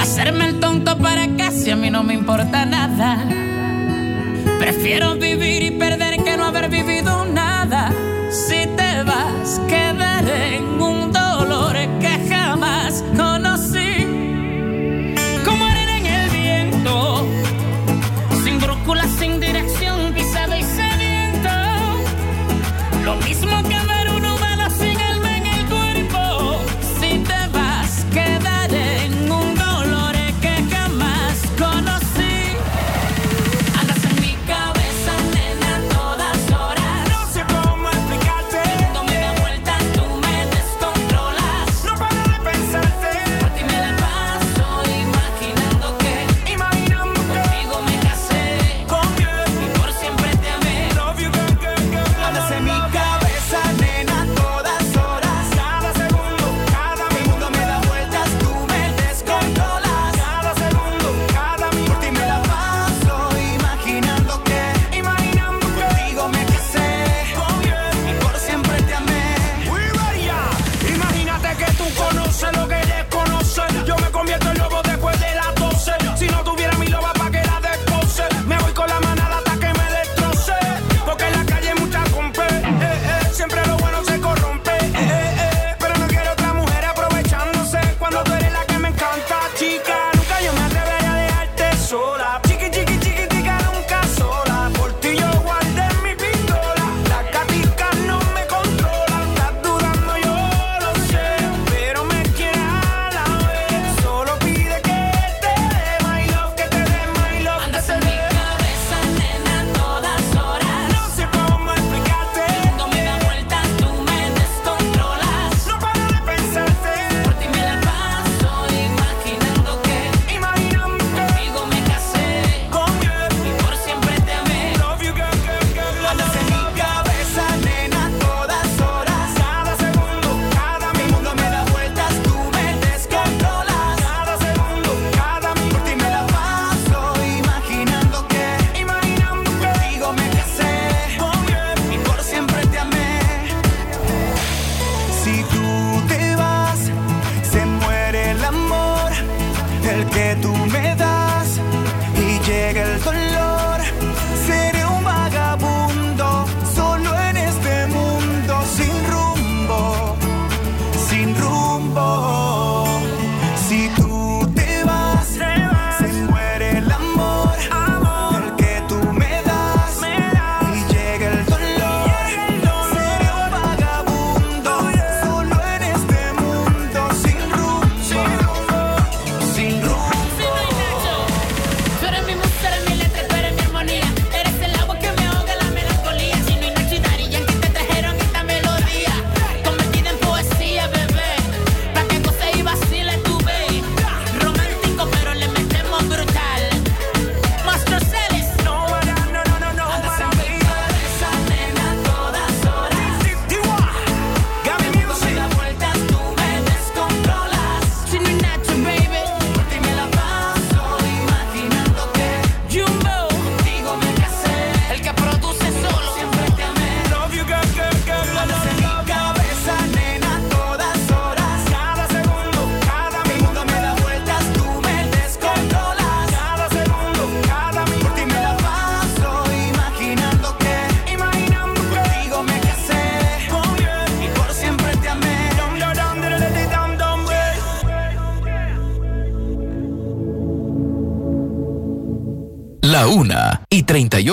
Hacerme 0.00 0.46
el 0.46 0.60
tonto 0.60 0.98
para 0.98 1.26
casi 1.36 1.70
a 1.70 1.76
mí 1.76 1.90
no 1.90 2.02
me 2.02 2.14
importa 2.14 2.66
nada. 2.66 3.24
Prefiero 4.58 5.14
vivir 5.16 5.62
y 5.62 5.70
perder 5.72 6.11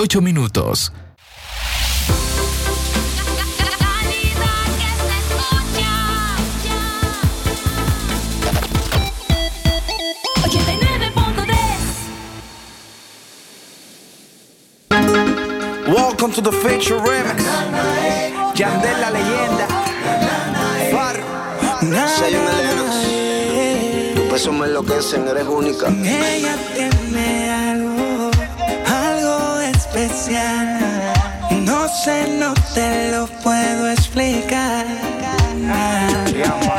38 0.00 0.22
minutos. 0.22 0.92
Welcome 15.86 16.32
to 16.32 16.40
the 16.40 16.50
Future 16.50 16.98
Remix. 16.98 17.44
Yandel 18.54 19.00
la 19.02 19.10
leyenda. 19.10 19.66
Far. 20.90 21.16
Soy 22.16 22.36
una 22.36 22.52
me 24.52 24.66
enloquecen, 24.66 25.28
eres 25.28 25.46
única. 25.46 25.88
puedo 33.26 33.90
explicar. 33.90 34.86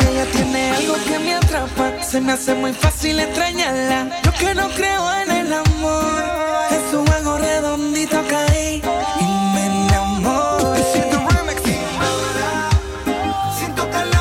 Ella 0.10 0.26
tiene 0.32 0.72
algo 0.72 0.96
que 1.06 1.20
me 1.20 1.36
atrapa, 1.36 2.04
se 2.04 2.22
me 2.22 2.32
hace 2.34 2.54
muy 2.54 2.74
fácil 2.74 3.20
extrañarla. 3.20 4.22
Yo 4.24 4.32
que 4.34 4.56
no 4.56 4.70
creo 4.70 5.14
en 5.22 5.32
el 5.32 5.54
amor, 5.54 6.24
es 6.72 6.94
un 6.94 7.06
juego 7.06 7.38
redondito 7.38 8.22
caí 8.30 8.82
y 9.20 9.24
me 9.54 9.66
enamoré. 9.66 10.84
Siento 10.92 11.20
remix 11.30 11.62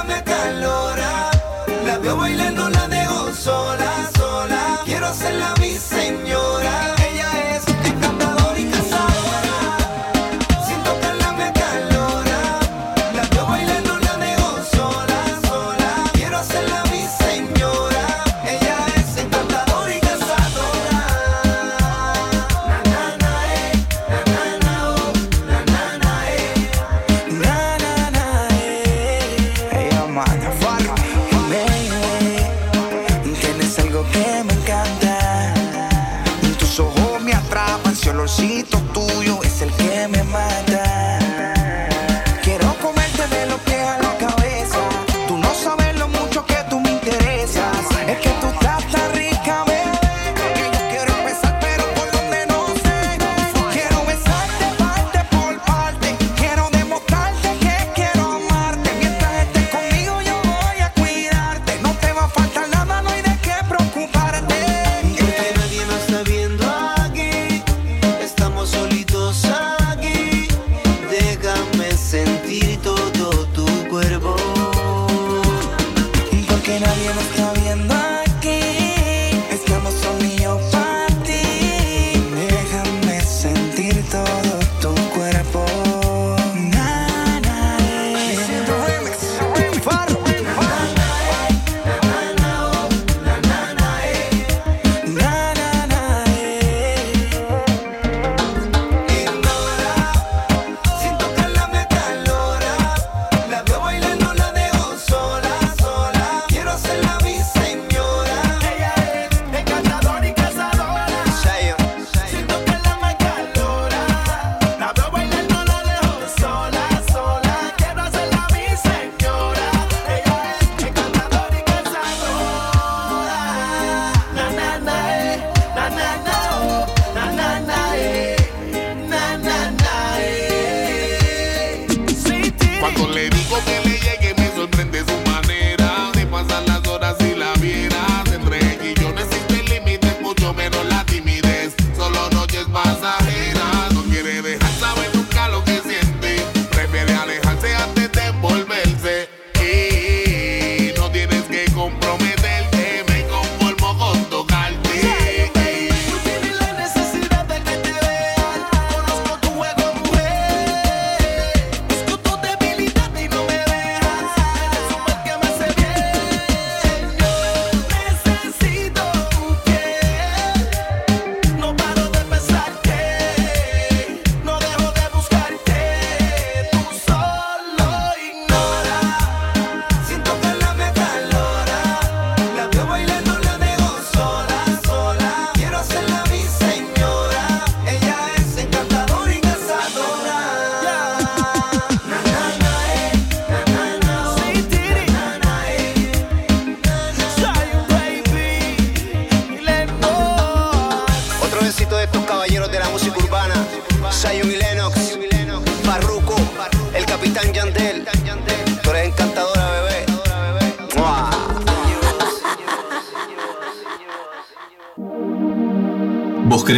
me 0.07 0.23
calora, 0.25 1.31
la 1.87 1.99
veo 1.99 2.17
bailando. 2.17 2.70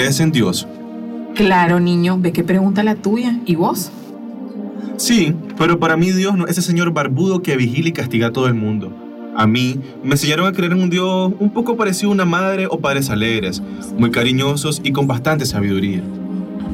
¿Crees 0.03 0.19
en 0.19 0.33
Dios? 0.33 0.67
Claro, 1.37 1.79
niño, 1.79 2.19
ve 2.19 2.33
que 2.33 2.43
pregunta 2.43 2.83
la 2.83 2.97
tuya. 2.97 3.39
¿Y 3.47 3.55
vos? 3.55 3.93
Sí, 4.97 5.33
pero 5.57 5.79
para 5.79 5.97
mí 5.97 6.11
Dios 6.11 6.37
no 6.37 6.47
es 6.47 6.59
ese 6.59 6.63
señor 6.63 6.93
barbudo 6.93 7.41
que 7.41 7.57
vigila 7.57 7.89
y 7.89 7.93
castiga 7.93 8.27
a 8.27 8.33
todo 8.33 8.49
el 8.49 8.55
mundo. 8.55 8.93
A 9.37 9.47
mí 9.47 9.79
me 10.03 10.11
enseñaron 10.11 10.49
a 10.49 10.53
creer 10.53 10.73
en 10.73 10.81
un 10.81 10.91
Dios 10.91 11.33
un 11.39 11.51
poco 11.51 11.77
parecido 11.77 12.11
a 12.11 12.15
una 12.15 12.25
madre 12.25 12.67
o 12.69 12.81
padres 12.81 13.11
alegres, 13.11 13.63
muy 13.97 14.11
cariñosos 14.11 14.81
y 14.83 14.91
con 14.91 15.07
bastante 15.07 15.47
sabiduría. 15.47 16.03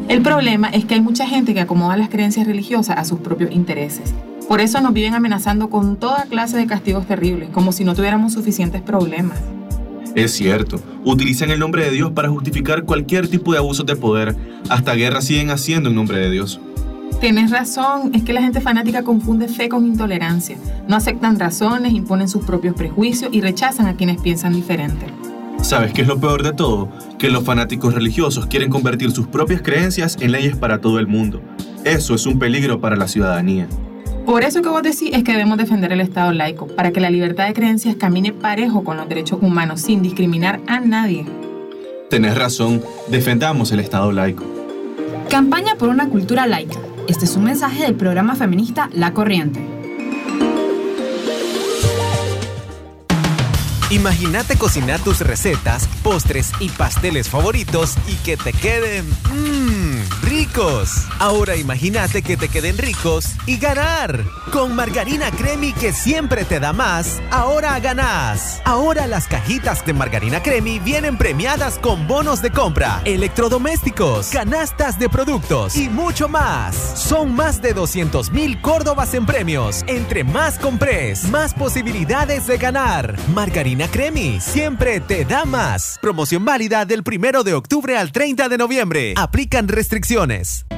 El 0.09 0.23
problema 0.23 0.71
es 0.71 0.87
que 0.87 0.95
hay 0.95 1.03
mucha 1.03 1.27
gente 1.27 1.53
que 1.53 1.61
acomoda 1.61 1.99
las 1.99 2.09
creencias 2.09 2.47
religiosas 2.47 2.97
a 2.97 3.05
sus 3.05 3.19
propios 3.19 3.53
intereses. 3.53 4.15
Por 4.49 4.63
eso 4.63 4.81
nos 4.81 4.95
viven 4.95 5.13
amenazando 5.13 5.69
con 5.69 5.99
toda 5.99 6.23
clase 6.31 6.57
de 6.57 6.67
castigos 6.67 7.07
terribles, 7.07 7.51
como 7.51 7.73
si 7.73 7.85
no 7.85 7.95
tuviéramos 7.95 8.33
suficientes 8.33 8.81
problemas. 8.81 9.39
Es 10.19 10.33
cierto, 10.33 10.81
utilizan 11.05 11.53
el 11.53 11.61
nombre 11.61 11.85
de 11.85 11.93
Dios 11.93 12.11
para 12.11 12.29
justificar 12.29 12.83
cualquier 12.83 13.29
tipo 13.29 13.53
de 13.53 13.59
abusos 13.59 13.87
de 13.87 13.95
poder. 13.95 14.35
Hasta 14.69 14.95
guerra 14.95 15.21
siguen 15.21 15.51
haciendo 15.51 15.91
en 15.91 15.95
nombre 15.95 16.19
de 16.19 16.29
Dios. 16.29 16.61
Tienes 17.21 17.53
razón, 17.53 18.11
es 18.15 18.25
que 18.25 18.33
la 18.33 18.43
gente 18.43 18.61
fanática 18.61 19.05
confunde 19.05 19.47
fe 19.47 19.69
con 19.69 19.87
intolerancia. 19.87 20.57
No 20.89 20.97
aceptan 20.97 21.39
razones, 21.39 21.93
imponen 21.93 22.29
sus 22.29 22.45
propios 22.45 22.75
prejuicios 22.75 23.31
y 23.33 23.41
rechazan 23.43 23.87
a 23.87 23.95
quienes 23.95 24.21
piensan 24.21 24.55
diferente. 24.55 25.07
¿Sabes 25.63 25.93
qué 25.93 26.03
es 26.03 26.09
lo 26.09 26.19
peor 26.19 26.43
de 26.43 26.53
todo? 26.53 26.89
Que 27.17 27.31
los 27.31 27.45
fanáticos 27.45 27.95
religiosos 27.95 28.47
quieren 28.47 28.71
convertir 28.71 29.13
sus 29.13 29.29
propias 29.29 29.63
creencias 29.63 30.17
en 30.21 30.33
leyes 30.33 30.57
para 30.57 30.81
todo 30.81 30.99
el 30.99 31.07
mundo. 31.07 31.41
Eso 31.85 32.17
es 32.17 32.27
un 32.27 32.41
peligro 32.41 32.81
para 32.81 32.97
la 32.97 33.07
ciudadanía. 33.07 33.69
Por 34.29 34.45
eso 34.45 34.61
que 34.61 34.69
vos 34.69 34.83
decís 34.83 35.09
es 35.15 35.25
que 35.25 35.33
debemos 35.33 35.57
defender 35.57 35.91
el 35.91 36.03
Estado 36.03 36.33
laico, 36.33 36.67
para 36.67 36.93
que 36.93 37.01
la 37.01 37.09
libertad 37.09 37.47
de 37.47 37.55
creencias 37.55 37.97
camine 37.97 38.35
parejo 38.35 38.85
con 38.85 38.99
los 38.99 39.09
derechos 39.09 39.39
humanos 39.41 39.81
sin 39.81 40.03
discriminar 40.03 40.61
a 40.67 40.81
nadie. 40.81 41.25
Tenés 42.11 42.37
razón, 42.37 42.83
defendamos 43.09 43.73
el 43.73 43.81
Estado 43.81 44.13
laico. 44.13 44.45
Campaña 45.31 45.77
por 45.77 45.89
una 45.89 46.11
cultura 46.11 46.47
laica. 46.47 46.79
Este 47.09 47.25
es 47.25 47.37
un 47.37 47.45
mensaje 47.45 47.83
del 47.83 47.95
programa 47.95 48.35
feminista 48.35 48.91
La 48.93 49.15
Corriente. 49.15 49.67
Imagínate 53.91 54.57
cocinar 54.57 55.01
tus 55.01 55.23
recetas, 55.23 55.89
postres 56.03 56.53
y 56.61 56.69
pasteles 56.69 57.31
favoritos 57.31 57.95
y 58.07 58.17
que 58.17 58.37
te 58.37 58.53
queden 58.53 59.07
mmm, 59.09 59.98
ricos. 60.23 61.07
Ahora 61.19 61.57
imagínate 61.57 62.23
que 62.23 62.37
te 62.37 62.49
queden 62.49 62.79
ricos 62.79 63.27
y 63.47 63.59
ganar. 63.59 64.25
Con 64.53 64.75
margarina 64.75 65.31
Cremi 65.31 65.73
que 65.73 65.93
siempre 65.93 66.45
te 66.45 66.61
da 66.61 66.73
más, 66.73 67.21
ahora 67.31 67.79
ganás. 67.81 68.63
Ahora 68.65 69.07
las 69.07 69.27
cajitas 69.27 69.85
de 69.85 69.93
margarina 69.93 70.43
Cremi 70.43 70.79
vienen 70.79 71.19
premiadas 71.19 71.79
con 71.79 72.07
bonos 72.07 72.41
de 72.41 72.51
compra, 72.51 73.03
electrodomésticos, 73.05 74.29
canastas 74.29 74.99
de 74.99 75.09
productos 75.09 75.77
y 75.77 75.89
mucho 75.89 76.29
más. 76.29 76.75
Son 76.77 77.35
más 77.35 77.61
de 77.61 77.75
200 77.75 78.31
mil 78.33 78.61
Córdobas 78.63 79.15
en 79.15 79.27
premios. 79.27 79.85
Entre 79.87 80.25
más 80.25 80.59
compres, 80.59 81.29
más 81.29 81.55
posibilidades 81.55 82.47
de 82.47 82.57
ganar. 82.57 83.17
Margarina 83.35 83.89
Cremi 83.89 84.41
siempre 84.41 85.01
te 85.01 85.25
da 85.25 85.45
más. 85.45 85.99
Promoción 86.01 86.45
válida 86.45 86.85
del 86.85 87.03
primero 87.03 87.45
de 87.45 87.55
octubre 87.55 87.97
al 87.97 88.13
30 88.13 88.49
de 88.49 88.59
noviembre. 88.59 89.15
Aplican 89.17 89.69
restricciones. 89.69 89.98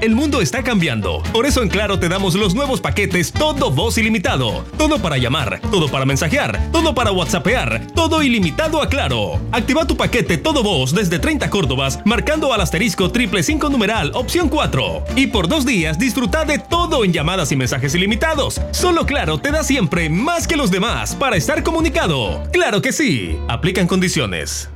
El 0.00 0.14
mundo 0.14 0.40
está 0.40 0.62
cambiando. 0.62 1.22
Por 1.32 1.44
eso 1.44 1.62
en 1.62 1.68
Claro 1.68 1.98
te 1.98 2.08
damos 2.08 2.34
los 2.34 2.54
nuevos 2.54 2.80
paquetes 2.80 3.32
Todo 3.32 3.70
Voz 3.70 3.98
Ilimitado. 3.98 4.64
Todo 4.78 4.98
para 4.98 5.18
llamar, 5.18 5.60
todo 5.70 5.88
para 5.88 6.06
mensajear, 6.06 6.70
todo 6.72 6.94
para 6.94 7.12
WhatsAppear, 7.12 7.86
todo 7.94 8.22
ilimitado 8.22 8.80
a 8.80 8.88
Claro. 8.88 9.40
Activa 9.52 9.86
tu 9.86 9.96
paquete 9.96 10.38
Todo 10.38 10.62
Voz 10.62 10.94
desde 10.94 11.18
30 11.18 11.50
Córdobas 11.50 12.00
marcando 12.06 12.52
al 12.52 12.62
asterisco 12.62 13.10
triple 13.10 13.42
5 13.42 13.68
numeral 13.68 14.10
opción 14.14 14.48
4. 14.48 15.04
Y 15.16 15.26
por 15.26 15.48
dos 15.48 15.66
días 15.66 15.98
disfruta 15.98 16.44
de 16.44 16.58
todo 16.58 17.04
en 17.04 17.12
llamadas 17.12 17.52
y 17.52 17.56
mensajes 17.56 17.94
ilimitados. 17.94 18.60
Solo 18.70 19.04
Claro 19.04 19.38
te 19.38 19.50
da 19.50 19.62
siempre 19.62 20.08
más 20.08 20.48
que 20.48 20.56
los 20.56 20.70
demás 20.70 21.14
para 21.14 21.36
estar 21.36 21.62
comunicado. 21.62 22.42
Claro 22.52 22.80
que 22.80 22.92
sí. 22.92 23.38
Aplican 23.48 23.86
condiciones. 23.86 24.70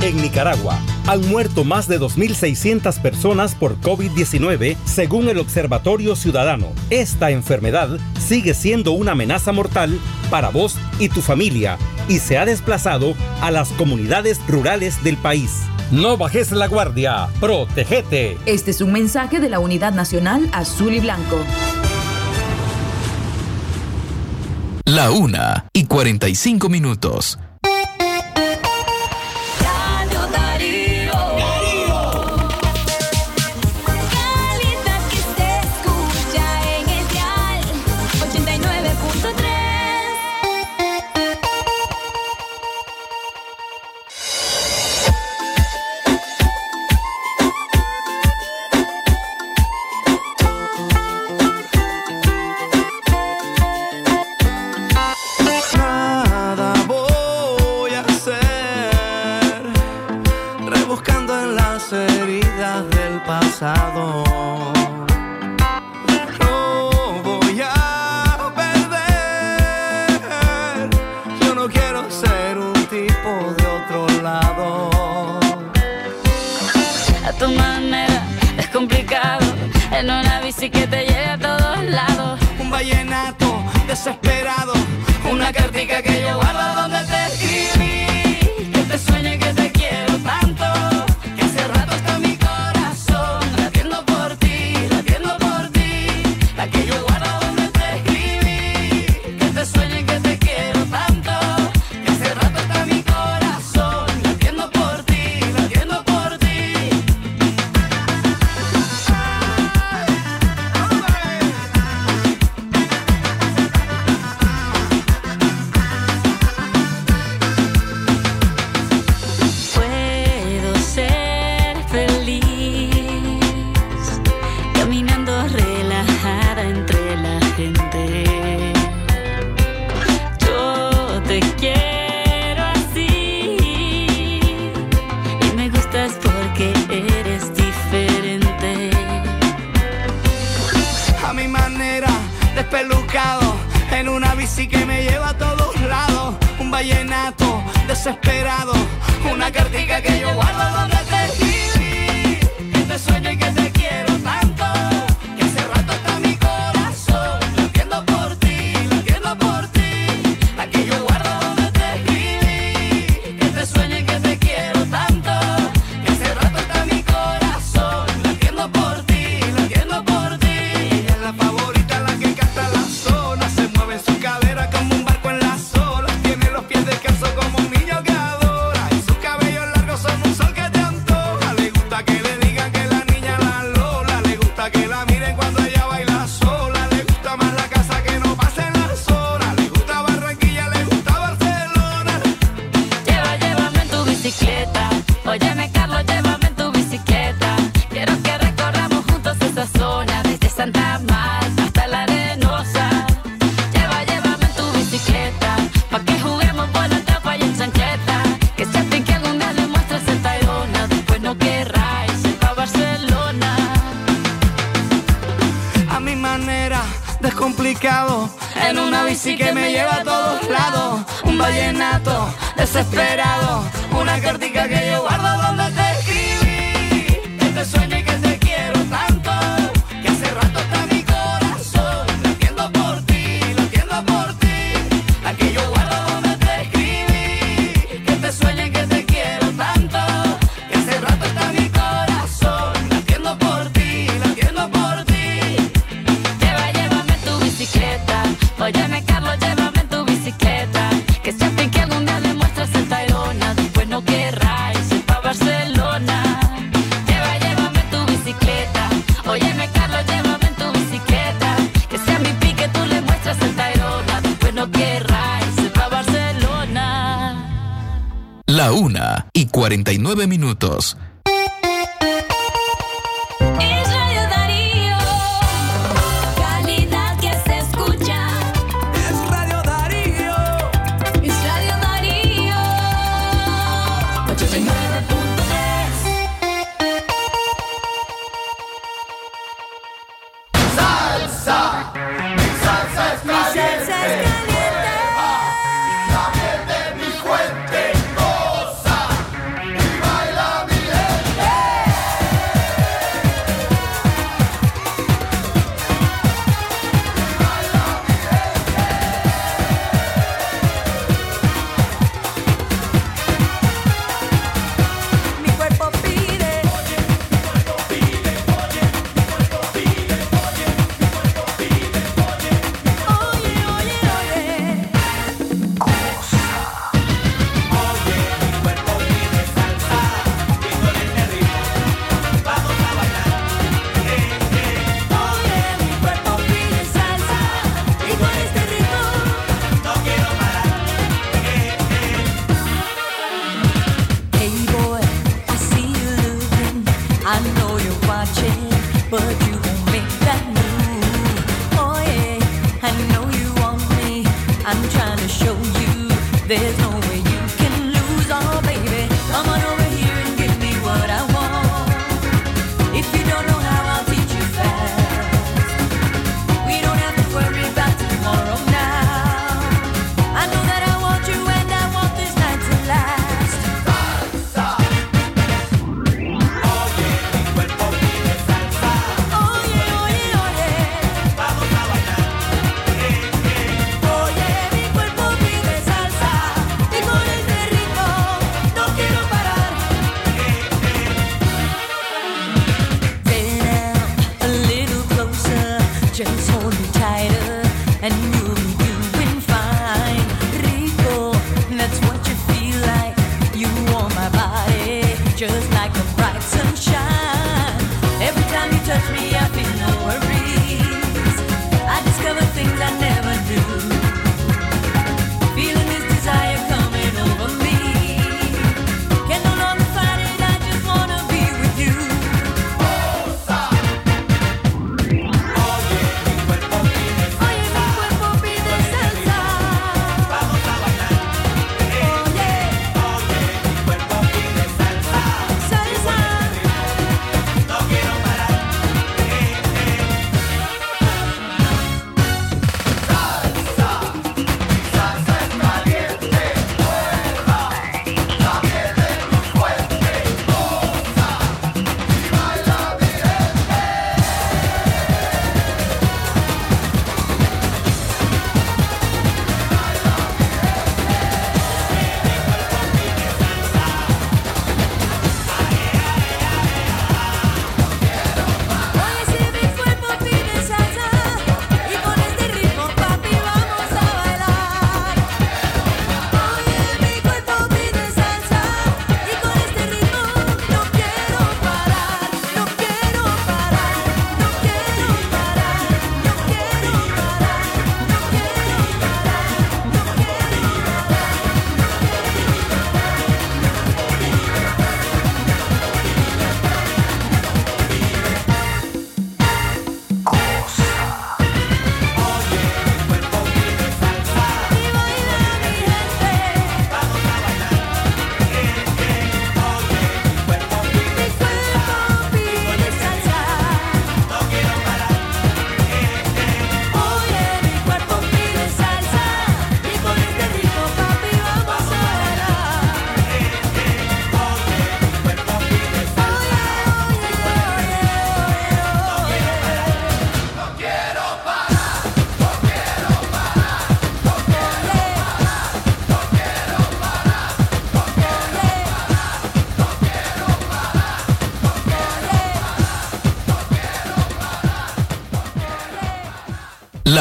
En 0.00 0.22
Nicaragua 0.22 0.78
han 1.06 1.28
muerto 1.28 1.64
más 1.64 1.86
de 1.88 2.00
2.600 2.00 3.00
personas 3.00 3.54
por 3.54 3.80
COVID-19 3.80 4.76
según 4.84 5.28
el 5.28 5.38
Observatorio 5.38 6.16
Ciudadano. 6.16 6.68
Esta 6.90 7.30
enfermedad 7.30 7.98
sigue 8.18 8.54
siendo 8.54 8.92
una 8.92 9.12
amenaza 9.12 9.52
mortal 9.52 9.98
para 10.30 10.50
vos 10.50 10.76
y 10.98 11.08
tu 11.08 11.20
familia 11.20 11.78
y 12.08 12.18
se 12.18 12.38
ha 12.38 12.44
desplazado 12.44 13.14
a 13.40 13.50
las 13.50 13.70
comunidades 13.70 14.40
rurales 14.48 15.02
del 15.04 15.16
país. 15.16 15.62
No 15.92 16.16
bajes 16.16 16.50
la 16.50 16.66
guardia, 16.66 17.28
protégete. 17.40 18.36
Este 18.46 18.72
es 18.72 18.80
un 18.80 18.92
mensaje 18.92 19.38
de 19.38 19.48
la 19.48 19.60
Unidad 19.60 19.92
Nacional 19.92 20.48
Azul 20.52 20.94
y 20.94 21.00
Blanco. 21.00 21.38
La 24.84 25.10
una 25.10 25.66
y 25.72 25.84
45 25.84 26.68
minutos. 26.68 27.38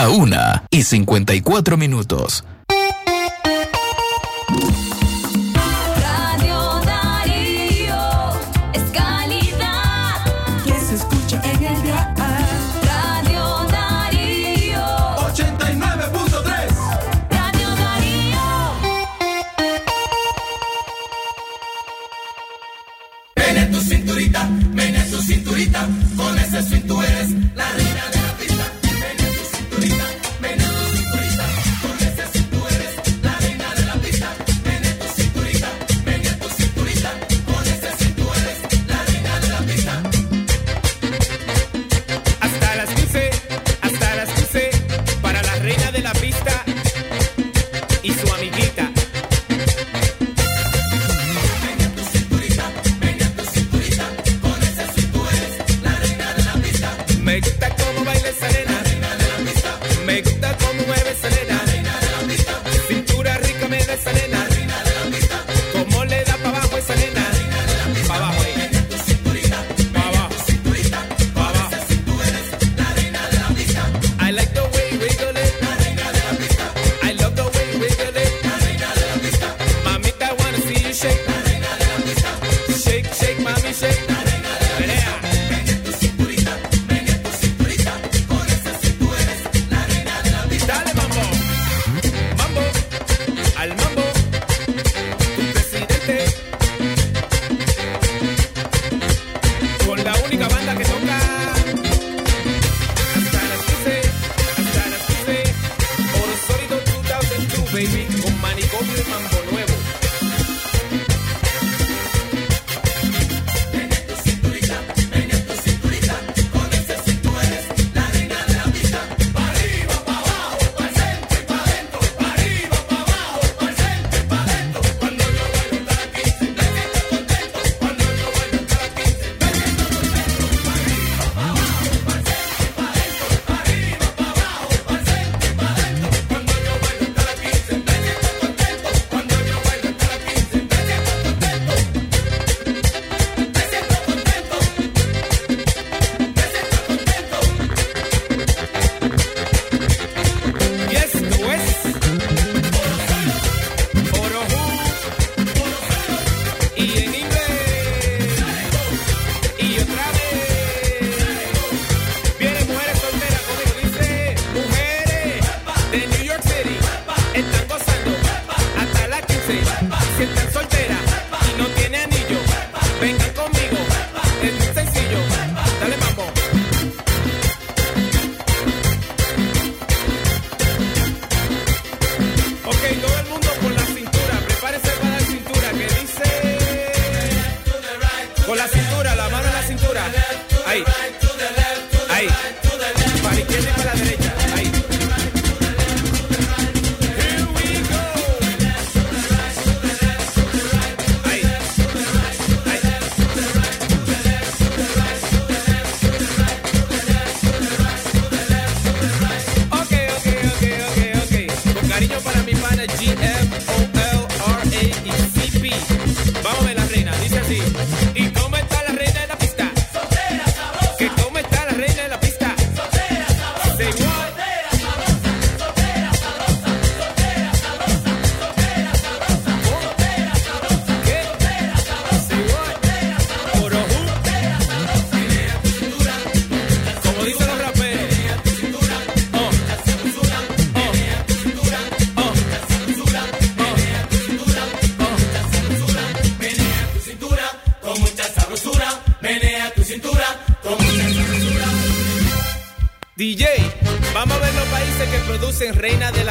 Una 0.10 0.64
y 0.70 0.84
54 0.84 1.78
minutos. 1.78 2.44